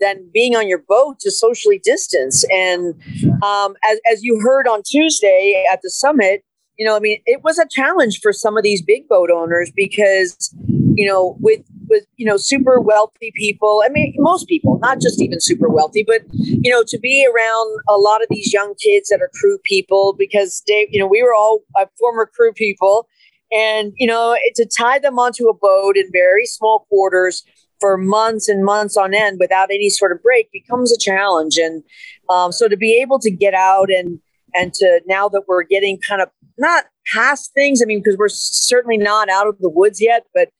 than 0.00 0.28
being 0.32 0.56
on 0.56 0.66
your 0.66 0.82
boat 0.88 1.20
to 1.20 1.30
socially 1.30 1.80
distance. 1.84 2.44
And 2.50 2.94
um, 3.42 3.74
as 3.88 4.00
as 4.10 4.22
you 4.22 4.40
heard 4.40 4.66
on 4.66 4.82
Tuesday 4.82 5.64
at 5.70 5.80
the 5.82 5.90
summit, 5.90 6.42
you 6.78 6.86
know, 6.86 6.96
I 6.96 7.00
mean, 7.00 7.20
it 7.26 7.42
was 7.44 7.58
a 7.58 7.66
challenge 7.68 8.20
for 8.20 8.32
some 8.32 8.56
of 8.56 8.62
these 8.62 8.82
big 8.82 9.08
boat 9.08 9.30
owners 9.30 9.70
because 9.74 10.54
you 10.94 11.06
know, 11.06 11.36
with 11.40 11.60
with 11.90 12.06
you 12.16 12.24
know 12.24 12.36
super 12.36 12.80
wealthy 12.80 13.32
people. 13.34 13.82
I 13.84 13.90
mean, 13.90 14.14
most 14.18 14.46
people, 14.48 14.78
not 14.80 15.00
just 15.00 15.20
even 15.20 15.40
super 15.40 15.68
wealthy, 15.68 16.04
but 16.06 16.22
you 16.32 16.70
know, 16.70 16.82
to 16.86 16.98
be 16.98 17.26
around 17.26 17.80
a 17.88 17.98
lot 17.98 18.22
of 18.22 18.28
these 18.30 18.52
young 18.52 18.74
kids 18.82 19.08
that 19.08 19.20
are 19.20 19.30
crew 19.34 19.58
people 19.64 20.14
because 20.18 20.62
Dave, 20.66 20.88
you 20.90 21.00
know, 21.00 21.06
we 21.06 21.22
were 21.22 21.34
all 21.34 21.60
uh, 21.78 21.86
former 21.98 22.26
crew 22.26 22.52
people, 22.52 23.08
and 23.52 23.92
you 23.96 24.06
know, 24.06 24.36
to 24.54 24.64
tie 24.66 24.98
them 24.98 25.18
onto 25.18 25.48
a 25.48 25.54
boat 25.54 25.96
in 25.96 26.08
very 26.12 26.46
small 26.46 26.86
quarters 26.88 27.42
for 27.80 27.96
months 27.96 28.48
and 28.48 28.64
months 28.64 28.96
on 28.96 29.14
end 29.14 29.38
without 29.40 29.70
any 29.70 29.88
sort 29.90 30.12
of 30.12 30.22
break 30.22 30.52
becomes 30.52 30.92
a 30.92 30.98
challenge. 30.98 31.56
And 31.56 31.82
um, 32.28 32.52
so 32.52 32.68
to 32.68 32.76
be 32.76 33.00
able 33.00 33.18
to 33.20 33.30
get 33.30 33.54
out 33.54 33.90
and 33.90 34.20
and 34.54 34.74
to 34.74 35.00
now 35.06 35.28
that 35.28 35.42
we're 35.46 35.62
getting 35.62 35.98
kind 36.06 36.20
of 36.20 36.28
not 36.58 36.84
past 37.06 37.52
things, 37.54 37.80
I 37.82 37.86
mean, 37.86 38.00
because 38.00 38.18
we're 38.18 38.28
certainly 38.28 38.98
not 38.98 39.28
out 39.28 39.46
of 39.46 39.58
the 39.60 39.70
woods 39.70 40.00
yet, 40.00 40.24
but 40.34 40.50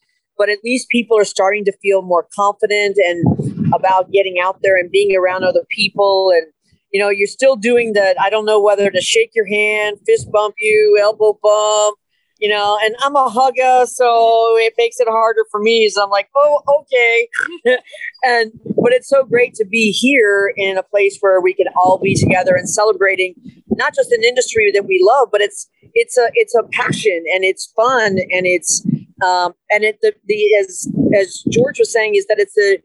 but 0.41 0.49
at 0.49 0.65
least 0.65 0.89
people 0.89 1.19
are 1.19 1.25
starting 1.27 1.67
to 1.67 1.73
feel 1.83 2.01
more 2.01 2.27
confident 2.35 2.97
and 2.97 3.75
about 3.75 4.11
getting 4.11 4.37
out 4.43 4.63
there 4.63 4.79
and 4.79 4.91
being 4.91 5.15
around 5.15 5.45
other 5.45 5.67
people. 5.71 6.33
And 6.35 6.47
you 6.93 6.99
know 6.99 7.11
you're 7.11 7.29
still 7.29 7.55
doing 7.55 7.93
that 7.93 8.21
i 8.21 8.29
don't 8.29 8.45
know 8.45 8.61
whether 8.61 8.91
to 8.91 9.01
shake 9.01 9.31
your 9.33 9.47
hand 9.47 9.99
fist 10.07 10.29
bump 10.33 10.57
you 10.59 10.99
elbow 11.01 11.39
bump 11.41 11.97
you 12.41 12.49
know 12.49 12.79
and 12.83 12.97
i'm 13.01 13.15
a 13.15 13.29
hugger 13.29 13.87
so 13.87 14.57
it 14.59 14.75
makes 14.77 14.99
it 14.99 15.07
harder 15.09 15.45
for 15.53 15.61
me. 15.61 15.89
So 15.89 16.03
i'm 16.03 16.11
like 16.11 16.29
oh 16.35 16.63
okay. 16.81 17.29
And 18.25 18.51
but 18.83 18.93
it's 18.93 19.09
so 19.09 19.25
great 19.25 19.55
to 19.55 19.65
be 19.65 19.93
here 19.93 20.53
in 20.57 20.77
a 20.77 20.83
place 20.83 21.17
where 21.21 21.41
we 21.41 21.55
can 21.55 21.67
all 21.77 21.99
be 22.03 22.15
together 22.15 22.55
and 22.57 22.69
celebrating 22.69 23.35
not 23.69 23.95
just 23.95 24.11
an 24.11 24.25
industry 24.25 24.73
that 24.73 24.87
we 24.87 25.01
love 25.03 25.29
but 25.31 25.41
it's 25.41 25.69
it's 25.95 26.19
a 26.19 26.31
it's 26.35 26.55
a 26.55 26.65
passion 26.73 27.23
and 27.33 27.45
it's 27.45 27.73
fun 27.77 28.19
and 28.33 28.47
it's 28.47 28.85
um, 29.23 29.55
and 29.71 29.85
it 29.85 29.99
the, 30.03 30.15
the 30.27 30.57
as 30.61 30.89
as 31.19 31.43
George 31.51 31.79
was 31.79 31.93
saying 31.93 32.15
is 32.15 32.27
that 32.27 32.39
it's 32.39 32.55
the 32.55 32.79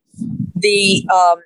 the 0.56 1.08
um, 1.14 1.38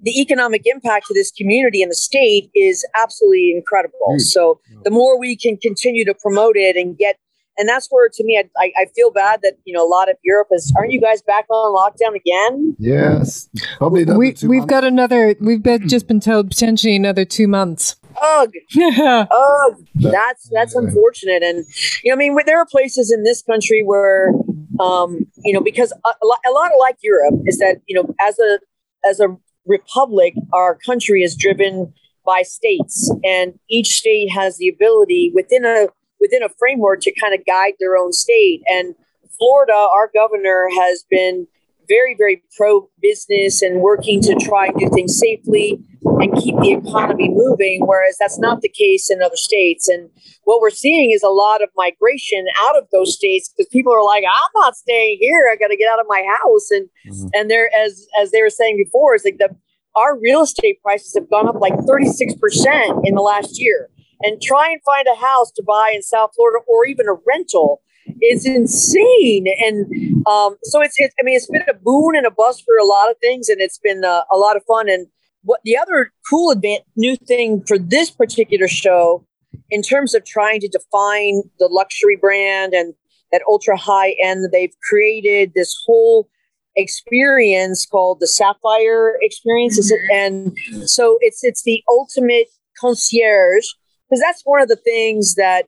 the 0.00 0.20
economic 0.20 0.62
impact 0.66 1.06
to 1.06 1.14
this 1.14 1.30
community 1.30 1.82
and 1.82 1.90
the 1.90 1.96
state 1.96 2.50
is 2.54 2.86
absolutely 2.94 3.52
incredible. 3.56 3.98
Huge. 4.10 4.22
So 4.22 4.60
the 4.84 4.90
more 4.90 5.18
we 5.18 5.36
can 5.36 5.56
continue 5.56 6.04
to 6.04 6.14
promote 6.14 6.56
it 6.56 6.76
and 6.76 6.96
get 6.96 7.18
and 7.56 7.68
that's 7.68 7.86
where 7.88 8.08
to 8.12 8.24
me 8.24 8.38
I, 8.38 8.62
I, 8.62 8.72
I 8.82 8.86
feel 8.94 9.10
bad 9.10 9.40
that 9.42 9.54
you 9.64 9.72
know 9.72 9.86
a 9.86 9.88
lot 9.88 10.10
of 10.10 10.16
Europe 10.22 10.48
is 10.52 10.72
aren't 10.76 10.92
you 10.92 11.00
guys 11.00 11.22
back 11.22 11.46
on 11.48 11.74
lockdown 11.74 12.14
again? 12.14 12.76
Yes. 12.78 13.48
Probably 13.78 14.04
we, 14.04 14.34
we've 14.42 14.42
months. 14.42 14.66
got 14.66 14.84
another, 14.84 15.34
we've 15.40 15.62
been, 15.62 15.88
just 15.88 16.06
been 16.06 16.20
told 16.20 16.50
potentially 16.50 16.96
another 16.96 17.24
two 17.24 17.48
months. 17.48 17.96
Ugh, 18.24 18.52
ugh, 19.30 19.84
that's 19.94 20.48
that's 20.50 20.74
unfortunate. 20.74 21.42
And 21.42 21.64
you 22.02 22.10
know, 22.10 22.14
I 22.14 22.16
mean, 22.16 22.38
there 22.46 22.58
are 22.58 22.66
places 22.66 23.12
in 23.12 23.22
this 23.22 23.42
country 23.42 23.82
where 23.82 24.32
um, 24.80 25.26
you 25.44 25.52
know, 25.52 25.60
because 25.60 25.92
a, 25.92 26.08
a 26.08 26.26
lot, 26.26 26.38
a 26.46 26.50
lot 26.50 26.70
like 26.78 26.96
Europe 27.02 27.40
is 27.46 27.58
that 27.58 27.80
you 27.86 27.94
know, 27.94 28.14
as 28.20 28.38
a 28.38 28.58
as 29.04 29.20
a 29.20 29.36
republic, 29.66 30.34
our 30.52 30.76
country 30.76 31.22
is 31.22 31.36
driven 31.36 31.92
by 32.24 32.42
states, 32.42 33.12
and 33.24 33.58
each 33.68 33.98
state 33.98 34.30
has 34.30 34.56
the 34.58 34.68
ability 34.68 35.30
within 35.34 35.64
a 35.64 35.88
within 36.20 36.42
a 36.42 36.48
framework 36.58 37.00
to 37.02 37.12
kind 37.20 37.34
of 37.34 37.44
guide 37.46 37.74
their 37.78 37.96
own 37.96 38.12
state. 38.12 38.62
And 38.66 38.94
Florida, 39.38 39.74
our 39.74 40.10
governor 40.14 40.68
has 40.74 41.04
been 41.10 41.46
very, 41.86 42.14
very 42.16 42.42
pro 42.56 42.88
business 43.02 43.62
and 43.62 43.80
working 43.80 44.22
to 44.22 44.34
try 44.36 44.66
and 44.68 44.78
do 44.78 44.88
things 44.90 45.18
safely 45.18 45.80
and 46.20 46.36
keep 46.42 46.56
the 46.60 46.72
economy 46.72 47.28
moving, 47.30 47.82
whereas 47.86 48.16
that's 48.18 48.38
not 48.38 48.60
the 48.60 48.68
case 48.68 49.10
in 49.10 49.22
other 49.22 49.36
states. 49.36 49.88
And 49.88 50.10
what 50.44 50.60
we're 50.60 50.70
seeing 50.70 51.10
is 51.10 51.22
a 51.22 51.28
lot 51.28 51.62
of 51.62 51.70
migration 51.76 52.46
out 52.58 52.76
of 52.76 52.88
those 52.92 53.14
states 53.14 53.48
because 53.48 53.68
people 53.70 53.92
are 53.92 54.04
like, 54.04 54.24
I'm 54.24 54.50
not 54.54 54.76
staying 54.76 55.18
here. 55.20 55.48
I 55.50 55.56
got 55.56 55.68
to 55.68 55.76
get 55.76 55.90
out 55.90 56.00
of 56.00 56.06
my 56.08 56.22
house. 56.42 56.70
And 56.70 56.88
mm-hmm. 57.08 57.28
and 57.34 57.50
there, 57.50 57.70
as 57.76 58.06
as 58.20 58.30
they 58.30 58.42
were 58.42 58.50
saying 58.50 58.76
before, 58.76 59.14
is 59.14 59.24
like 59.24 59.38
the 59.38 59.54
our 59.96 60.18
real 60.18 60.42
estate 60.42 60.82
prices 60.82 61.14
have 61.14 61.30
gone 61.30 61.48
up 61.48 61.56
like 61.60 61.74
36% 61.74 63.00
in 63.04 63.14
the 63.14 63.22
last 63.22 63.60
year. 63.60 63.90
And 64.22 64.40
try 64.40 64.70
and 64.70 64.80
find 64.84 65.06
a 65.06 65.20
house 65.20 65.50
to 65.52 65.62
buy 65.62 65.92
in 65.94 66.02
South 66.02 66.30
Florida 66.34 66.64
or 66.66 66.86
even 66.86 67.08
a 67.08 67.14
rental 67.26 67.82
is 68.22 68.46
insane. 68.46 69.46
And 69.58 70.26
um, 70.26 70.56
so 70.62 70.80
it's, 70.80 70.94
it's, 70.98 71.14
I 71.20 71.22
mean, 71.22 71.36
it's 71.36 71.50
been 71.50 71.64
a 71.68 71.74
boon 71.74 72.16
and 72.16 72.26
a 72.26 72.30
bust 72.30 72.64
for 72.64 72.76
a 72.76 72.84
lot 72.84 73.10
of 73.10 73.18
things, 73.18 73.48
and 73.48 73.60
it's 73.60 73.78
been 73.78 74.04
uh, 74.04 74.22
a 74.32 74.36
lot 74.36 74.56
of 74.56 74.64
fun. 74.64 74.88
And 74.88 75.06
what 75.44 75.60
the 75.64 75.76
other 75.76 76.12
cool 76.28 76.54
advan- 76.54 76.84
new 76.96 77.16
thing 77.16 77.62
for 77.66 77.78
this 77.78 78.10
particular 78.10 78.68
show, 78.68 79.24
in 79.70 79.82
terms 79.82 80.14
of 80.14 80.24
trying 80.24 80.60
to 80.60 80.68
define 80.68 81.42
the 81.58 81.68
luxury 81.68 82.16
brand 82.16 82.74
and 82.74 82.94
that 83.32 83.42
ultra 83.48 83.76
high 83.76 84.14
end, 84.22 84.46
they've 84.52 84.74
created 84.88 85.52
this 85.54 85.74
whole 85.86 86.28
experience 86.76 87.86
called 87.86 88.20
the 88.20 88.26
Sapphire 88.26 89.16
Experience, 89.20 89.78
mm-hmm. 89.78 90.12
and 90.12 90.88
so 90.88 91.18
it's 91.20 91.44
it's 91.44 91.62
the 91.62 91.82
ultimate 91.88 92.48
concierge 92.80 93.66
because 94.08 94.20
that's 94.20 94.42
one 94.44 94.60
of 94.60 94.68
the 94.68 94.76
things 94.76 95.34
that 95.36 95.66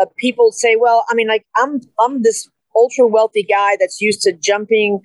uh, 0.00 0.06
people 0.16 0.52
say, 0.52 0.76
well, 0.76 1.04
I 1.08 1.14
mean, 1.14 1.28
like 1.28 1.46
I'm 1.56 1.80
I'm 1.98 2.22
this 2.22 2.48
ultra 2.76 3.06
wealthy 3.06 3.42
guy 3.42 3.76
that's 3.78 4.00
used 4.00 4.22
to 4.22 4.32
jumping 4.32 5.00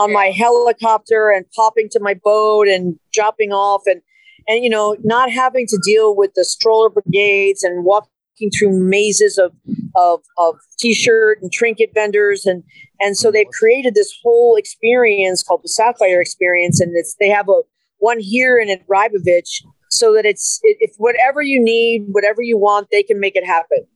on 0.00 0.12
my 0.12 0.26
helicopter 0.26 1.30
and 1.30 1.44
popping 1.54 1.88
to 1.92 2.00
my 2.00 2.14
boat 2.14 2.68
and 2.68 2.98
dropping 3.12 3.52
off 3.52 3.82
and 3.86 4.00
and 4.48 4.64
you 4.64 4.70
know 4.70 4.96
not 5.02 5.30
having 5.30 5.66
to 5.68 5.78
deal 5.84 6.16
with 6.16 6.32
the 6.34 6.44
stroller 6.44 6.90
brigades 6.90 7.62
and 7.62 7.84
walking 7.84 8.50
through 8.56 8.72
mazes 8.72 9.38
of 9.38 9.52
of 9.94 10.20
of 10.38 10.56
t-shirt 10.78 11.40
and 11.42 11.52
trinket 11.52 11.90
vendors. 11.94 12.46
And 12.46 12.62
and 13.00 13.16
so 13.16 13.30
they've 13.30 13.46
created 13.58 13.94
this 13.94 14.12
whole 14.22 14.56
experience 14.56 15.42
called 15.42 15.62
the 15.62 15.68
sapphire 15.68 16.20
experience. 16.20 16.80
And 16.80 16.92
it's 16.96 17.16
they 17.20 17.28
have 17.28 17.48
a 17.48 17.62
one 17.98 18.18
here 18.18 18.58
in 18.58 18.68
Rybovich 18.90 19.62
so 19.90 20.14
that 20.14 20.24
it's 20.24 20.58
if 20.62 20.92
whatever 20.96 21.42
you 21.42 21.62
need 21.62 22.06
whatever 22.08 22.42
you 22.42 22.58
want 22.58 22.88
they 22.90 23.02
can 23.02 23.20
make 23.20 23.36
it 23.36 23.44
happen 23.44 23.86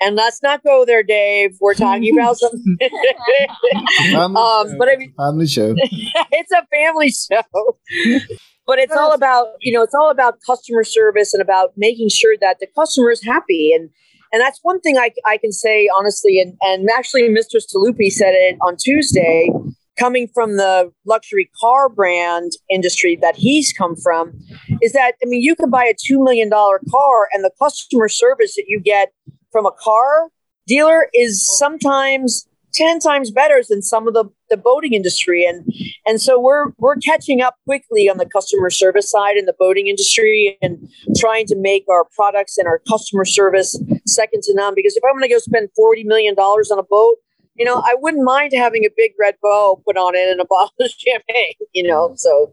and 0.00 0.16
let's 0.16 0.42
not 0.42 0.62
go 0.62 0.84
there, 0.84 1.02
Dave. 1.02 1.56
We're 1.60 1.74
talking 1.74 2.18
about 2.18 2.36
something. 2.38 2.78
um, 4.14 4.76
but 4.78 4.88
I 4.88 4.96
mean, 4.96 5.12
family 5.16 5.46
show. 5.46 5.74
it's 6.32 6.52
a 6.52 6.66
family 6.66 7.10
show. 7.10 7.78
but 8.66 8.78
it's 8.78 8.94
all 8.94 9.12
about 9.12 9.48
you 9.60 9.72
know 9.72 9.82
it's 9.82 9.94
all 9.94 10.10
about 10.10 10.38
customer 10.46 10.84
service 10.84 11.32
and 11.32 11.40
about 11.42 11.72
making 11.76 12.08
sure 12.08 12.36
that 12.40 12.58
the 12.60 12.66
customer 12.74 13.10
is 13.10 13.22
happy 13.22 13.72
and 13.72 13.88
and 14.32 14.40
that's 14.40 14.58
one 14.62 14.80
thing 14.80 14.98
I, 14.98 15.10
I 15.24 15.38
can 15.38 15.52
say 15.52 15.88
honestly 15.96 16.40
and 16.40 16.56
and 16.60 16.88
actually 16.90 17.22
mr 17.22 17.56
Staluppi 17.56 18.10
said 18.10 18.32
it 18.32 18.56
on 18.60 18.76
tuesday 18.76 19.50
coming 19.98 20.28
from 20.34 20.56
the 20.56 20.92
luxury 21.06 21.48
car 21.60 21.88
brand 21.88 22.52
industry 22.70 23.16
that 23.22 23.36
he's 23.36 23.72
come 23.72 23.96
from 23.96 24.32
is 24.82 24.92
that 24.92 25.12
i 25.22 25.26
mean 25.26 25.42
you 25.42 25.54
can 25.54 25.70
buy 25.70 25.84
a 25.84 25.94
$2 25.94 26.22
million 26.22 26.50
car 26.50 27.28
and 27.32 27.44
the 27.44 27.50
customer 27.62 28.08
service 28.08 28.56
that 28.56 28.64
you 28.66 28.80
get 28.80 29.12
from 29.56 29.64
a 29.64 29.72
car 29.72 30.28
dealer 30.66 31.08
is 31.14 31.42
sometimes 31.56 32.46
10 32.74 32.98
times 32.98 33.30
better 33.30 33.62
than 33.66 33.80
some 33.80 34.06
of 34.06 34.12
the, 34.12 34.26
the 34.50 34.56
boating 34.58 34.92
industry. 34.92 35.46
And 35.46 35.64
and 36.04 36.20
so 36.20 36.38
we're 36.38 36.72
we're 36.76 36.96
catching 36.96 37.40
up 37.40 37.54
quickly 37.64 38.06
on 38.06 38.18
the 38.18 38.26
customer 38.26 38.68
service 38.68 39.10
side 39.10 39.38
in 39.38 39.46
the 39.46 39.54
boating 39.58 39.86
industry 39.86 40.58
and 40.60 40.76
trying 41.16 41.46
to 41.46 41.56
make 41.56 41.86
our 41.88 42.04
products 42.14 42.58
and 42.58 42.68
our 42.68 42.82
customer 42.86 43.24
service 43.24 43.80
second 44.04 44.42
to 44.42 44.52
none. 44.54 44.74
Because 44.74 44.94
if 44.94 45.02
i'm 45.08 45.14
going 45.14 45.26
to 45.26 45.34
go 45.34 45.38
spend 45.38 45.70
40 45.74 46.04
million 46.04 46.34
dollars 46.34 46.70
on 46.70 46.78
a 46.78 46.82
boat 46.82 47.16
you 47.54 47.64
know 47.64 47.76
i 47.76 47.94
wouldn't 47.98 48.24
mind 48.24 48.52
having 48.54 48.84
a 48.84 48.90
big 48.94 49.12
red 49.18 49.36
bow 49.42 49.80
put 49.86 49.96
on 49.96 50.14
it 50.14 50.28
and 50.28 50.40
a 50.40 50.44
bottle 50.50 50.74
of 50.80 50.90
champagne 50.90 51.54
you 51.72 51.82
know 51.82 52.12
so. 52.16 52.52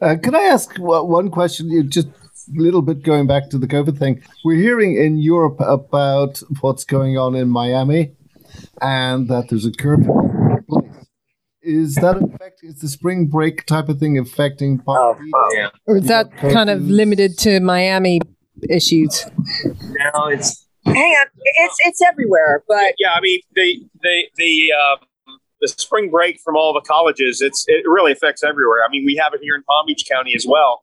Uh, 0.00 0.16
can 0.20 0.34
i 0.34 0.40
ask 0.40 0.76
one 0.78 1.30
question? 1.30 1.70
You 1.70 1.84
just 1.84 2.08
little 2.54 2.82
bit 2.82 3.02
going 3.02 3.26
back 3.26 3.50
to 3.50 3.58
the 3.58 3.66
COVID 3.66 3.98
thing, 3.98 4.22
we're 4.44 4.56
hearing 4.56 4.96
in 4.96 5.18
Europe 5.18 5.56
about 5.60 6.42
what's 6.60 6.84
going 6.84 7.18
on 7.18 7.34
in 7.34 7.48
Miami 7.48 8.12
and 8.80 9.28
that 9.28 9.48
there's 9.48 9.66
a 9.66 9.72
curfew. 9.72 10.12
Is 11.62 11.96
that 11.96 12.16
effect? 12.16 12.60
Is 12.62 12.80
the 12.80 12.88
spring 12.88 13.26
break 13.26 13.66
type 13.66 13.88
of 13.88 13.98
thing 13.98 14.18
affecting 14.18 14.78
Palm 14.78 15.18
Beach? 15.22 15.32
Oh, 15.34 15.54
yeah. 15.54 15.68
Or 15.86 15.98
is 15.98 16.06
that 16.06 16.34
kind 16.36 16.70
of 16.70 16.82
limited 16.88 17.36
to 17.40 17.60
Miami 17.60 18.20
issues? 18.68 19.26
No, 19.64 20.26
it's 20.28 20.66
hang 20.86 20.94
on. 20.96 21.26
It's 21.42 21.76
it's 21.84 22.02
everywhere, 22.02 22.64
but 22.66 22.94
yeah, 22.98 23.12
I 23.14 23.20
mean 23.20 23.40
the 23.54 23.78
the 24.02 24.22
the 24.36 24.72
um, 24.72 25.06
the 25.60 25.68
spring 25.68 26.10
break 26.10 26.40
from 26.40 26.56
all 26.56 26.72
the 26.72 26.80
colleges. 26.80 27.40
It's 27.40 27.64
it 27.68 27.84
really 27.86 28.12
affects 28.12 28.42
everywhere. 28.42 28.82
I 28.86 28.90
mean, 28.90 29.04
we 29.04 29.16
have 29.22 29.34
it 29.34 29.40
here 29.42 29.54
in 29.54 29.62
Palm 29.64 29.84
Beach 29.86 30.04
County 30.10 30.32
as 30.34 30.46
well. 30.48 30.82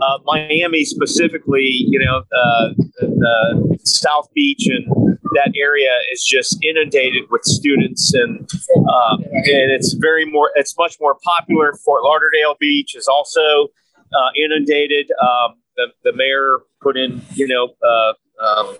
Uh, 0.00 0.18
Miami 0.24 0.84
specifically, 0.84 1.68
you 1.70 1.98
know, 1.98 2.18
uh, 2.18 2.68
the, 3.00 3.78
South 3.84 4.28
Beach 4.34 4.66
and 4.66 5.16
that 5.32 5.52
area 5.56 5.92
is 6.12 6.24
just 6.24 6.58
inundated 6.64 7.22
with 7.30 7.42
students, 7.44 8.12
and 8.14 8.40
um, 8.76 9.22
and 9.22 9.70
it's 9.70 9.92
very 9.92 10.24
more, 10.24 10.50
it's 10.56 10.76
much 10.76 10.96
more 11.00 11.16
popular. 11.24 11.72
Fort 11.84 12.02
Lauderdale 12.02 12.56
Beach 12.58 12.96
is 12.96 13.06
also 13.06 13.68
uh, 14.12 14.30
inundated. 14.36 15.10
Um, 15.22 15.54
the, 15.76 15.86
the 16.04 16.12
mayor 16.14 16.58
put 16.82 16.96
in, 16.96 17.22
you 17.34 17.46
know, 17.46 17.68
uh, 17.86 18.12
um, 18.44 18.76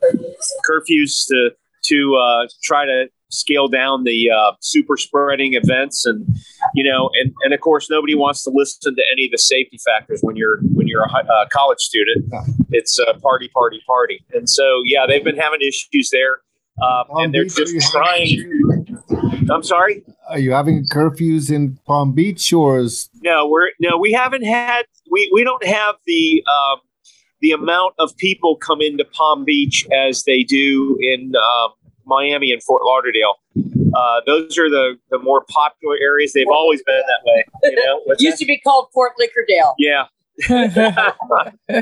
curfews 0.68 1.26
to 1.28 1.50
to 1.84 2.16
uh, 2.16 2.46
try 2.62 2.84
to 2.84 3.06
scale 3.30 3.68
down 3.68 4.04
the 4.04 4.30
uh, 4.30 4.52
super 4.60 4.96
spreading 4.96 5.54
events 5.54 6.06
and 6.06 6.26
you 6.76 6.84
know 6.84 7.10
and, 7.14 7.32
and 7.42 7.54
of 7.54 7.60
course 7.60 7.88
nobody 7.90 8.14
wants 8.14 8.44
to 8.44 8.50
listen 8.54 8.94
to 8.94 9.02
any 9.10 9.24
of 9.24 9.32
the 9.32 9.38
safety 9.38 9.78
factors 9.84 10.20
when 10.22 10.36
you're 10.36 10.58
when 10.74 10.86
you're 10.86 11.04
a 11.04 11.08
uh, 11.08 11.46
college 11.50 11.80
student. 11.80 12.32
It's 12.70 12.98
a 12.98 13.18
party 13.20 13.48
party 13.48 13.80
party. 13.86 14.24
And 14.34 14.48
so 14.48 14.82
yeah 14.84 15.06
they've 15.08 15.24
been 15.24 15.38
having 15.38 15.60
issues 15.62 16.10
there 16.10 16.40
uh, 16.80 17.04
and 17.14 17.34
they're 17.34 17.44
Beach, 17.44 17.56
just 17.56 17.90
trying 17.90 18.86
i'm 19.50 19.62
sorry? 19.62 20.04
Are 20.28 20.38
you 20.38 20.52
having 20.52 20.86
curfews 20.92 21.50
in 21.50 21.78
palm 21.86 22.12
beach 22.12 22.52
or 22.52 22.78
is 22.78 23.08
no 23.22 23.48
we're 23.48 23.70
no 23.80 23.96
we 23.96 24.12
haven't 24.12 24.44
had 24.44 24.82
we 25.10 25.30
we 25.32 25.44
don't 25.44 25.64
have 25.64 25.96
the 26.06 26.44
um, 26.52 26.80
the 27.40 27.52
amount 27.52 27.94
of 27.98 28.16
people 28.16 28.56
come 28.56 28.80
into 28.80 29.04
palm 29.04 29.44
beach 29.44 29.86
as 29.92 30.24
they 30.24 30.42
do 30.42 30.98
in 31.00 31.32
um, 31.36 31.70
Miami 32.06 32.52
and 32.52 32.62
Fort 32.62 32.82
Lauderdale. 32.84 33.34
Uh, 33.94 34.20
those 34.26 34.58
are 34.58 34.68
the, 34.68 34.96
the 35.10 35.18
more 35.18 35.44
popular 35.48 35.96
areas. 36.00 36.32
They've 36.32 36.46
always 36.48 36.82
been 36.82 37.00
that 37.00 37.20
way. 37.24 37.44
You 37.64 37.76
know, 37.76 38.00
used 38.18 38.34
that? 38.34 38.38
to 38.40 38.46
be 38.46 38.58
called 38.58 38.88
Fort 38.92 39.12
Lickerdale. 39.20 39.74
Yeah. 39.78 40.06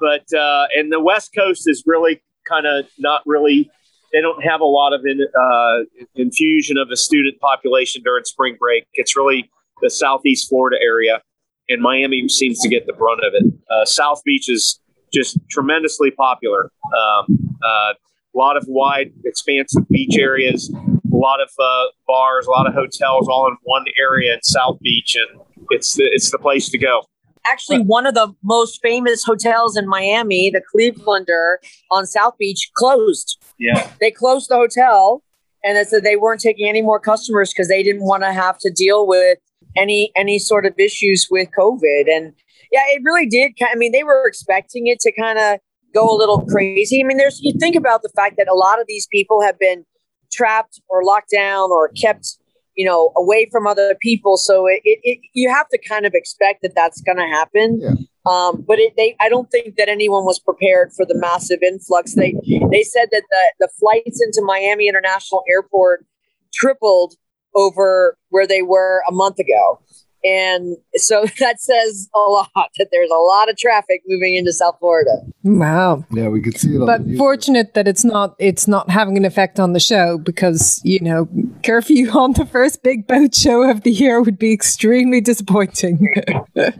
but 0.00 0.32
uh, 0.32 0.66
and 0.76 0.92
the 0.92 1.00
West 1.00 1.34
Coast 1.36 1.68
is 1.68 1.84
really 1.86 2.22
kind 2.46 2.66
of 2.66 2.86
not 2.98 3.22
really. 3.26 3.70
They 4.12 4.22
don't 4.22 4.42
have 4.42 4.62
a 4.62 4.64
lot 4.64 4.94
of 4.94 5.02
in, 5.04 5.20
uh, 5.38 5.78
infusion 6.14 6.78
of 6.78 6.88
the 6.88 6.96
student 6.96 7.38
population 7.40 8.02
during 8.02 8.24
spring 8.24 8.56
break. 8.58 8.86
It's 8.94 9.14
really 9.14 9.50
the 9.82 9.90
Southeast 9.90 10.48
Florida 10.48 10.78
area, 10.82 11.20
and 11.68 11.82
Miami 11.82 12.26
seems 12.28 12.58
to 12.60 12.68
get 12.68 12.86
the 12.86 12.94
brunt 12.94 13.20
of 13.20 13.34
it. 13.34 13.52
Uh, 13.70 13.84
South 13.84 14.22
Beach 14.24 14.48
is 14.48 14.80
just 15.12 15.38
tremendously 15.50 16.10
popular. 16.10 16.70
Um, 16.98 17.58
uh, 17.62 17.94
a 18.34 18.38
lot 18.38 18.56
of 18.56 18.64
wide, 18.68 19.12
expansive 19.24 19.88
beach 19.88 20.16
areas, 20.18 20.72
a 21.12 21.16
lot 21.16 21.40
of 21.40 21.48
uh, 21.58 21.84
bars, 22.06 22.46
a 22.46 22.50
lot 22.50 22.66
of 22.66 22.74
hotels, 22.74 23.28
all 23.28 23.46
in 23.48 23.56
one 23.64 23.84
area 24.00 24.34
in 24.34 24.42
South 24.42 24.78
Beach, 24.80 25.16
and 25.16 25.40
it's 25.70 25.94
the, 25.94 26.04
it's 26.04 26.30
the 26.30 26.38
place 26.38 26.68
to 26.70 26.78
go. 26.78 27.02
Actually, 27.46 27.80
one 27.80 28.06
of 28.06 28.14
the 28.14 28.32
most 28.42 28.78
famous 28.82 29.24
hotels 29.24 29.76
in 29.76 29.88
Miami, 29.88 30.50
the 30.50 30.60
Clevelander 30.74 31.56
on 31.90 32.04
South 32.06 32.36
Beach, 32.38 32.70
closed. 32.76 33.42
Yeah, 33.58 33.90
they 34.00 34.10
closed 34.10 34.50
the 34.50 34.56
hotel, 34.56 35.22
and 35.64 35.76
they 35.76 35.84
said 35.84 36.04
they 36.04 36.16
weren't 36.16 36.40
taking 36.40 36.68
any 36.68 36.82
more 36.82 37.00
customers 37.00 37.52
because 37.52 37.68
they 37.68 37.82
didn't 37.82 38.04
want 38.04 38.22
to 38.22 38.32
have 38.32 38.58
to 38.58 38.70
deal 38.70 39.06
with 39.06 39.38
any 39.76 40.12
any 40.14 40.38
sort 40.38 40.66
of 40.66 40.74
issues 40.78 41.28
with 41.30 41.48
COVID. 41.58 42.04
And 42.08 42.34
yeah, 42.70 42.82
it 42.88 43.02
really 43.02 43.26
did. 43.26 43.52
I 43.62 43.76
mean, 43.76 43.92
they 43.92 44.02
were 44.02 44.24
expecting 44.26 44.86
it 44.86 45.00
to 45.00 45.12
kind 45.12 45.38
of 45.38 45.58
go 45.94 46.08
a 46.08 46.16
little 46.16 46.44
crazy. 46.46 47.02
I 47.02 47.06
mean, 47.06 47.16
there's 47.16 47.40
you 47.42 47.52
think 47.58 47.76
about 47.76 48.02
the 48.02 48.10
fact 48.14 48.36
that 48.38 48.48
a 48.48 48.54
lot 48.54 48.80
of 48.80 48.86
these 48.86 49.06
people 49.10 49.42
have 49.42 49.58
been 49.58 49.84
trapped 50.30 50.80
or 50.88 51.04
locked 51.04 51.30
down 51.30 51.70
or 51.70 51.88
kept 51.88 52.38
you 52.74 52.86
know 52.86 53.12
away 53.16 53.48
from 53.50 53.66
other 53.66 53.96
people 54.00 54.36
so 54.36 54.66
it, 54.66 54.80
it, 54.84 55.00
it 55.02 55.18
you 55.34 55.48
have 55.50 55.68
to 55.68 55.78
kind 55.88 56.06
of 56.06 56.12
expect 56.14 56.62
that 56.62 56.74
that's 56.76 57.00
going 57.00 57.16
to 57.16 57.26
happen 57.26 57.80
Yeah. 57.80 57.94
um, 58.30 58.62
but 58.68 58.78
it, 58.78 58.92
they 58.96 59.16
i 59.20 59.28
don't 59.28 59.50
think 59.50 59.76
that 59.76 59.88
anyone 59.88 60.24
was 60.24 60.38
prepared 60.38 60.92
for 60.94 61.04
the 61.06 61.16
massive 61.16 61.60
influx 61.62 62.14
they 62.14 62.34
they 62.70 62.82
said 62.84 63.08
that 63.10 63.22
the 63.30 63.52
the 63.58 63.68
flights 63.80 64.22
into 64.22 64.42
miami 64.44 64.86
international 64.86 65.42
airport 65.50 66.04
tripled 66.52 67.14
over 67.54 68.16
where 68.28 68.46
they 68.46 68.62
were 68.62 69.02
a 69.08 69.12
month 69.12 69.38
ago 69.40 69.80
and 70.28 70.76
so 70.94 71.24
that 71.40 71.60
says 71.60 72.08
a 72.14 72.18
lot 72.18 72.48
that 72.54 72.88
there's 72.92 73.10
a 73.10 73.14
lot 73.14 73.48
of 73.48 73.56
traffic 73.56 74.02
moving 74.06 74.34
into 74.34 74.52
south 74.52 74.76
florida 74.78 75.22
Wow. 75.44 76.04
Yeah, 76.10 76.28
we 76.28 76.42
could 76.42 76.58
see 76.58 76.74
it. 76.74 76.80
on 76.80 76.86
But 76.86 77.06
the 77.06 77.16
fortunate 77.16 77.72
that 77.74 77.88
it's 77.88 78.04
not 78.04 78.34
it's 78.38 78.68
not 78.68 78.90
having 78.90 79.16
an 79.16 79.24
effect 79.24 79.58
on 79.58 79.72
the 79.72 79.80
show 79.80 80.18
because 80.18 80.80
you 80.84 81.00
know 81.00 81.28
curfew 81.64 82.10
on 82.14 82.32
the 82.32 82.44
first 82.44 82.82
big 82.82 83.06
boat 83.06 83.34
show 83.34 83.62
of 83.68 83.82
the 83.82 83.90
year 83.90 84.20
would 84.20 84.38
be 84.38 84.52
extremely 84.52 85.20
disappointing. 85.20 86.14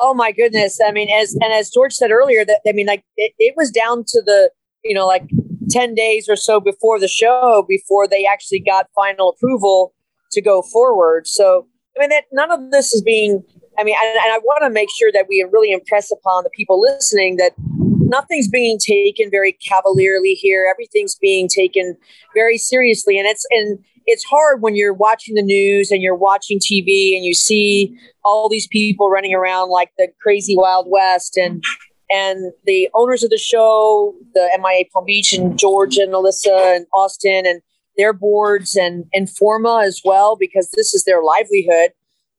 Oh 0.00 0.14
my 0.14 0.32
goodness! 0.32 0.78
I 0.86 0.92
mean, 0.92 1.08
as 1.08 1.34
and 1.34 1.52
as 1.52 1.70
George 1.70 1.94
said 1.94 2.10
earlier, 2.10 2.44
that 2.44 2.60
I 2.68 2.72
mean, 2.72 2.86
like 2.86 3.02
it, 3.16 3.32
it 3.38 3.54
was 3.56 3.70
down 3.70 4.04
to 4.08 4.22
the 4.22 4.50
you 4.84 4.94
know 4.94 5.06
like 5.06 5.24
ten 5.70 5.94
days 5.94 6.28
or 6.28 6.36
so 6.36 6.60
before 6.60 7.00
the 7.00 7.08
show 7.08 7.64
before 7.66 8.06
they 8.06 8.26
actually 8.26 8.60
got 8.60 8.86
final 8.94 9.30
approval 9.30 9.94
to 10.32 10.42
go 10.42 10.62
forward. 10.62 11.26
So 11.26 11.66
I 11.96 12.00
mean, 12.00 12.10
that 12.10 12.24
none 12.32 12.50
of 12.50 12.70
this 12.70 12.92
is 12.92 13.02
being. 13.02 13.42
I 13.78 13.82
mean, 13.82 13.96
and, 14.04 14.16
and 14.16 14.32
I 14.32 14.38
want 14.38 14.62
to 14.62 14.70
make 14.70 14.88
sure 14.96 15.10
that 15.12 15.26
we 15.28 15.44
really 15.52 15.72
impress 15.72 16.12
upon 16.12 16.44
the 16.44 16.50
people 16.50 16.80
listening 16.80 17.36
that 17.38 17.54
nothing's 17.58 18.48
being 18.48 18.78
taken 18.78 19.30
very 19.30 19.52
cavalierly 19.52 20.34
here. 20.34 20.66
Everything's 20.70 21.16
being 21.16 21.48
taken 21.48 21.96
very 22.34 22.58
seriously, 22.58 23.18
and 23.18 23.26
it's 23.26 23.44
and 23.50 23.78
it's 24.06 24.24
hard 24.24 24.60
when 24.60 24.76
you're 24.76 24.94
watching 24.94 25.34
the 25.34 25.42
news 25.42 25.90
and 25.90 26.02
you're 26.02 26.14
watching 26.14 26.58
TV 26.58 27.16
and 27.16 27.24
you 27.24 27.34
see 27.34 27.96
all 28.24 28.48
these 28.48 28.66
people 28.68 29.10
running 29.10 29.34
around 29.34 29.70
like 29.70 29.90
the 29.98 30.08
crazy 30.20 30.56
Wild 30.56 30.86
West 30.88 31.36
and 31.36 31.64
and 32.10 32.52
the 32.66 32.88
owners 32.94 33.22
of 33.24 33.30
the 33.30 33.38
show, 33.38 34.14
the 34.34 34.48
MIA 34.60 34.84
Palm 34.92 35.04
Beach 35.06 35.32
and 35.32 35.58
George 35.58 35.96
and 35.96 36.12
Alyssa 36.12 36.76
and 36.76 36.86
Austin 36.92 37.46
and 37.46 37.62
their 37.96 38.12
boards 38.12 38.76
and 38.76 39.04
and 39.12 39.28
Forma 39.28 39.82
as 39.84 40.00
well 40.04 40.36
because 40.36 40.70
this 40.70 40.94
is 40.94 41.04
their 41.04 41.22
livelihood. 41.22 41.90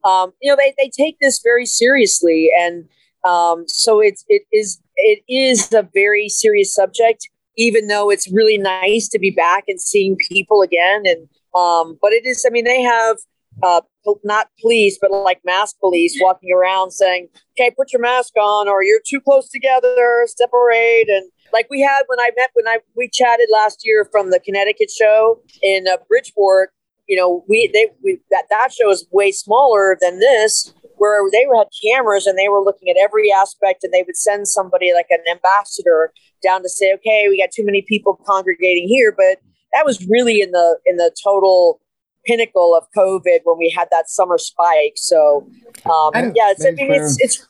Um, 0.03 0.33
you 0.41 0.51
know, 0.51 0.55
they, 0.55 0.73
they 0.77 0.89
take 0.89 1.17
this 1.19 1.41
very 1.43 1.65
seriously 1.65 2.51
and 2.57 2.87
um, 3.25 3.67
so 3.67 3.99
it's 3.99 4.23
it 4.27 4.43
is 4.51 4.79
it 4.95 5.23
is 5.27 5.73
a 5.73 5.87
very 5.93 6.29
serious 6.29 6.73
subject, 6.73 7.27
even 7.57 7.87
though 7.87 8.09
it's 8.09 8.31
really 8.31 8.57
nice 8.57 9.09
to 9.09 9.19
be 9.19 9.31
back 9.31 9.65
and 9.67 9.81
seeing 9.81 10.15
people 10.29 10.61
again. 10.61 11.03
And 11.05 11.27
um, 11.55 11.97
but 12.01 12.11
it 12.11 12.25
is, 12.25 12.45
I 12.47 12.51
mean, 12.51 12.65
they 12.65 12.81
have 12.81 13.17
uh, 13.63 13.81
not 14.23 14.49
police, 14.61 14.97
but 15.01 15.11
like 15.11 15.39
mask 15.43 15.79
police 15.79 16.17
walking 16.21 16.53
around 16.53 16.91
saying, 16.91 17.29
"Okay, 17.57 17.71
put 17.71 17.91
your 17.91 18.01
mask 18.01 18.33
on, 18.39 18.69
or 18.69 18.83
you're 18.83 19.01
too 19.05 19.19
close 19.19 19.49
together, 19.49 20.27
separate." 20.27 21.09
And 21.09 21.31
like 21.53 21.67
we 21.69 21.81
had 21.81 22.03
when 22.07 22.19
I 22.19 22.29
met 22.37 22.51
when 22.53 22.67
I 22.67 22.79
we 22.95 23.09
chatted 23.11 23.47
last 23.51 23.81
year 23.83 24.07
from 24.11 24.31
the 24.31 24.39
Connecticut 24.39 24.89
show 24.89 25.39
in 25.61 25.87
uh, 25.87 25.97
Bridgeport. 26.07 26.71
You 27.07 27.17
know, 27.17 27.45
we 27.47 27.69
they 27.73 27.87
we, 28.03 28.19
that 28.31 28.45
that 28.49 28.73
show 28.73 28.89
is 28.89 29.07
way 29.11 29.31
smaller 29.31 29.97
than 30.01 30.19
this, 30.19 30.73
where 30.97 31.19
they 31.31 31.45
had 31.55 31.67
cameras 31.83 32.25
and 32.25 32.37
they 32.37 32.49
were 32.49 32.61
looking 32.61 32.89
at 32.89 32.97
every 32.99 33.31
aspect, 33.31 33.83
and 33.83 33.93
they 33.93 34.03
would 34.03 34.17
send 34.17 34.47
somebody 34.47 34.91
like 34.93 35.07
an 35.09 35.19
ambassador 35.29 36.11
down 36.43 36.63
to 36.63 36.69
say, 36.69 36.93
"Okay, 36.93 37.27
we 37.29 37.39
got 37.41 37.51
too 37.51 37.65
many 37.65 37.83
people 37.83 38.19
congregating 38.25 38.87
here," 38.87 39.13
but 39.15 39.39
that 39.73 39.85
was 39.85 40.05
really 40.07 40.41
in 40.41 40.51
the 40.51 40.77
in 40.85 40.97
the 40.97 41.11
total 41.23 41.79
pinnacle 42.25 42.75
of 42.75 42.85
COVID 42.97 43.39
when 43.43 43.57
we 43.57 43.69
had 43.69 43.87
that 43.91 44.09
summer 44.09 44.37
spike. 44.39 44.93
So, 44.95 45.47
um, 45.85 46.33
yeah, 46.35 46.51
it's, 46.51 46.65
I 46.65 46.71
mean, 46.71 46.91
it's 46.91 47.17
it's 47.19 47.47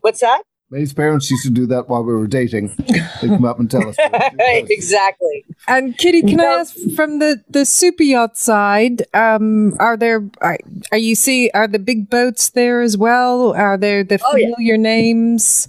what's 0.00 0.20
that? 0.20 0.42
May's 0.72 0.94
parents 0.94 1.30
used 1.30 1.44
to 1.44 1.50
do 1.50 1.66
that 1.66 1.90
while 1.90 2.02
we 2.02 2.14
were 2.14 2.26
dating. 2.26 2.74
They 3.20 3.28
come 3.28 3.44
up 3.44 3.58
and 3.60 3.70
tell 3.70 3.86
us. 3.86 3.94
exactly. 4.38 5.44
and 5.68 5.98
Kitty, 5.98 6.22
can 6.22 6.40
I 6.40 6.44
ask 6.44 6.74
from 6.96 7.18
the 7.18 7.44
the 7.46 7.66
super 7.66 8.02
yacht 8.02 8.38
side? 8.38 9.02
Um, 9.12 9.76
are 9.78 9.98
there 9.98 10.26
are, 10.40 10.58
are 10.90 10.96
you 10.96 11.14
see 11.14 11.50
are 11.52 11.68
the 11.68 11.78
big 11.78 12.08
boats 12.08 12.48
there 12.48 12.80
as 12.80 12.96
well? 12.96 13.52
Are 13.52 13.76
there 13.76 14.02
the 14.02 14.18
Oh, 14.24 14.34
yeah. 14.34 14.46
familiar 14.46 14.78
names? 14.78 15.68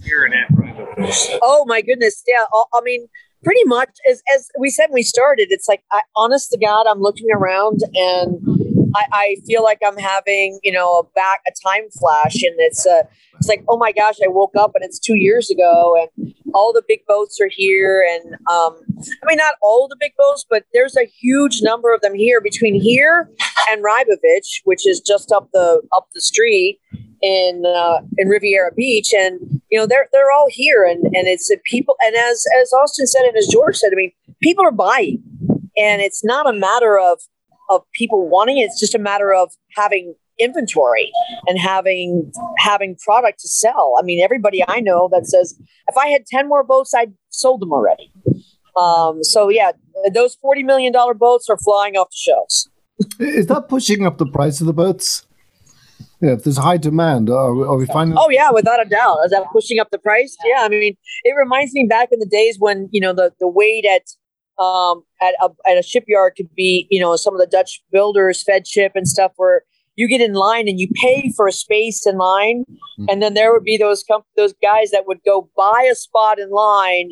Oh 1.42 1.66
my 1.68 1.82
goodness, 1.82 2.24
yeah. 2.26 2.46
I, 2.54 2.64
I 2.74 2.82
mean, 2.84 3.10
pretty 3.44 3.66
much 3.66 3.90
as 4.10 4.24
as 4.34 4.50
we 4.58 4.70
said 4.70 4.86
when 4.88 4.94
we 4.94 5.04
started, 5.04 5.48
it's 5.50 5.68
like, 5.68 5.84
I, 5.92 6.00
honest 6.16 6.50
to 6.52 6.58
God, 6.58 6.86
I'm 6.90 7.02
looking 7.02 7.28
around 7.30 7.82
and 7.94 8.40
I, 8.96 9.06
I 9.12 9.36
feel 9.46 9.64
like 9.64 9.80
I'm 9.86 9.98
having 9.98 10.60
you 10.64 10.72
know 10.72 11.00
a 11.00 11.04
back 11.16 11.42
a 11.48 11.52
time 11.66 11.90
flash, 12.00 12.42
and 12.44 12.56
it's 12.60 12.86
uh, 12.86 13.04
it's 13.38 13.48
like, 13.48 13.64
oh 13.68 13.78
my 13.78 13.92
gosh, 13.92 14.16
I 14.24 14.28
woke 14.28 14.56
up 14.58 14.72
and 14.76 14.84
it's 14.84 15.00
two 15.00 15.16
years 15.16 15.50
ago, 15.50 15.96
and 16.00 16.34
all 16.54 16.72
the 16.74 16.84
big 16.88 17.00
boats 17.08 17.40
are 17.42 17.50
here, 17.52 18.06
and 18.08 18.34
um, 18.50 18.80
I 19.00 19.26
mean, 19.26 19.38
not 19.38 19.56
all 19.62 19.88
the 19.88 19.98
big 20.00 20.14
boats, 20.18 20.46
but 20.50 20.64
there's 20.74 20.96
a 20.96 21.06
huge 21.06 21.62
number 21.62 21.94
of 21.94 22.02
them 22.02 22.14
here 22.14 22.42
between 22.42 22.80
here 22.80 23.30
and 23.70 23.84
Rybovich, 23.84 24.62
which 24.64 24.88
is 24.88 25.00
just 25.00 25.32
up 25.32 25.50
the 25.54 25.82
up 25.92 26.08
the 26.14 26.22
street 26.22 26.80
in 27.22 27.64
uh, 27.66 28.00
in 28.18 28.28
Riviera 28.28 28.72
Beach, 28.76 29.14
and 29.14 29.62
you 29.72 29.80
know 29.80 29.88
they're 29.88 30.08
they're 30.12 30.32
all 30.32 30.48
here, 30.50 30.84
and 30.84 31.04
and 31.16 31.28
it's 31.28 31.52
people, 31.66 31.96
and 32.06 32.16
as 32.16 32.46
as 32.62 32.72
Austin 32.74 33.08
said 33.08 33.24
and 33.24 33.38
as 33.38 33.48
George 33.48 33.78
said, 33.78 33.92
I 33.92 33.96
mean, 33.96 34.12
people 34.42 34.66
are 34.66 34.72
buying, 34.72 35.24
and 35.78 36.02
it's 36.02 36.24
not 36.24 36.48
a 36.48 36.54
matter 36.54 37.00
of 37.00 37.22
of 37.76 37.84
people 37.94 38.30
wanting 38.30 38.58
it; 38.58 38.64
it's 38.64 38.80
just 38.80 38.96
a 38.96 39.00
matter 39.00 39.34
of 39.34 39.52
having 39.76 40.16
inventory 40.40 41.12
and 41.48 41.60
having 41.60 42.32
having 42.58 42.96
product 43.04 43.40
to 43.40 43.48
sell. 43.48 43.96
I 44.00 44.04
mean, 44.04 44.24
everybody 44.24 44.64
I 44.68 44.80
know 44.80 45.10
that 45.12 45.28
says 45.28 45.60
if 45.88 45.98
I 45.98 46.08
had 46.08 46.26
ten 46.26 46.48
more 46.48 46.64
boats, 46.64 46.94
I'd 46.94 47.14
sold 47.30 47.62
them 47.62 47.72
already. 47.72 48.12
Um, 48.76 49.24
so 49.24 49.50
yeah, 49.50 49.72
those 50.14 50.36
forty 50.36 50.64
million 50.64 50.94
dollar 50.94 51.14
boats 51.14 51.50
are 51.50 51.58
flying 51.58 51.96
off 51.96 52.10
the 52.10 52.18
shelves. 52.18 52.70
Is 53.20 53.48
that 53.48 53.68
pushing 53.68 54.06
up 54.06 54.18
the 54.18 54.26
price 54.26 54.62
of 54.62 54.68
the 54.68 54.74
boats? 54.74 55.26
Yeah, 56.22 56.32
if 56.32 56.44
there's 56.46 56.58
high 56.58 56.78
demand, 56.78 57.30
are 57.30 57.54
we, 57.54 57.64
are 57.64 57.76
we 57.76 57.86
finding? 57.86 58.18
Oh 58.18 58.30
yeah, 58.30 58.50
without 58.50 58.82
a 58.82 58.90
doubt. 58.90 59.18
Is 59.26 59.32
that 59.32 59.44
pushing 59.52 59.80
up 59.80 59.92
the 59.92 59.98
price? 59.98 60.38
Yeah, 60.46 60.62
I 60.62 60.70
mean, 60.70 60.96
it 61.24 61.34
reminds 61.38 61.74
me 61.74 61.86
back 61.90 62.10
in 62.12 62.20
the 62.20 62.26
days 62.26 62.56
when 62.60 62.88
you 62.92 63.02
know 63.02 63.14
the 63.14 63.34
the 63.40 63.48
wait 63.48 63.86
at 63.86 64.04
um 64.60 65.04
at 65.22 65.34
a, 65.42 65.50
at 65.70 65.78
a 65.78 65.84
shipyard 65.84 66.34
could 66.38 66.54
be 66.56 66.88
you 66.92 67.00
know 67.00 67.16
some 67.16 67.34
of 67.34 67.40
the 67.40 67.48
Dutch 67.48 67.82
builders 67.92 68.44
Feadship 68.44 68.92
and 68.96 69.08
stuff 69.08 69.32
where 69.38 69.64
you 69.96 70.08
get 70.08 70.22
in 70.22 70.34
line 70.34 70.68
and 70.68 70.80
you 70.80 70.88
pay 70.96 71.32
for 71.36 71.48
a 71.48 71.52
space 71.52 72.06
in 72.08 72.18
line, 72.18 72.66
Hmm. 72.98 73.06
and 73.10 73.22
then 73.22 73.34
there 73.36 73.52
would 73.54 73.64
be 73.64 73.78
those 73.78 74.04
com- 74.10 74.24
those 74.36 74.54
guys 74.62 74.92
that 74.92 75.06
would 75.08 75.20
go 75.26 75.50
buy 75.56 75.88
a 75.92 75.96
spot 75.96 76.40
in 76.40 76.50
line 76.50 77.12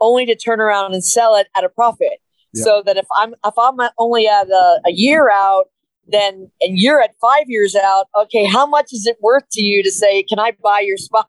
only 0.00 0.26
to 0.26 0.36
turn 0.36 0.60
around 0.60 0.92
and 0.94 1.04
sell 1.04 1.34
it 1.36 1.48
at 1.56 1.64
a 1.64 1.68
profit. 1.68 2.20
Yeah. 2.54 2.64
So 2.64 2.82
that 2.86 2.96
if 2.96 3.06
I'm 3.16 3.34
if 3.44 3.54
I'm 3.58 3.76
only 3.98 4.26
at 4.26 4.48
a, 4.48 4.80
a 4.86 4.92
year 4.92 5.30
out, 5.30 5.66
then 6.06 6.50
and 6.60 6.78
you're 6.78 7.00
at 7.02 7.14
five 7.20 7.44
years 7.46 7.74
out, 7.76 8.06
okay, 8.14 8.44
how 8.44 8.66
much 8.66 8.92
is 8.92 9.06
it 9.06 9.16
worth 9.20 9.44
to 9.52 9.62
you 9.62 9.82
to 9.82 9.90
say, 9.90 10.22
can 10.22 10.38
I 10.38 10.52
buy 10.62 10.80
your 10.80 10.96
spot? 10.96 11.26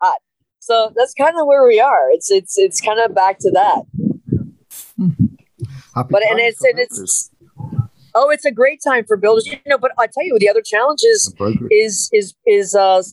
So 0.60 0.91
that's 0.95 1.14
kind 1.14 1.36
of 1.39 1.45
where 1.47 1.66
we 1.66 1.80
are. 1.80 2.12
It's 2.12 2.30
it's 2.32 2.57
it's 2.57 2.80
kind 2.82 2.99
of 2.99 3.16
back 3.16 3.39
to 3.39 3.51
that. 3.51 3.84
Happy 6.00 6.10
But 6.12 6.24
and 6.30 6.39
it's 6.39 6.64
and 6.64 6.80
it's 6.80 7.30
oh, 8.16 8.30
it's 8.30 8.45
a 8.45 8.52
great 8.52 8.80
time 8.82 9.04
for 9.06 9.18
builders. 9.18 9.45
You 9.47 9.58
know, 9.66 9.78
but 9.78 9.91
I 10.00 10.08
tell 10.08 10.24
you, 10.24 10.38
the 10.39 10.50
other 10.50 10.62
challenge 10.62 11.02
is 11.04 11.34
is 11.70 12.10
is 12.14 12.34
is 12.45 12.76
uh 12.76 13.04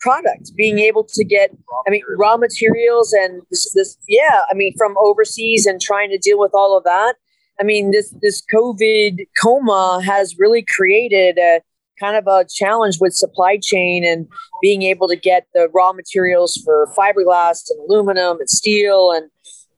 product 0.00 0.52
being 0.54 0.78
able 0.78 1.02
to 1.02 1.24
get 1.24 1.50
i 1.86 1.90
mean 1.90 2.02
raw 2.18 2.36
materials 2.36 3.14
and 3.14 3.40
this, 3.50 3.72
this 3.74 3.96
yeah 4.06 4.42
i 4.50 4.54
mean 4.54 4.74
from 4.76 4.94
overseas 4.98 5.64
and 5.64 5.80
trying 5.80 6.10
to 6.10 6.18
deal 6.18 6.38
with 6.38 6.52
all 6.54 6.76
of 6.76 6.84
that. 6.84 7.14
I 7.58 7.64
mean 7.64 7.90
this 7.92 8.14
this 8.20 8.42
covid 8.54 9.26
coma 9.42 10.02
has 10.04 10.36
really 10.38 10.64
created 10.76 11.38
a 11.38 11.62
kind 11.98 12.14
of 12.14 12.26
a 12.26 12.44
challenge 12.54 12.98
with 13.00 13.14
supply 13.14 13.58
chain 13.60 14.04
and 14.04 14.28
being 14.60 14.82
able 14.82 15.08
to 15.08 15.16
get 15.16 15.46
the 15.54 15.70
raw 15.72 15.94
materials 15.94 16.60
for 16.62 16.92
fiberglass 16.96 17.70
and 17.70 17.80
aluminum 17.88 18.38
and 18.38 18.50
steel 18.50 19.12
and 19.12 19.30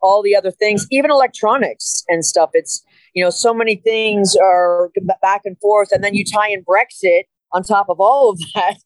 all 0.03 0.22
the 0.22 0.36
other 0.36 0.51
things 0.51 0.86
even 0.90 1.11
electronics 1.11 2.05
and 2.09 2.24
stuff. 2.24 2.51
It's 2.55 2.84
you 3.14 3.24
know 3.24 3.30
so 3.30 3.53
many 3.55 3.76
things 3.76 4.36
are 4.36 4.90
back 5.22 5.42
and 5.44 5.59
forth 5.59 5.88
and 5.92 6.03
then 6.03 6.14
you 6.14 6.24
tie 6.24 6.51
in 6.51 6.64
brexit 6.64 7.22
on 7.53 7.62
top 7.62 7.88
of 7.88 8.01
all 8.01 8.30
of 8.30 8.38
that. 8.55 8.78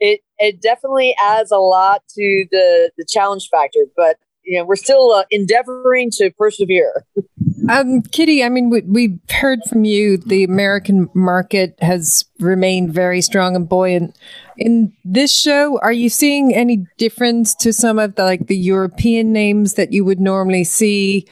It 0.00 0.20
it 0.38 0.60
definitely 0.60 1.14
adds 1.22 1.50
a 1.50 1.58
lot 1.58 2.02
to 2.10 2.46
the 2.50 2.90
the 2.96 3.06
challenge 3.08 3.48
factor 3.50 3.80
but 3.96 4.16
you 4.44 4.58
know 4.58 4.64
we're 4.64 4.76
still 4.76 5.12
uh, 5.12 5.24
endeavoring 5.30 6.10
to 6.12 6.30
persevere 6.38 7.04
Um, 7.68 8.02
Kitty, 8.02 8.42
I 8.42 8.48
mean, 8.48 8.70
we, 8.70 8.80
we've 8.82 9.18
heard 9.30 9.60
from 9.68 9.84
you 9.84 10.16
the 10.16 10.44
American 10.44 11.10
market 11.14 11.76
has 11.80 12.24
remained 12.40 12.92
very 12.92 13.20
strong 13.20 13.54
and 13.54 13.68
buoyant. 13.68 14.16
In 14.56 14.92
this 15.04 15.32
show, 15.36 15.78
are 15.80 15.92
you 15.92 16.08
seeing 16.08 16.54
any 16.54 16.86
difference 16.96 17.54
to 17.56 17.72
some 17.72 17.98
of 17.98 18.14
the 18.14 18.24
like 18.24 18.46
the 18.46 18.56
European 18.56 19.32
names 19.32 19.74
that 19.74 19.92
you 19.92 20.04
would 20.04 20.20
normally 20.20 20.64
see 20.64 21.26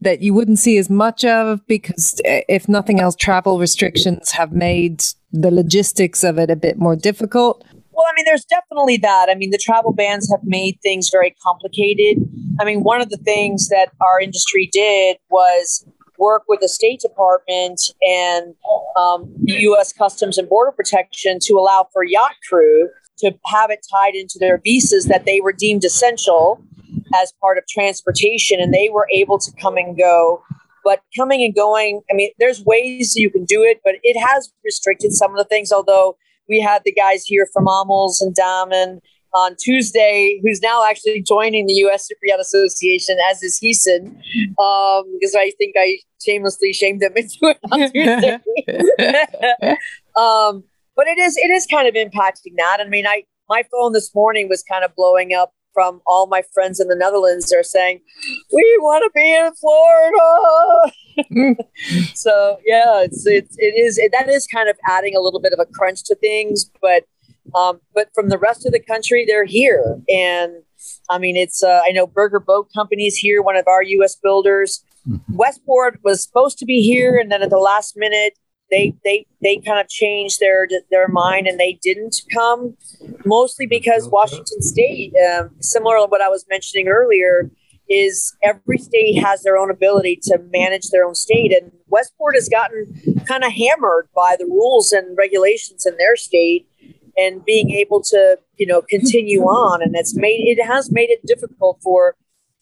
that 0.00 0.20
you 0.20 0.32
wouldn't 0.32 0.58
see 0.58 0.78
as 0.78 0.88
much 0.88 1.24
of 1.24 1.66
because, 1.66 2.20
uh, 2.20 2.40
if 2.48 2.68
nothing 2.68 3.00
else, 3.00 3.16
travel 3.16 3.58
restrictions 3.58 4.32
have 4.32 4.52
made 4.52 5.04
the 5.32 5.50
logistics 5.50 6.22
of 6.22 6.38
it 6.38 6.50
a 6.50 6.56
bit 6.56 6.78
more 6.78 6.96
difficult? 6.96 7.64
Well, 7.98 8.06
I 8.08 8.14
mean, 8.14 8.26
there's 8.26 8.44
definitely 8.44 8.98
that. 8.98 9.26
I 9.28 9.34
mean, 9.34 9.50
the 9.50 9.58
travel 9.58 9.92
bans 9.92 10.30
have 10.30 10.44
made 10.44 10.78
things 10.84 11.10
very 11.10 11.34
complicated. 11.42 12.18
I 12.60 12.64
mean, 12.64 12.84
one 12.84 13.00
of 13.00 13.10
the 13.10 13.16
things 13.16 13.70
that 13.70 13.88
our 14.00 14.20
industry 14.20 14.70
did 14.72 15.16
was 15.30 15.84
work 16.16 16.44
with 16.46 16.60
the 16.60 16.68
State 16.68 17.00
Department 17.00 17.80
and 18.02 18.54
um, 18.96 19.34
U.S. 19.46 19.92
Customs 19.92 20.38
and 20.38 20.48
Border 20.48 20.70
Protection 20.70 21.40
to 21.42 21.54
allow 21.54 21.88
for 21.92 22.04
yacht 22.04 22.36
crew 22.48 22.88
to 23.18 23.32
have 23.46 23.72
it 23.72 23.84
tied 23.90 24.14
into 24.14 24.38
their 24.38 24.60
visas 24.62 25.06
that 25.06 25.24
they 25.24 25.40
were 25.40 25.52
deemed 25.52 25.84
essential 25.84 26.62
as 27.20 27.32
part 27.40 27.58
of 27.58 27.64
transportation, 27.66 28.60
and 28.60 28.72
they 28.72 28.90
were 28.90 29.08
able 29.12 29.40
to 29.40 29.50
come 29.60 29.76
and 29.76 29.98
go. 29.98 30.40
But 30.84 31.02
coming 31.16 31.42
and 31.42 31.52
going, 31.52 32.02
I 32.08 32.14
mean, 32.14 32.30
there's 32.38 32.64
ways 32.64 33.16
you 33.16 33.28
can 33.28 33.44
do 33.44 33.64
it, 33.64 33.80
but 33.82 33.94
it 34.04 34.16
has 34.16 34.52
restricted 34.64 35.14
some 35.14 35.32
of 35.32 35.36
the 35.36 35.44
things. 35.44 35.72
Although 35.72 36.16
we 36.48 36.60
had 36.60 36.82
the 36.84 36.92
guys 36.92 37.24
here 37.24 37.46
from 37.52 37.66
Amels 37.68 38.20
and 38.20 38.34
Damen 38.34 39.00
on 39.34 39.56
Tuesday, 39.56 40.40
who's 40.42 40.60
now 40.62 40.88
actually 40.88 41.22
joining 41.22 41.66
the 41.66 41.74
U.S. 41.74 42.06
Super 42.06 42.24
Yacht 42.24 42.40
Association, 42.40 43.16
as 43.30 43.42
is 43.42 43.60
Heesen, 43.62 44.16
um, 44.58 45.04
because 45.12 45.34
I 45.36 45.52
think 45.58 45.74
I 45.78 45.98
shamelessly 46.24 46.72
shamed 46.72 47.00
them 47.00 47.12
into 47.16 47.38
it 47.42 47.58
on 47.70 47.90
Tuesday. 47.90 48.34
um, 50.16 50.64
but 50.96 51.06
it 51.06 51.18
is 51.18 51.36
it 51.36 51.50
is 51.50 51.66
kind 51.66 51.86
of 51.86 51.94
impacting 51.94 52.56
that. 52.56 52.78
I 52.80 52.88
mean, 52.88 53.06
I 53.06 53.24
my 53.48 53.62
phone 53.70 53.92
this 53.92 54.14
morning 54.14 54.48
was 54.48 54.62
kind 54.62 54.84
of 54.84 54.94
blowing 54.96 55.34
up 55.34 55.52
from 55.72 56.02
all 56.06 56.26
my 56.26 56.42
friends 56.52 56.80
in 56.80 56.88
the 56.88 56.96
Netherlands. 56.96 57.50
They're 57.50 57.62
saying, 57.62 58.00
"We 58.52 58.78
want 58.80 59.04
to 59.04 59.10
be 59.14 59.34
in 59.34 59.52
Florida." 59.54 60.92
so 62.14 62.58
yeah, 62.64 63.02
it's 63.02 63.26
it's 63.26 63.56
it 63.58 63.78
is 63.78 63.98
it, 63.98 64.12
that 64.12 64.28
is 64.28 64.46
kind 64.46 64.68
of 64.68 64.76
adding 64.86 65.16
a 65.16 65.20
little 65.20 65.40
bit 65.40 65.52
of 65.52 65.60
a 65.60 65.66
crunch 65.66 66.04
to 66.04 66.14
things, 66.16 66.70
but 66.80 67.04
um, 67.54 67.80
but 67.94 68.08
from 68.14 68.28
the 68.28 68.38
rest 68.38 68.66
of 68.66 68.72
the 68.72 68.80
country, 68.80 69.24
they're 69.26 69.44
here, 69.44 70.00
and 70.08 70.62
I 71.10 71.18
mean, 71.18 71.36
it's 71.36 71.62
uh, 71.62 71.82
I 71.84 71.92
know 71.92 72.06
Burger 72.06 72.40
Boat 72.40 72.68
Company's 72.74 73.16
here, 73.16 73.42
one 73.42 73.56
of 73.56 73.66
our 73.66 73.82
U.S. 73.82 74.16
builders. 74.16 74.84
Mm-hmm. 75.08 75.36
Westport 75.36 76.00
was 76.04 76.22
supposed 76.22 76.58
to 76.58 76.66
be 76.66 76.82
here, 76.82 77.16
and 77.16 77.32
then 77.32 77.42
at 77.42 77.50
the 77.50 77.58
last 77.58 77.96
minute, 77.96 78.34
they 78.70 78.94
they 79.04 79.26
they 79.42 79.58
kind 79.58 79.80
of 79.80 79.88
changed 79.88 80.40
their 80.40 80.68
their 80.90 81.08
mind 81.08 81.46
and 81.46 81.58
they 81.58 81.78
didn't 81.82 82.22
come, 82.32 82.76
mostly 83.24 83.66
because 83.66 84.08
Washington 84.08 84.62
State, 84.62 85.12
um, 85.30 85.50
similar 85.60 85.96
to 85.96 86.06
what 86.06 86.20
I 86.20 86.28
was 86.28 86.44
mentioning 86.48 86.88
earlier, 86.88 87.50
is 87.88 88.36
every 88.42 88.78
state 88.78 89.14
has 89.14 89.42
their 89.42 89.56
own 89.56 89.70
ability 89.70 90.18
to 90.24 90.38
manage 90.52 90.88
their 90.90 91.04
own 91.04 91.14
state, 91.14 91.52
and 91.52 91.72
Westport 91.88 92.34
has 92.34 92.48
gotten 92.48 92.86
kind 93.26 93.44
of 93.44 93.52
hammered 93.52 94.08
by 94.14 94.36
the 94.38 94.46
rules 94.46 94.92
and 94.92 95.16
regulations 95.16 95.86
in 95.86 95.96
their 95.96 96.16
state 96.16 96.68
and 97.16 97.44
being 97.44 97.70
able 97.70 98.02
to 98.02 98.38
you 98.56 98.66
know 98.66 98.82
continue 98.82 99.42
on. 99.44 99.82
And 99.82 99.94
it's 99.96 100.16
made 100.16 100.40
it 100.46 100.64
has 100.64 100.90
made 100.92 101.10
it 101.10 101.24
difficult 101.26 101.80
for 101.82 102.16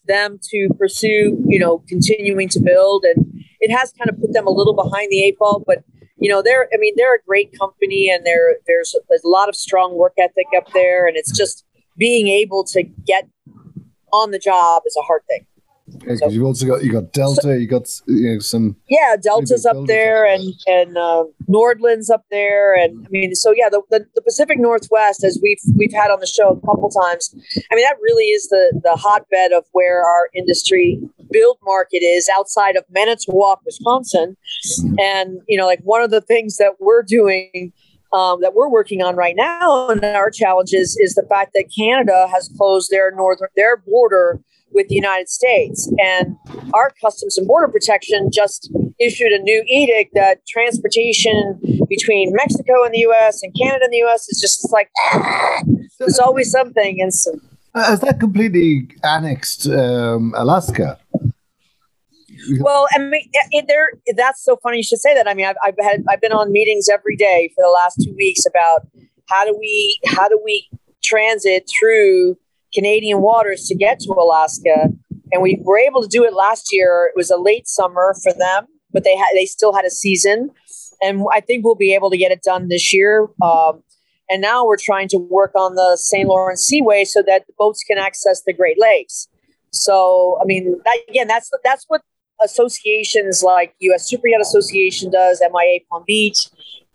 them 0.07 0.39
to 0.51 0.69
pursue 0.79 1.43
you 1.47 1.59
know 1.59 1.83
continuing 1.89 2.47
to 2.49 2.59
build. 2.61 3.03
And 3.03 3.43
it 3.59 3.75
has 3.75 3.91
kind 3.91 4.09
of 4.09 4.19
put 4.21 4.33
them 4.33 4.47
a 4.47 4.51
little 4.51 4.75
behind 4.75 5.11
the 5.11 5.23
eight 5.23 5.37
ball 5.39 5.63
but 5.65 5.83
you 6.17 6.29
know 6.29 6.41
they're 6.41 6.69
i 6.73 6.77
mean 6.77 6.93
they're 6.97 7.15
a 7.15 7.21
great 7.25 7.57
company 7.57 8.09
and 8.09 8.25
there 8.25 8.57
there's, 8.65 8.95
there's 9.09 9.23
a 9.23 9.29
lot 9.29 9.49
of 9.49 9.55
strong 9.55 9.95
work 9.95 10.13
ethic 10.17 10.47
up 10.55 10.71
there 10.73 11.07
and 11.07 11.17
it's 11.17 11.35
just 11.35 11.65
being 11.97 12.27
able 12.27 12.63
to 12.63 12.83
get 12.83 13.27
on 14.13 14.31
the 14.31 14.39
job 14.39 14.83
is 14.85 14.95
a 14.97 15.03
hard 15.03 15.21
thing 15.27 15.45
because 15.99 16.19
so, 16.19 16.29
you've 16.29 16.43
also 16.43 16.65
got 16.67 16.83
you 16.83 16.91
got 16.91 17.13
Delta, 17.13 17.41
so, 17.41 17.53
you 17.53 17.67
got 17.67 17.89
you 18.07 18.33
know 18.33 18.39
some 18.39 18.75
yeah 18.89 19.15
Delta's 19.21 19.65
up 19.65 19.77
there 19.85 20.25
up 20.25 20.39
and 20.39 20.53
and 20.67 20.97
uh, 20.97 21.23
Nordlund's 21.49 22.09
up 22.09 22.25
there 22.29 22.75
and 22.75 23.05
I 23.05 23.09
mean 23.09 23.35
so 23.35 23.53
yeah 23.55 23.69
the, 23.69 23.81
the, 23.89 24.05
the 24.15 24.21
Pacific 24.21 24.59
Northwest 24.59 25.23
as 25.23 25.39
we've 25.41 25.61
we've 25.75 25.93
had 25.93 26.11
on 26.11 26.19
the 26.19 26.27
show 26.27 26.49
a 26.49 26.67
couple 26.67 26.89
times 26.89 27.33
I 27.71 27.75
mean 27.75 27.85
that 27.85 27.95
really 28.01 28.25
is 28.25 28.49
the 28.49 28.79
the 28.83 28.95
hotbed 28.95 29.53
of 29.53 29.65
where 29.71 30.03
our 30.05 30.29
industry 30.35 30.99
build 31.31 31.57
market 31.63 32.03
is 32.03 32.29
outside 32.33 32.75
of 32.75 32.83
Manitowoc, 32.89 33.61
Wisconsin, 33.65 34.35
mm-hmm. 34.79 34.95
and 34.99 35.39
you 35.47 35.57
know 35.57 35.65
like 35.65 35.79
one 35.83 36.01
of 36.01 36.11
the 36.11 36.21
things 36.21 36.57
that 36.57 36.73
we're 36.79 37.03
doing. 37.03 37.71
Um, 38.13 38.39
that 38.39 38.53
we're 38.53 38.69
working 38.69 39.01
on 39.01 39.17
right 39.17 39.35
now, 39.35 39.89
and 39.89 40.01
our 40.05 40.31
challenges 40.31 40.95
is 40.97 41.15
the 41.15 41.27
fact 41.27 41.51
that 41.55 41.65
Canada 41.77 42.29
has 42.31 42.49
closed 42.57 42.89
their 42.89 43.11
northern 43.11 43.49
their 43.57 43.75
border 43.75 44.39
with 44.71 44.87
the 44.87 44.95
United 44.95 45.29
States. 45.29 45.91
And 45.97 46.35
our 46.73 46.91
Customs 47.01 47.37
and 47.37 47.47
Border 47.47 47.67
Protection 47.67 48.29
just 48.31 48.71
issued 48.99 49.31
a 49.31 49.39
new 49.39 49.63
edict 49.67 50.11
that 50.13 50.45
transportation 50.47 51.59
between 51.89 52.33
Mexico 52.33 52.83
and 52.83 52.93
the 52.93 52.99
U.S. 52.99 53.41
and 53.43 53.53
Canada 53.59 53.85
and 53.85 53.93
the 53.93 53.97
U.S. 53.97 54.27
is 54.29 54.39
just 54.41 54.71
like 54.71 54.89
ah, 55.11 55.61
there's 55.99 56.19
always 56.19 56.51
something. 56.51 57.01
And 57.01 57.13
so, 57.13 57.31
has 57.75 58.01
that 58.01 58.19
completely 58.19 58.89
annexed 59.03 59.67
um, 59.67 60.33
Alaska? 60.35 60.99
Well, 62.59 62.87
I 62.93 62.99
mean, 62.99 63.29
it, 63.51 63.65
there. 63.67 63.91
That's 64.15 64.43
so 64.43 64.57
funny 64.63 64.77
you 64.77 64.83
should 64.83 64.99
say 64.99 65.13
that. 65.13 65.27
I 65.27 65.33
mean, 65.33 65.45
I've, 65.45 65.55
I've 65.65 65.75
had 65.81 66.03
I've 66.09 66.21
been 66.21 66.31
on 66.31 66.51
meetings 66.51 66.87
every 66.89 67.15
day 67.15 67.51
for 67.55 67.63
the 67.63 67.69
last 67.69 67.97
two 68.03 68.13
weeks 68.15 68.45
about 68.45 68.87
how 69.27 69.45
do 69.45 69.55
we 69.59 69.99
how 70.05 70.27
do 70.27 70.39
we 70.43 70.69
transit 71.03 71.69
through 71.79 72.37
Canadian 72.77 73.21
waters 73.21 73.65
to 73.67 73.75
get 73.75 73.99
to 74.01 74.11
Alaska. 74.13 74.89
And 75.31 75.41
we 75.41 75.59
were 75.63 75.79
able 75.79 76.01
to 76.01 76.07
do 76.07 76.23
it 76.23 76.33
last 76.33 76.69
year. 76.71 77.09
It 77.09 77.17
was 77.17 77.31
a 77.31 77.37
late 77.37 77.67
summer 77.67 78.15
for 78.23 78.31
them, 78.33 78.67
but 78.93 79.03
they 79.03 79.15
had 79.15 79.29
they 79.33 79.45
still 79.45 79.73
had 79.73 79.83
a 79.83 79.89
season, 79.89 80.51
and 81.01 81.25
I 81.33 81.41
think 81.41 81.65
we'll 81.65 81.75
be 81.75 81.93
able 81.93 82.09
to 82.11 82.17
get 82.17 82.31
it 82.31 82.41
done 82.43 82.69
this 82.69 82.93
year. 82.93 83.27
Um, 83.41 83.83
and 84.29 84.41
now 84.41 84.65
we're 84.65 84.77
trying 84.77 85.07
to 85.09 85.17
work 85.17 85.53
on 85.55 85.75
the 85.75 85.97
St. 85.97 86.27
Lawrence 86.27 86.61
Seaway 86.61 87.05
so 87.05 87.21
that 87.27 87.47
the 87.47 87.53
boats 87.57 87.83
can 87.83 87.97
access 87.97 88.43
the 88.45 88.53
Great 88.53 88.79
Lakes. 88.79 89.27
So, 89.71 90.37
I 90.41 90.45
mean, 90.45 90.79
that, 90.85 90.97
again, 91.09 91.27
that's 91.27 91.49
that's 91.63 91.85
what 91.87 92.01
associations 92.41 93.43
like 93.43 93.73
U.S. 93.79 94.07
Super 94.07 94.27
Yacht 94.27 94.41
Association 94.41 95.11
does, 95.11 95.41
MIA 95.41 95.79
Palm 95.89 96.03
Beach. 96.05 96.47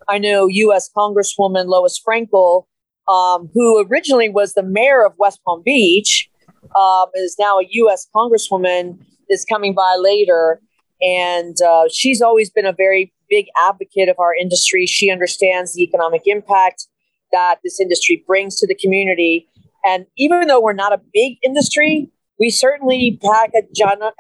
I 0.09 0.19
know 0.19 0.47
U.S. 0.47 0.91
Congresswoman 0.97 1.67
Lois 1.67 2.01
Frankel 2.01 2.65
um, 3.09 3.51
who 3.55 3.85
originally 3.87 4.29
was 4.29 4.55
the 4.55 4.63
mayor 4.63 5.05
of 5.05 5.13
West 5.19 5.41
Palm 5.45 5.63
Beach, 5.65 6.29
um, 6.77 7.07
is 7.15 7.37
now 7.39 7.59
a 7.59 7.67
U.S. 7.71 8.09
Congresswoman, 8.15 8.99
is 9.29 9.45
coming 9.45 9.75
by 9.75 9.97
later. 9.99 10.61
And 11.01 11.57
uh, 11.61 11.85
she's 11.91 12.23
always 12.23 12.51
been 12.51 12.67
a 12.67 12.73
very 12.73 13.13
big 13.29 13.47
advocate 13.61 14.09
of 14.09 14.19
our 14.19 14.35
industry. 14.35 14.87
She 14.87 15.11
understands 15.11 15.75
the 15.75 15.83
economic 15.83 16.23
impact 16.27 16.87
that 17.33 17.59
this 17.65 17.81
industry 17.81 18.23
brings 18.27 18.57
to 18.59 18.67
the 18.67 18.75
community. 18.75 19.49
And 19.85 20.07
even 20.17 20.47
though 20.47 20.61
we're 20.61 20.75
not 20.75 20.93
a 20.93 21.01
big 21.13 21.39
industry, 21.43 22.11
we 22.39 22.51
certainly 22.51 23.19
pack 23.23 23.51
a, 23.55 23.63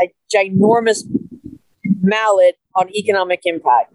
a 0.01 0.12
ginormous 0.35 1.05
mallet 2.01 2.57
on 2.74 2.89
economic 2.95 3.43
impact. 3.45 3.95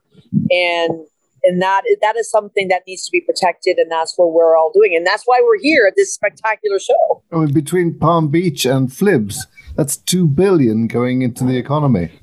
And 0.49 1.05
and 1.43 1.61
that 1.61 1.83
that 2.01 2.15
is 2.15 2.29
something 2.29 2.67
that 2.67 2.83
needs 2.87 3.05
to 3.05 3.11
be 3.11 3.21
protected 3.21 3.77
and 3.77 3.91
that's 3.91 4.13
what 4.17 4.33
we're 4.33 4.57
all 4.57 4.71
doing. 4.73 4.95
And 4.95 5.05
that's 5.05 5.23
why 5.25 5.41
we're 5.43 5.59
here 5.59 5.85
at 5.87 5.95
this 5.95 6.13
spectacular 6.13 6.79
show. 6.79 7.23
Oh, 7.31 7.41
I 7.41 7.45
mean, 7.45 7.53
between 7.53 7.97
palm 7.97 8.29
beach 8.29 8.65
and 8.65 8.89
flibs 8.89 9.45
that's 9.75 9.97
2 9.97 10.27
billion 10.27 10.87
going 10.87 11.21
into 11.21 11.43
the 11.43 11.57
economy. 11.57 12.19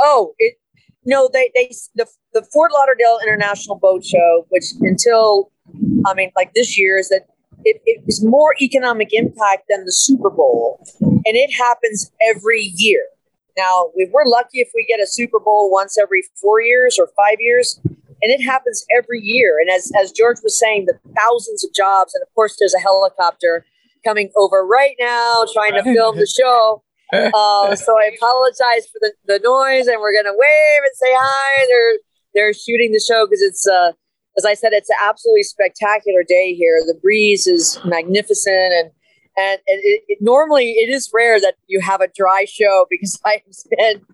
Oh 0.00 0.34
it 0.38 0.56
no 1.04 1.28
they 1.32 1.50
they 1.54 1.70
the, 1.94 2.06
the 2.32 2.42
fort 2.52 2.72
lauderdale 2.72 3.18
international 3.22 3.76
boat 3.76 4.04
show 4.04 4.46
which 4.48 4.64
until 4.80 5.52
i 6.06 6.14
mean 6.14 6.32
like 6.34 6.54
this 6.54 6.78
year 6.78 6.96
is 6.96 7.10
that 7.10 7.26
it, 7.64 7.80
it 7.86 8.02
is 8.06 8.22
more 8.24 8.54
economic 8.60 9.08
impact 9.12 9.64
than 9.68 9.84
the 9.84 9.92
super 9.92 10.30
bowl. 10.30 10.84
And 11.00 11.36
it 11.36 11.52
happens 11.54 12.10
every 12.28 12.72
year. 12.76 13.04
Now, 13.56 13.90
we're 13.94 14.26
lucky 14.26 14.60
if 14.60 14.70
we 14.74 14.84
get 14.84 15.00
a 15.00 15.06
Super 15.06 15.38
Bowl 15.38 15.70
once 15.70 15.96
every 15.98 16.24
four 16.40 16.60
years 16.60 16.98
or 16.98 17.08
five 17.16 17.36
years, 17.38 17.80
and 18.24 18.32
it 18.32 18.42
happens 18.42 18.84
every 18.96 19.20
year. 19.20 19.60
And 19.60 19.70
as 19.70 19.92
as 20.00 20.10
George 20.10 20.38
was 20.42 20.58
saying, 20.58 20.86
the 20.86 20.98
thousands 21.14 21.62
of 21.62 21.72
jobs, 21.74 22.14
and 22.14 22.22
of 22.22 22.34
course, 22.34 22.56
there's 22.58 22.74
a 22.74 22.80
helicopter 22.80 23.66
coming 24.02 24.30
over 24.36 24.66
right 24.66 24.96
now 24.98 25.44
trying 25.52 25.74
to 25.74 25.82
film 25.82 26.16
the 26.16 26.26
show. 26.26 26.82
Uh, 27.12 27.76
so 27.76 27.96
I 27.96 28.10
apologize 28.16 28.88
for 28.90 28.98
the, 29.00 29.12
the 29.26 29.38
noise, 29.44 29.86
and 29.86 30.00
we're 30.00 30.12
gonna 30.12 30.34
wave 30.34 30.82
and 30.82 30.94
say 30.94 31.12
hi. 31.14 31.64
They're 31.68 31.98
they're 32.34 32.54
shooting 32.54 32.90
the 32.90 32.98
show 32.98 33.24
because 33.24 33.40
it's 33.40 33.68
uh, 33.68 33.92
as 34.36 34.44
I 34.44 34.54
said, 34.54 34.72
it's 34.72 34.90
an 34.90 34.96
absolutely 35.00 35.44
spectacular 35.44 36.24
day 36.26 36.54
here. 36.54 36.80
The 36.84 36.98
breeze 37.00 37.46
is 37.46 37.78
magnificent, 37.84 38.72
and 38.72 38.90
and, 39.36 39.60
it, 39.66 40.04
it, 40.08 40.18
normally 40.20 40.72
it 40.72 40.90
is 40.90 41.10
rare 41.12 41.40
that 41.40 41.54
you 41.66 41.80
have 41.80 42.00
a 42.00 42.08
dry 42.08 42.44
show 42.44 42.86
because 42.90 43.20
I 43.24 43.42
have 43.44 43.54
spent 43.54 44.04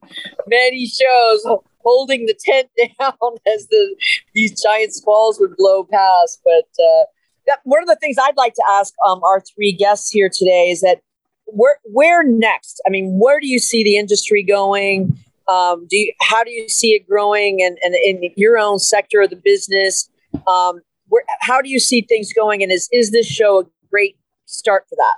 many 0.46 0.86
shows 0.86 1.46
holding 1.82 2.26
the 2.26 2.38
tent 2.38 2.68
down 3.00 3.36
as 3.46 3.66
the 3.68 3.96
these 4.34 4.60
giant 4.60 4.94
squalls 4.94 5.38
would 5.40 5.56
blow 5.56 5.84
past. 5.84 6.40
But 6.44 6.82
uh, 6.82 7.04
that, 7.46 7.60
one 7.64 7.82
of 7.82 7.88
the 7.88 7.96
things 7.96 8.16
I'd 8.20 8.36
like 8.36 8.54
to 8.54 8.64
ask 8.70 8.94
um, 9.06 9.22
our 9.24 9.40
three 9.40 9.72
guests 9.72 10.10
here 10.10 10.30
today 10.32 10.70
is 10.70 10.80
that 10.80 11.00
where 11.46 11.78
where 11.84 12.22
next? 12.24 12.80
I 12.86 12.90
mean, 12.90 13.18
where 13.18 13.40
do 13.40 13.46
you 13.46 13.58
see 13.58 13.82
the 13.82 13.96
industry 13.96 14.42
going? 14.42 15.18
Um, 15.48 15.86
do 15.88 15.96
you, 15.96 16.12
how 16.20 16.44
do 16.44 16.50
you 16.52 16.68
see 16.68 16.92
it 16.92 17.08
growing 17.08 17.60
and, 17.60 17.76
and 17.82 17.94
in 17.94 18.30
your 18.36 18.56
own 18.56 18.78
sector 18.78 19.20
of 19.22 19.30
the 19.30 19.40
business? 19.42 20.08
Um, 20.46 20.80
where, 21.08 21.24
how 21.40 21.60
do 21.60 21.68
you 21.68 21.80
see 21.80 22.02
things 22.02 22.32
going? 22.32 22.62
And 22.62 22.70
is, 22.70 22.88
is 22.92 23.10
this 23.10 23.26
show 23.26 23.60
a 23.60 23.64
great 23.90 24.16
start 24.50 24.84
for 24.88 24.96
that? 24.96 25.16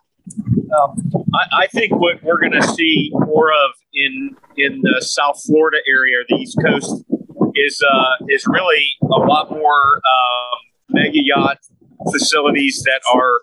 Um, 0.76 1.24
I, 1.34 1.64
I, 1.64 1.66
think 1.66 1.92
what 1.92 2.22
we're 2.22 2.38
going 2.38 2.52
to 2.52 2.62
see 2.62 3.10
more 3.12 3.50
of 3.50 3.72
in 3.92 4.36
in 4.56 4.80
the 4.82 5.02
South 5.02 5.42
Florida 5.44 5.78
area, 5.88 6.18
the 6.28 6.36
East 6.36 6.58
Coast, 6.64 7.04
is 7.54 7.82
uh, 7.82 8.24
is 8.28 8.44
really 8.46 8.84
a 9.02 9.18
lot 9.18 9.50
more 9.50 9.96
um, 9.96 10.58
mega 10.90 11.10
yacht 11.14 11.58
facilities 12.10 12.82
that 12.84 13.00
are 13.12 13.40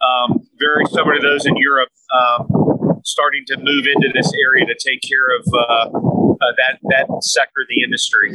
um, 0.00 0.46
very 0.58 0.84
similar 0.86 1.16
to 1.16 1.22
those 1.22 1.46
in 1.46 1.56
Europe, 1.56 1.90
um, 2.14 3.00
starting 3.04 3.44
to 3.46 3.56
move 3.56 3.86
into 3.86 4.08
this 4.14 4.32
area 4.46 4.66
to 4.66 4.74
take 4.74 5.00
care 5.02 5.36
of 5.38 5.46
uh, 5.52 5.88
uh, 5.88 6.52
that 6.56 6.78
that 6.84 7.06
sector 7.22 7.62
of 7.62 7.68
the 7.68 7.82
industry. 7.82 8.32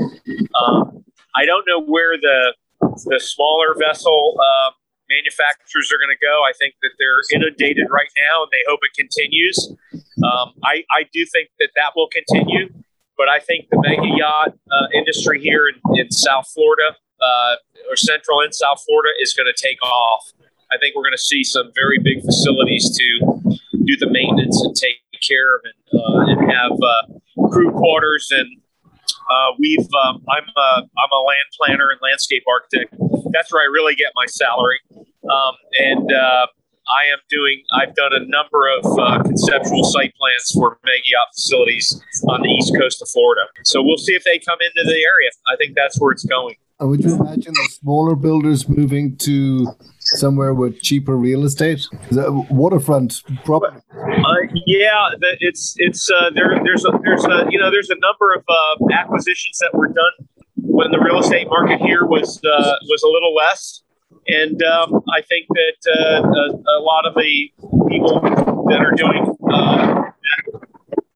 Um, 0.60 1.06
I 1.36 1.46
don't 1.46 1.66
know 1.68 1.84
where 1.86 2.18
the 2.18 2.56
the 3.06 3.20
smaller 3.20 3.76
vessel 3.78 4.36
uh, 4.40 4.72
manufacturers 5.10 5.92
are 5.92 6.00
going 6.00 6.14
to 6.14 6.22
go. 6.22 6.44
I 6.44 6.54
think 6.58 6.76
that 6.82 6.92
they're 6.98 7.22
inundated 7.34 7.88
right 7.90 8.10
now, 8.18 8.44
and 8.44 8.52
they 8.52 8.64
hope 8.68 8.80
it 8.84 8.94
continues. 8.98 9.74
Um, 10.24 10.54
I, 10.64 10.84
I 10.92 11.06
do 11.14 11.26
think 11.26 11.50
that 11.60 11.70
that 11.76 11.94
will 11.96 12.10
continue, 12.10 12.74
but 13.18 13.30
I 13.30 13.40
think 13.40 13.70
the 13.70 13.78
mega 13.82 14.08
yacht 14.18 14.54
uh, 14.72 14.88
industry 14.94 15.42
here 15.42 15.68
in, 15.68 15.76
in 16.00 16.12
South 16.12 16.48
Florida 16.54 16.96
uh, 17.22 17.56
or 17.90 17.96
Central 17.96 18.42
and 18.42 18.54
South 18.54 18.84
Florida 18.86 19.12
is 19.22 19.34
going 19.34 19.48
to 19.48 19.56
take 19.56 19.82
off. 19.84 20.32
I 20.72 20.78
think 20.78 20.96
we're 20.96 21.04
going 21.04 21.14
to 21.14 21.18
see 21.18 21.44
some 21.44 21.72
very 21.76 22.00
big 22.00 22.22
facilities 22.22 22.98
to 22.98 23.60
do 23.86 23.98
the 23.98 24.10
maintenance 24.10 24.62
and 24.66 24.76
take 24.76 24.98
care 25.22 25.56
of 25.56 25.62
and, 25.64 26.02
uh, 26.02 26.32
and 26.32 26.52
have 26.52 26.72
uh, 26.72 27.50
crew 27.50 27.72
quarters 27.72 28.30
and 28.32 28.48
uh, 29.30 29.52
we've 29.60 29.88
um, 30.06 30.24
I'm 30.30 30.44
a 30.44 30.70
I'm 30.98 31.12
a 31.12 31.22
land 31.22 31.50
planner 31.58 31.90
and 31.92 32.00
landscape 32.02 32.44
architect. 32.48 32.94
That's 33.32 33.52
where 33.52 33.62
I 33.62 33.70
really 33.72 33.96
get 33.96 34.12
my 34.16 34.26
salary, 34.28 34.80
um, 35.30 35.56
and 35.80 36.12
uh, 36.12 36.48
I 36.88 37.10
am 37.12 37.20
doing. 37.30 37.64
I've 37.74 37.96
done 37.96 38.14
a 38.14 38.24
number 38.26 38.70
of 38.78 38.86
uh, 39.00 39.24
conceptual 39.24 39.84
site 39.84 40.14
plans 40.16 40.52
for 40.54 40.78
yacht 40.86 41.28
facilities 41.34 42.02
on 42.30 42.42
the 42.42 42.50
east 42.50 42.74
coast 42.80 43.02
of 43.02 43.10
Florida. 43.10 43.42
So 43.64 43.82
we'll 43.82 43.98
see 43.98 44.14
if 44.14 44.24
they 44.24 44.40
come 44.40 44.60
into 44.62 44.84
the 44.86 44.98
area. 44.98 45.30
I 45.48 45.56
think 45.58 45.76
that's 45.76 46.00
where 46.00 46.12
it's 46.12 46.26
going. 46.26 46.56
Would 46.82 47.06
you 47.06 47.16
imagine 47.16 47.54
the 47.54 47.70
smaller 47.72 48.16
builders 48.16 48.68
moving 48.68 49.16
to 49.18 49.66
somewhere 50.00 50.54
with 50.54 50.82
cheaper 50.82 51.16
real 51.16 51.46
estate? 51.46 51.88
Waterfront 52.12 53.24
property. 53.46 53.78
Uh, 53.94 54.34
yeah, 54.66 55.10
it's 55.40 55.76
it's 55.78 56.12
uh, 56.12 56.32
there. 56.36 56.60
There's 56.66 56.84
a 56.84 56.92
there's 57.02 57.24
a 57.24 57.48
you 57.50 57.60
know 57.60 57.72
there's 57.72 57.90
a 57.90 58.00
number 58.00 58.34
of 58.34 58.44
uh, 58.50 58.94
acquisitions 58.94 59.58
that 59.60 59.72
were 59.74 59.88
done 59.88 60.28
when 60.58 60.92
the 60.92 61.00
real 61.00 61.20
estate 61.20 61.48
market 61.48 61.80
here 61.80 62.06
was 62.06 62.44
uh, 62.44 62.76
was 62.90 63.04
a 63.04 63.08
little 63.08 63.34
less, 63.34 63.82
and 64.28 64.62
um, 64.64 65.02
I 65.16 65.22
think 65.22 65.48
that 65.48 65.80
uh, 65.98 66.24
a, 66.24 66.78
a, 66.78 66.80
lot 66.82 67.06
of 67.06 67.16
the 67.16 67.54
people 67.88 68.20
that 68.68 68.82
are 68.82 68.92
doing 68.92 69.34
uh, 69.50 70.12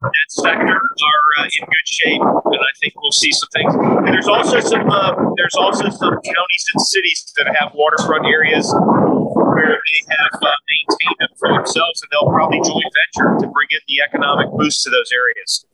that 0.02 0.28
sector 0.30 0.80
are 0.80 1.24
uh, 1.40 1.44
in 1.44 1.66
good 1.68 1.88
shape, 1.88 2.22
and 2.22 2.62
I 2.64 2.74
think 2.80 2.94
we'll 2.96 3.12
see 3.12 3.32
some 3.32 3.50
things. 3.52 3.74
And 3.76 4.08
there's 4.08 4.28
also 4.28 4.60
some 4.60 4.90
uh, 4.90 5.16
there's 5.36 5.56
also 5.56 5.90
some 5.90 6.16
counties 6.24 6.66
and 6.74 6.82
cities 6.82 7.34
that 7.36 7.48
have 7.60 7.74
waterfront 7.74 8.26
areas 8.26 8.74
where 8.74 9.76
they 9.76 10.00
have 10.16 10.40
uh, 10.42 10.48
maintained 10.72 11.20
them 11.20 11.30
for 11.38 11.52
themselves, 11.52 12.02
and 12.02 12.10
they'll 12.12 12.32
probably 12.32 12.60
joint 12.64 12.88
venture 12.96 13.40
to 13.44 13.48
bring 13.52 13.68
in 13.72 13.80
the 13.88 14.00
economic 14.02 14.48
boost 14.56 14.84
to 14.84 14.90
those 14.90 15.12
areas. 15.12 15.66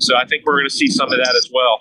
So 0.00 0.16
I 0.16 0.26
think 0.26 0.44
we're 0.44 0.56
going 0.56 0.68
to 0.68 0.74
see 0.74 0.88
some 0.88 1.10
of 1.10 1.18
that 1.18 1.34
as 1.36 1.48
well. 1.52 1.80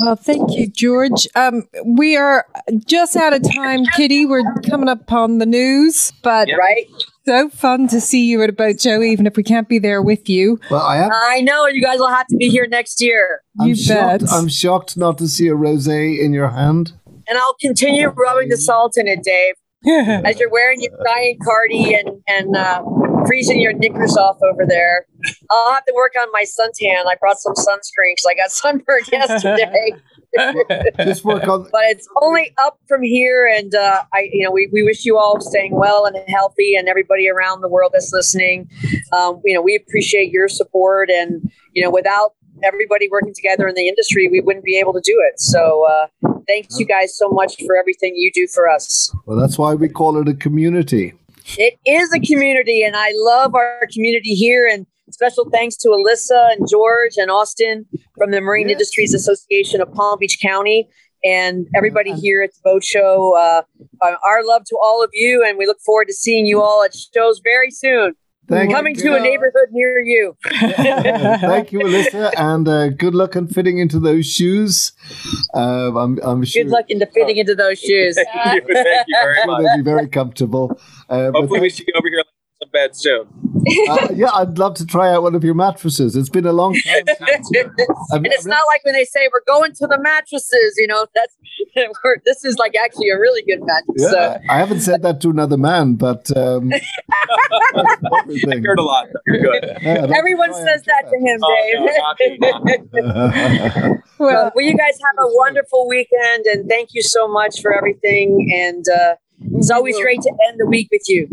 Well, 0.00 0.16
thank 0.16 0.54
you, 0.54 0.66
George. 0.66 1.26
Um, 1.34 1.68
we 1.84 2.16
are 2.16 2.46
just 2.86 3.16
out 3.16 3.32
of 3.32 3.42
time, 3.42 3.84
Kitty. 3.96 4.24
We're 4.24 4.54
coming 4.68 4.88
up 4.88 5.12
on 5.12 5.38
the 5.38 5.46
news, 5.46 6.12
but 6.22 6.48
right. 6.58 6.86
So 7.28 7.50
fun 7.50 7.88
to 7.88 8.00
see 8.00 8.24
you 8.24 8.42
at 8.42 8.48
a 8.48 8.54
boat 8.54 8.80
show, 8.80 9.02
even 9.02 9.26
if 9.26 9.36
we 9.36 9.42
can't 9.42 9.68
be 9.68 9.78
there 9.78 10.00
with 10.00 10.30
you. 10.30 10.58
Well, 10.70 10.80
I 10.80 10.96
am. 10.96 11.10
I 11.12 11.42
know 11.42 11.66
you 11.66 11.82
guys 11.82 11.98
will 11.98 12.08
have 12.08 12.26
to 12.28 12.36
be 12.38 12.48
here 12.48 12.66
next 12.66 13.02
year. 13.02 13.42
I'm 13.60 13.68
you 13.68 13.76
shocked, 13.76 14.20
bet. 14.20 14.32
I'm 14.32 14.48
shocked 14.48 14.96
not 14.96 15.18
to 15.18 15.28
see 15.28 15.46
a 15.48 15.52
rosé 15.52 16.18
in 16.18 16.32
your 16.32 16.48
hand. 16.48 16.94
And 17.28 17.36
I'll 17.36 17.56
continue 17.60 18.08
rubbing 18.08 18.48
the 18.48 18.56
salt 18.56 18.96
in 18.96 19.06
it, 19.06 19.22
Dave. 19.22 19.56
as 20.26 20.40
you're 20.40 20.48
wearing 20.48 20.80
your 20.80 20.92
giant 21.06 21.38
cardi 21.44 21.92
and 21.92 22.08
and 22.26 22.56
uh, 22.56 22.82
freezing 23.26 23.60
your 23.60 23.74
knickers 23.74 24.16
off 24.16 24.38
over 24.42 24.64
there. 24.66 25.04
I'll 25.50 25.74
have 25.74 25.84
to 25.84 25.92
work 25.94 26.12
on 26.18 26.28
my 26.32 26.44
suntan. 26.44 27.04
I 27.06 27.16
brought 27.20 27.38
some 27.40 27.52
sunscreen 27.52 28.16
because 28.16 28.26
I 28.26 28.34
got 28.34 28.50
sunburned 28.52 29.12
yesterday. 29.12 29.92
Just 30.98 31.24
work 31.24 31.46
on. 31.48 31.68
But 31.72 31.82
it's 31.84 32.08
only 32.22 32.52
up 32.58 32.78
from 32.86 33.02
here, 33.02 33.46
and 33.46 33.74
uh, 33.74 34.02
I, 34.12 34.28
you 34.32 34.44
know, 34.44 34.50
we, 34.50 34.68
we 34.72 34.82
wish 34.82 35.04
you 35.04 35.16
all 35.16 35.40
staying 35.40 35.74
well 35.74 36.04
and 36.04 36.16
healthy, 36.28 36.74
and 36.74 36.88
everybody 36.88 37.28
around 37.28 37.60
the 37.60 37.68
world 37.68 37.92
that's 37.92 38.12
listening. 38.12 38.68
Um, 39.12 39.40
you 39.44 39.54
know, 39.54 39.62
we 39.62 39.76
appreciate 39.76 40.30
your 40.30 40.48
support, 40.48 41.10
and 41.10 41.50
you 41.72 41.82
know, 41.82 41.90
without 41.90 42.32
everybody 42.62 43.08
working 43.10 43.34
together 43.34 43.68
in 43.68 43.74
the 43.74 43.88
industry, 43.88 44.28
we 44.28 44.40
wouldn't 44.40 44.64
be 44.64 44.76
able 44.76 44.92
to 44.92 45.00
do 45.02 45.16
it. 45.30 45.40
So, 45.40 45.86
uh, 45.88 46.06
thanks 46.46 46.78
you 46.78 46.86
guys 46.86 47.16
so 47.16 47.28
much 47.28 47.56
for 47.64 47.76
everything 47.76 48.14
you 48.16 48.30
do 48.32 48.46
for 48.46 48.68
us. 48.68 49.14
Well, 49.26 49.38
that's 49.38 49.58
why 49.58 49.74
we 49.74 49.88
call 49.88 50.20
it 50.20 50.28
a 50.28 50.34
community. 50.34 51.14
It 51.56 51.78
is 51.86 52.12
a 52.12 52.20
community, 52.20 52.82
and 52.82 52.94
I 52.96 53.12
love 53.14 53.54
our 53.54 53.88
community 53.92 54.34
here. 54.34 54.68
And 54.70 54.86
special 55.18 55.50
thanks 55.50 55.76
to 55.76 55.88
Alyssa 55.88 56.52
and 56.52 56.68
George 56.70 57.16
and 57.16 57.28
Austin 57.28 57.86
from 58.16 58.30
the 58.30 58.40
Marine 58.40 58.70
Industries 58.70 59.12
Association 59.12 59.80
of 59.80 59.92
Palm 59.92 60.16
Beach 60.20 60.38
County 60.40 60.88
and 61.24 61.66
everybody 61.74 62.12
here 62.12 62.40
at 62.40 62.54
the 62.54 62.60
boat 62.62 62.84
show. 62.84 63.36
Uh, 63.36 63.62
uh, 64.00 64.14
our 64.24 64.46
love 64.46 64.62
to 64.66 64.78
all 64.80 65.02
of 65.02 65.10
you, 65.12 65.44
and 65.44 65.58
we 65.58 65.66
look 65.66 65.80
forward 65.84 66.06
to 66.06 66.14
seeing 66.14 66.46
you 66.46 66.62
all 66.62 66.84
at 66.84 66.94
shows 66.94 67.40
very 67.42 67.72
soon. 67.72 68.14
Thank 68.48 68.72
Coming 68.72 68.94
you. 68.94 69.02
to 69.02 69.16
a 69.16 69.20
neighborhood 69.20 69.70
near 69.72 70.00
you. 70.00 70.36
Thank 70.46 71.72
you, 71.72 71.80
Alyssa, 71.80 72.32
and 72.36 72.68
uh, 72.68 72.88
good 72.90 73.14
luck 73.16 73.34
in 73.34 73.48
fitting 73.48 73.78
into 73.78 73.98
those 73.98 74.24
shoes. 74.24 74.92
Uh, 75.52 75.98
I'm, 75.98 76.18
I'm 76.22 76.44
sure. 76.44 76.62
Good 76.62 76.70
luck 76.70 76.86
into 76.88 77.06
fitting 77.06 77.38
into 77.38 77.56
those 77.56 77.80
shoes. 77.80 78.14
Thank 78.44 78.68
you, 78.68 78.74
Thank 78.74 79.06
you 79.08 79.16
very 79.20 79.38
much. 79.46 79.64
They'll 79.64 79.76
be 79.78 79.82
very 79.82 80.08
comfortable. 80.08 80.80
Uh, 81.10 81.32
Hopefully, 81.32 81.60
we 81.60 81.70
see 81.70 81.84
you 81.88 81.94
over 81.96 82.08
here 82.08 82.22
some 82.24 82.37
bed 82.72 82.96
soon. 82.96 83.26
Uh, 83.88 84.08
yeah, 84.14 84.30
I'd 84.34 84.58
love 84.58 84.74
to 84.74 84.86
try 84.86 85.12
out 85.12 85.22
one 85.22 85.34
of 85.34 85.44
your 85.44 85.54
mattresses. 85.54 86.16
It's 86.16 86.28
been 86.28 86.46
a 86.46 86.52
long 86.52 86.74
time. 86.74 87.04
and 87.08 88.26
it's 88.26 88.46
not 88.46 88.62
like 88.68 88.84
when 88.84 88.94
they 88.94 89.04
say 89.04 89.28
we're 89.32 89.44
going 89.46 89.72
to 89.74 89.86
the 89.86 89.98
mattresses. 90.00 90.74
You 90.78 90.86
know, 90.86 91.06
that's 91.14 91.36
this 92.24 92.44
is 92.44 92.56
like 92.56 92.74
actually 92.76 93.10
a 93.10 93.18
really 93.18 93.42
good 93.42 93.64
mattress. 93.64 93.96
Yeah, 93.96 94.10
so. 94.10 94.38
I 94.48 94.58
haven't 94.58 94.80
said 94.80 95.02
that 95.02 95.20
to 95.22 95.30
another 95.30 95.56
man, 95.56 95.94
but 95.94 96.34
um, 96.36 96.72
I 97.76 98.60
heard 98.64 98.78
a 98.78 98.82
lot. 98.82 99.08
You're 99.26 99.40
good. 99.40 99.78
Yeah, 99.82 100.06
Everyone 100.16 100.54
says 100.54 100.82
that 100.84 101.04
to 101.10 101.16
him, 101.18 101.40
Dave. 101.40 101.76
Oh, 101.80 102.14
no, 103.00 103.98
well, 104.18 104.52
well, 104.54 104.64
you 104.64 104.76
guys 104.76 104.98
have 104.98 105.24
a 105.24 105.28
wonderful 105.34 105.86
weekend, 105.88 106.46
and 106.46 106.68
thank 106.68 106.90
you 106.92 107.02
so 107.02 107.28
much 107.28 107.60
for 107.60 107.74
everything. 107.74 108.50
And 108.54 108.84
uh, 108.88 109.14
it's 109.40 109.70
always 109.70 109.98
great 110.00 110.20
to 110.22 110.32
end 110.48 110.58
the 110.58 110.66
week 110.66 110.88
with 110.90 111.08
you. 111.08 111.28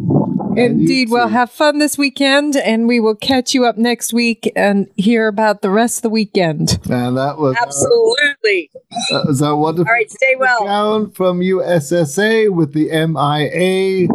Indeed. 0.58 1.10
Well, 1.10 1.28
have 1.28 1.52
fun 1.52 1.80
this 1.80 1.98
weekend, 1.98 2.56
and 2.56 2.88
we 2.88 3.00
will 3.00 3.16
catch 3.16 3.54
you 3.54 3.66
up 3.66 3.78
next 3.78 4.14
week 4.14 4.52
and 4.56 4.90
hear 4.96 5.28
about 5.28 5.62
the 5.62 5.70
rest 5.70 5.98
of 5.98 6.02
the 6.04 6.10
weekend. 6.10 6.80
And 6.90 7.18
that 7.18 7.38
was 7.38 7.58
absolutely 7.62 8.72
that 9.12 9.26
was 9.28 9.42
our 9.42 9.56
wonderful. 9.56 9.90
All 9.90 9.94
right, 9.94 10.10
stay 10.10 10.36
well. 10.38 10.66
Down 10.66 11.12
from 11.12 11.40
USSA 11.40 12.50
with 12.50 12.74
the 12.74 12.90
MIA 12.90 14.08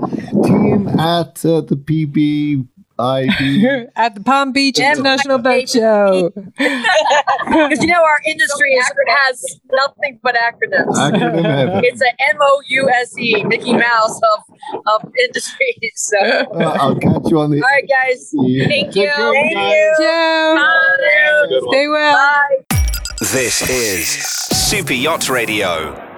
team 0.43 0.89
at 0.89 1.45
uh, 1.45 1.61
the 1.61 1.77
PB 1.77 2.67
at 3.97 4.15
the 4.15 4.21
Palm 4.25 4.53
Beach 4.53 4.79
International 4.79 5.39
Boat 5.39 5.69
Show. 5.69 6.33
Because 7.51 7.83
you 7.83 7.89
know 7.89 8.03
our 8.03 8.21
industry 8.29 8.75
is, 8.75 8.93
has 9.09 9.61
nothing 9.73 10.21
but 10.23 10.37
acronyms. 10.37 10.95
Acronym 10.95 11.83
it's 11.83 12.01
a 12.01 12.23
M 12.31 12.37
O 12.41 12.63
U 12.69 12.89
S 12.89 13.19
E, 13.19 13.43
Mickey 13.45 13.73
Mouse 13.73 14.21
of 14.23 14.85
of 14.87 15.13
industries. 15.27 15.93
So. 15.95 16.19
Uh, 16.61 16.77
I'll 16.79 16.97
catch 16.97 17.31
you 17.31 17.41
on 17.41 17.51
the. 17.51 17.57
All 17.57 17.63
right, 17.63 17.89
guys. 17.89 18.31
Thank 18.69 18.95
you. 18.95 19.09
Thank 19.09 19.53
you. 19.57 19.95
Ciao. 19.99 21.47
Stay 21.71 21.89
well. 21.89 22.15
Bye. 22.15 22.77
This 23.21 23.69
is 23.71 24.09
Super 24.09 24.93
Yacht 24.93 25.29
Radio. 25.29 26.10